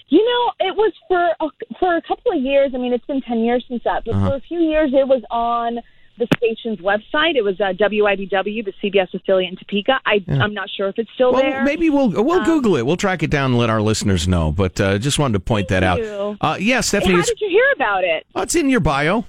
You 0.08 0.24
know, 0.24 0.66
it 0.68 0.74
was 0.76 0.92
for 1.08 1.20
a, 1.40 1.48
for 1.80 1.96
a 1.96 2.02
couple 2.02 2.32
of 2.32 2.40
years. 2.40 2.70
I 2.74 2.78
mean, 2.78 2.92
it's 2.92 3.04
been 3.06 3.20
ten 3.22 3.40
years 3.40 3.64
since 3.68 3.82
that, 3.84 4.04
but 4.06 4.14
Uh-huh. 4.14 4.30
for 4.30 4.36
a 4.36 4.40
few 4.40 4.60
years, 4.60 4.90
it 4.94 5.06
was 5.08 5.22
on 5.30 5.80
the 6.18 6.28
station's 6.36 6.78
website. 6.78 7.34
It 7.36 7.42
was 7.42 7.60
uh, 7.60 7.72
WIBW, 7.78 8.64
the 8.64 8.72
CBS 8.82 9.12
affiliate 9.14 9.50
in 9.52 9.56
Topeka. 9.58 10.00
I, 10.06 10.22
Yeah. 10.26 10.42
I'm 10.42 10.54
not 10.54 10.68
sure 10.70 10.88
if 10.88 10.98
it's 10.98 11.10
still 11.14 11.32
Well, 11.32 11.42
there. 11.42 11.64
maybe 11.64 11.90
we'll 11.90 12.10
we'll 12.10 12.40
Um, 12.40 12.44
Google 12.44 12.76
it. 12.76 12.86
We'll 12.86 12.96
track 12.96 13.22
it 13.22 13.30
down 13.30 13.50
and 13.52 13.58
let 13.58 13.70
our 13.70 13.82
listeners 13.82 14.28
know. 14.28 14.52
But 14.52 14.80
uh, 14.80 14.98
just 14.98 15.18
wanted 15.18 15.34
to 15.34 15.40
point 15.40 15.68
that 15.68 15.82
out. 15.82 15.98
you. 15.98 16.36
Uh, 16.40 16.56
yeah, 16.60 16.80
Stephanie, 16.80 17.14
how 17.14 17.22
did 17.22 17.40
you 17.40 17.48
hear 17.48 17.66
about 17.74 18.04
it? 18.04 18.26
it's 18.36 18.54
in 18.54 18.68
your 18.68 18.80
bio. 18.80 19.24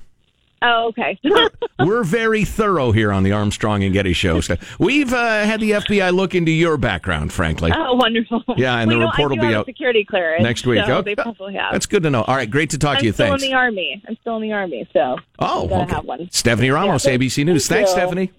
Oh, 0.67 0.87
okay. 0.89 1.19
We're 1.85 2.03
very 2.03 2.43
thorough 2.45 2.91
here 2.91 3.11
on 3.11 3.23
the 3.23 3.31
Armstrong 3.33 3.83
and 3.83 3.93
Getty 3.93 4.13
show. 4.13 4.41
So 4.41 4.55
We've 4.79 5.13
uh, 5.13 5.43
had 5.43 5.59
the 5.59 5.71
FBI 5.71 6.13
look 6.13 6.33
into 6.33 6.51
your 6.51 6.77
background, 6.77 7.31
frankly. 7.31 7.71
oh, 7.75 7.93
wonderful. 7.95 8.41
Yeah, 8.57 8.79
and 8.79 8.87
Well, 8.87 8.87
the 8.87 8.93
you 8.93 8.99
know, 9.01 9.11
report 9.11 9.31
I 9.31 9.35
will 9.35 9.41
be 9.41 9.45
have 9.47 9.55
out 9.61 9.65
security 9.65 10.03
clearance 10.05 10.41
next 10.43 10.65
week. 10.65 10.83
So 10.85 10.97
Oh, 10.97 11.01
they 11.01 11.15
probably 11.15 11.53
have. 11.55 11.71
That's 11.73 11.85
good 11.85 12.03
to 12.03 12.09
know. 12.09 12.23
All 12.23 12.35
right, 12.35 12.49
great 12.49 12.71
to 12.71 12.77
talk 12.79 12.99
to 12.99 13.05
you. 13.05 13.11
Thanks. 13.11 13.31
I'm 13.33 13.39
to 13.39 13.45
you. 13.45 13.49
still 13.49 13.59
Thanks. 13.59 13.73
in 13.75 13.75
the 13.75 13.81
army. 13.81 14.03
I'm 14.07 14.17
still 14.21 14.35
in 14.37 14.41
the 14.41 14.51
army, 14.53 14.89
so 14.93 15.17
Oh, 15.39 15.65
I 15.65 15.67
gotta 15.69 15.83
okay. 15.83 15.95
have 15.95 16.05
one. 16.05 16.29
Stephanie 16.31 16.69
Ramos, 16.71 17.05
Yeah, 17.05 17.11
ABC 17.17 17.45
News. 17.45 17.67
thank 17.67 17.87
Thanks, 17.87 17.91
you. 17.91 17.97
Stephanie. 17.97 18.31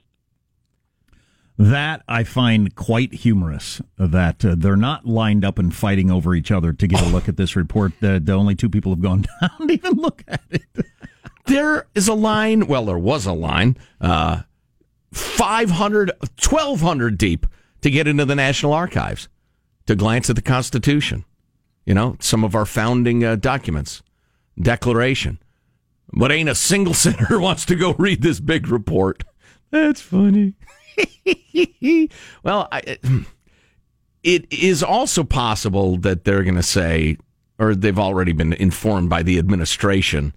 That 1.59 2.03
I 2.07 2.24
find 2.24 2.74
quite 2.74 3.14
humorous 3.14 3.81
that 3.97 4.45
uh, 4.45 4.55
they're 4.59 4.77
not 4.77 5.07
lined 5.07 5.43
up 5.43 5.59
and 5.59 5.74
fighting 5.74 6.11
over 6.11 6.35
each 6.35 6.51
other 6.51 6.74
to 6.74 6.87
get 6.87 7.01
a 7.01 7.07
look 7.09 7.29
at 7.29 7.39
this 7.39 7.57
report. 7.57 7.93
The, 8.01 8.20
the 8.22 8.35
only 8.35 8.55
two 8.55 8.68
people 8.68 8.93
have 8.93 9.01
gone 9.01 9.24
down 9.41 9.66
to 9.68 9.72
even 9.72 9.93
look 9.95 10.22
at 10.29 10.43
it. 10.51 10.62
There 11.47 11.86
is 11.94 12.09
a 12.09 12.14
line, 12.14 12.66
well, 12.66 12.86
there 12.86 12.99
was 12.99 13.24
a 13.26 13.32
line, 13.32 13.76
uh, 14.01 14.42
500, 15.12 16.11
1,200 16.20 17.16
deep 17.16 17.47
to 17.82 17.90
get 17.90 18.09
into 18.09 18.24
the 18.24 18.34
National 18.34 18.72
Archives 18.72 19.28
to 19.86 19.94
glance 19.94 20.28
at 20.28 20.36
the 20.36 20.42
Constitution. 20.42 21.24
You 21.84 21.94
know, 21.94 22.16
some 22.20 22.42
of 22.44 22.55
our 22.55 22.66
founding 22.66 23.24
uh, 23.24 23.36
documents, 23.36 24.03
Declaration. 24.61 25.38
But 26.12 26.32
ain't 26.32 26.49
a 26.49 26.55
single 26.55 26.94
senator 26.94 27.38
wants 27.38 27.64
to 27.66 27.76
go 27.76 27.94
read 27.99 28.22
this 28.22 28.40
big 28.40 28.68
report. 28.68 29.22
That's 29.70 30.01
funny. 30.01 30.55
well, 32.42 32.68
I, 32.72 32.99
it 34.22 34.53
is 34.53 34.82
also 34.82 35.24
possible 35.24 35.97
that 35.99 36.24
they're 36.24 36.42
going 36.42 36.57
to 36.57 36.62
say, 36.62 37.18
or 37.59 37.74
they've 37.74 37.99
already 37.99 38.32
been 38.32 38.53
informed 38.55 39.11
by 39.11 39.22
the 39.22 39.38
administration, 39.38 40.34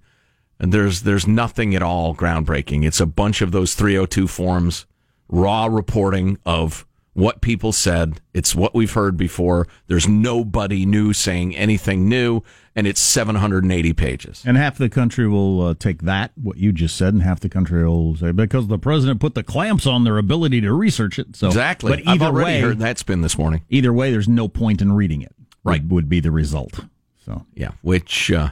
and 0.60 0.72
there's 0.72 1.02
there's 1.02 1.26
nothing 1.26 1.74
at 1.74 1.82
all 1.82 2.14
groundbreaking. 2.14 2.84
It's 2.86 3.00
a 3.00 3.06
bunch 3.06 3.40
of 3.40 3.50
those 3.50 3.74
302 3.74 4.28
forms, 4.28 4.86
raw 5.28 5.66
reporting 5.66 6.38
of 6.44 6.86
what 7.14 7.40
people 7.40 7.72
said. 7.72 8.20
It's 8.34 8.54
what 8.54 8.74
we've 8.74 8.92
heard 8.92 9.16
before. 9.16 9.66
There's 9.88 10.06
nobody 10.06 10.86
new 10.86 11.12
saying 11.12 11.56
anything 11.56 12.08
new, 12.08 12.42
and 12.76 12.86
it's 12.86 13.00
780 13.00 13.92
pages. 13.94 14.44
And 14.46 14.56
half 14.56 14.78
the 14.78 14.88
country 14.88 15.26
will 15.26 15.62
uh, 15.62 15.74
take 15.74 16.02
that, 16.02 16.32
what 16.36 16.58
you 16.58 16.72
just 16.72 16.96
said, 16.96 17.14
and 17.14 17.22
half 17.22 17.40
the 17.40 17.48
country 17.48 17.86
will 17.86 18.16
say, 18.16 18.30
because 18.30 18.68
the 18.68 18.78
president 18.78 19.20
put 19.20 19.34
the 19.34 19.42
clamps 19.42 19.86
on 19.86 20.04
their 20.04 20.18
ability 20.18 20.60
to 20.60 20.72
research 20.72 21.18
it. 21.18 21.34
So, 21.34 21.48
exactly. 21.48 21.90
But 21.90 22.00
I've 22.00 22.16
either 22.16 22.26
already 22.26 22.44
way, 22.44 22.60
heard 22.60 22.78
that 22.78 22.98
spin 22.98 23.22
this 23.22 23.36
morning. 23.36 23.62
Either 23.70 23.92
way, 23.92 24.12
there's 24.12 24.28
no 24.28 24.46
point 24.46 24.80
in 24.80 24.92
reading 24.92 25.22
it. 25.22 25.34
Right. 25.64 25.82
Would, 25.82 25.90
would 25.90 26.08
be 26.08 26.20
the 26.20 26.30
result. 26.30 26.80
So, 27.24 27.44
Yeah, 27.54 27.72
which 27.82 28.30
uh, 28.30 28.50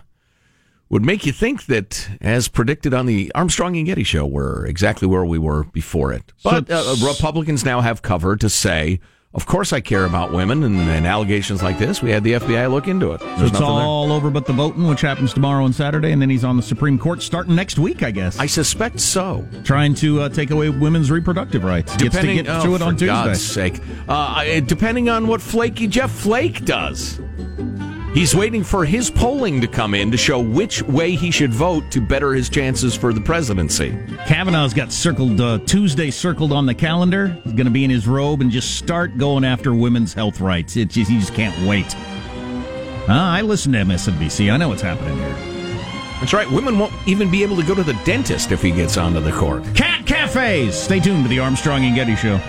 would 0.90 1.04
make 1.04 1.26
you 1.26 1.32
think 1.32 1.66
that, 1.66 2.08
as 2.20 2.48
predicted 2.48 2.94
on 2.94 3.06
the 3.06 3.30
Armstrong 3.34 3.76
and 3.76 3.86
Getty 3.86 4.04
show, 4.04 4.24
we're 4.26 4.66
exactly 4.66 5.06
where 5.06 5.24
we 5.24 5.38
were 5.38 5.64
before 5.64 6.12
it. 6.12 6.32
But 6.42 6.70
uh, 6.70 6.96
Republicans 7.04 7.64
now 7.64 7.80
have 7.80 8.00
cover 8.00 8.36
to 8.36 8.48
say, 8.48 9.00
of 9.34 9.44
course 9.44 9.74
I 9.74 9.80
care 9.80 10.06
about 10.06 10.32
women 10.32 10.62
and, 10.62 10.80
and 10.80 11.06
allegations 11.06 11.62
like 11.62 11.78
this. 11.78 12.02
We 12.02 12.10
had 12.10 12.24
the 12.24 12.32
FBI 12.32 12.70
look 12.70 12.88
into 12.88 13.12
it. 13.12 13.20
So 13.20 13.26
it's 13.26 13.40
nothing 13.40 13.60
there. 13.60 13.68
all 13.68 14.10
over 14.10 14.30
but 14.30 14.46
the 14.46 14.54
voting, 14.54 14.86
which 14.88 15.02
happens 15.02 15.34
tomorrow 15.34 15.66
and 15.66 15.74
Saturday, 15.74 16.12
and 16.12 16.22
then 16.22 16.30
he's 16.30 16.44
on 16.44 16.56
the 16.56 16.62
Supreme 16.62 16.98
Court 16.98 17.20
starting 17.20 17.54
next 17.54 17.78
week, 17.78 18.02
I 18.02 18.10
guess. 18.10 18.38
I 18.38 18.46
suspect 18.46 18.98
so. 18.98 19.46
Trying 19.64 19.94
to 19.96 20.22
uh, 20.22 20.28
take 20.30 20.50
away 20.50 20.70
women's 20.70 21.10
reproductive 21.10 21.64
rights. 21.64 21.92
Gets 21.92 22.02
to 22.02 22.08
Depending, 22.08 22.44
get 22.44 22.48
oh, 22.48 22.64
to 22.64 22.74
it 22.76 22.82
on 22.82 22.94
Tuesday. 22.94 23.06
God's 23.08 23.44
sake. 23.44 23.80
Uh, 24.08 24.60
depending 24.60 25.10
on 25.10 25.26
what 25.26 25.42
flaky 25.42 25.86
Jeff 25.86 26.10
Flake 26.10 26.64
does. 26.64 27.20
He's 28.18 28.34
waiting 28.34 28.64
for 28.64 28.84
his 28.84 29.10
polling 29.10 29.60
to 29.60 29.68
come 29.68 29.94
in 29.94 30.10
to 30.10 30.16
show 30.16 30.40
which 30.40 30.82
way 30.82 31.14
he 31.14 31.30
should 31.30 31.52
vote 31.52 31.88
to 31.92 32.00
better 32.00 32.34
his 32.34 32.48
chances 32.48 32.96
for 32.96 33.12
the 33.12 33.20
presidency. 33.20 33.96
Kavanaugh's 34.26 34.74
got 34.74 34.90
circled 34.90 35.40
uh, 35.40 35.58
Tuesday 35.58 36.10
circled 36.10 36.52
on 36.52 36.66
the 36.66 36.74
calendar. 36.74 37.28
He's 37.44 37.52
going 37.52 37.66
to 37.66 37.70
be 37.70 37.84
in 37.84 37.90
his 37.90 38.08
robe 38.08 38.40
and 38.40 38.50
just 38.50 38.74
start 38.74 39.18
going 39.18 39.44
after 39.44 39.72
women's 39.72 40.14
health 40.14 40.40
rights. 40.40 40.76
It's 40.76 40.96
just, 40.96 41.08
he 41.08 41.20
just 41.20 41.32
can't 41.32 41.56
wait. 41.64 41.94
Ah, 43.08 43.34
I 43.36 43.42
listen 43.42 43.70
to 43.74 43.78
MSNBC. 43.78 44.52
I 44.52 44.56
know 44.56 44.70
what's 44.70 44.82
happening 44.82 45.16
here. 45.16 45.36
That's 46.18 46.32
right. 46.32 46.50
Women 46.50 46.76
won't 46.76 46.92
even 47.06 47.30
be 47.30 47.44
able 47.44 47.54
to 47.54 47.62
go 47.62 47.76
to 47.76 47.84
the 47.84 47.94
dentist 48.04 48.50
if 48.50 48.60
he 48.60 48.72
gets 48.72 48.96
onto 48.96 49.20
the 49.20 49.30
court. 49.30 49.62
Cat 49.76 50.06
cafes. 50.06 50.76
Stay 50.76 50.98
tuned 50.98 51.22
to 51.22 51.28
the 51.28 51.38
Armstrong 51.38 51.84
and 51.84 51.94
Getty 51.94 52.16
Show. 52.16 52.40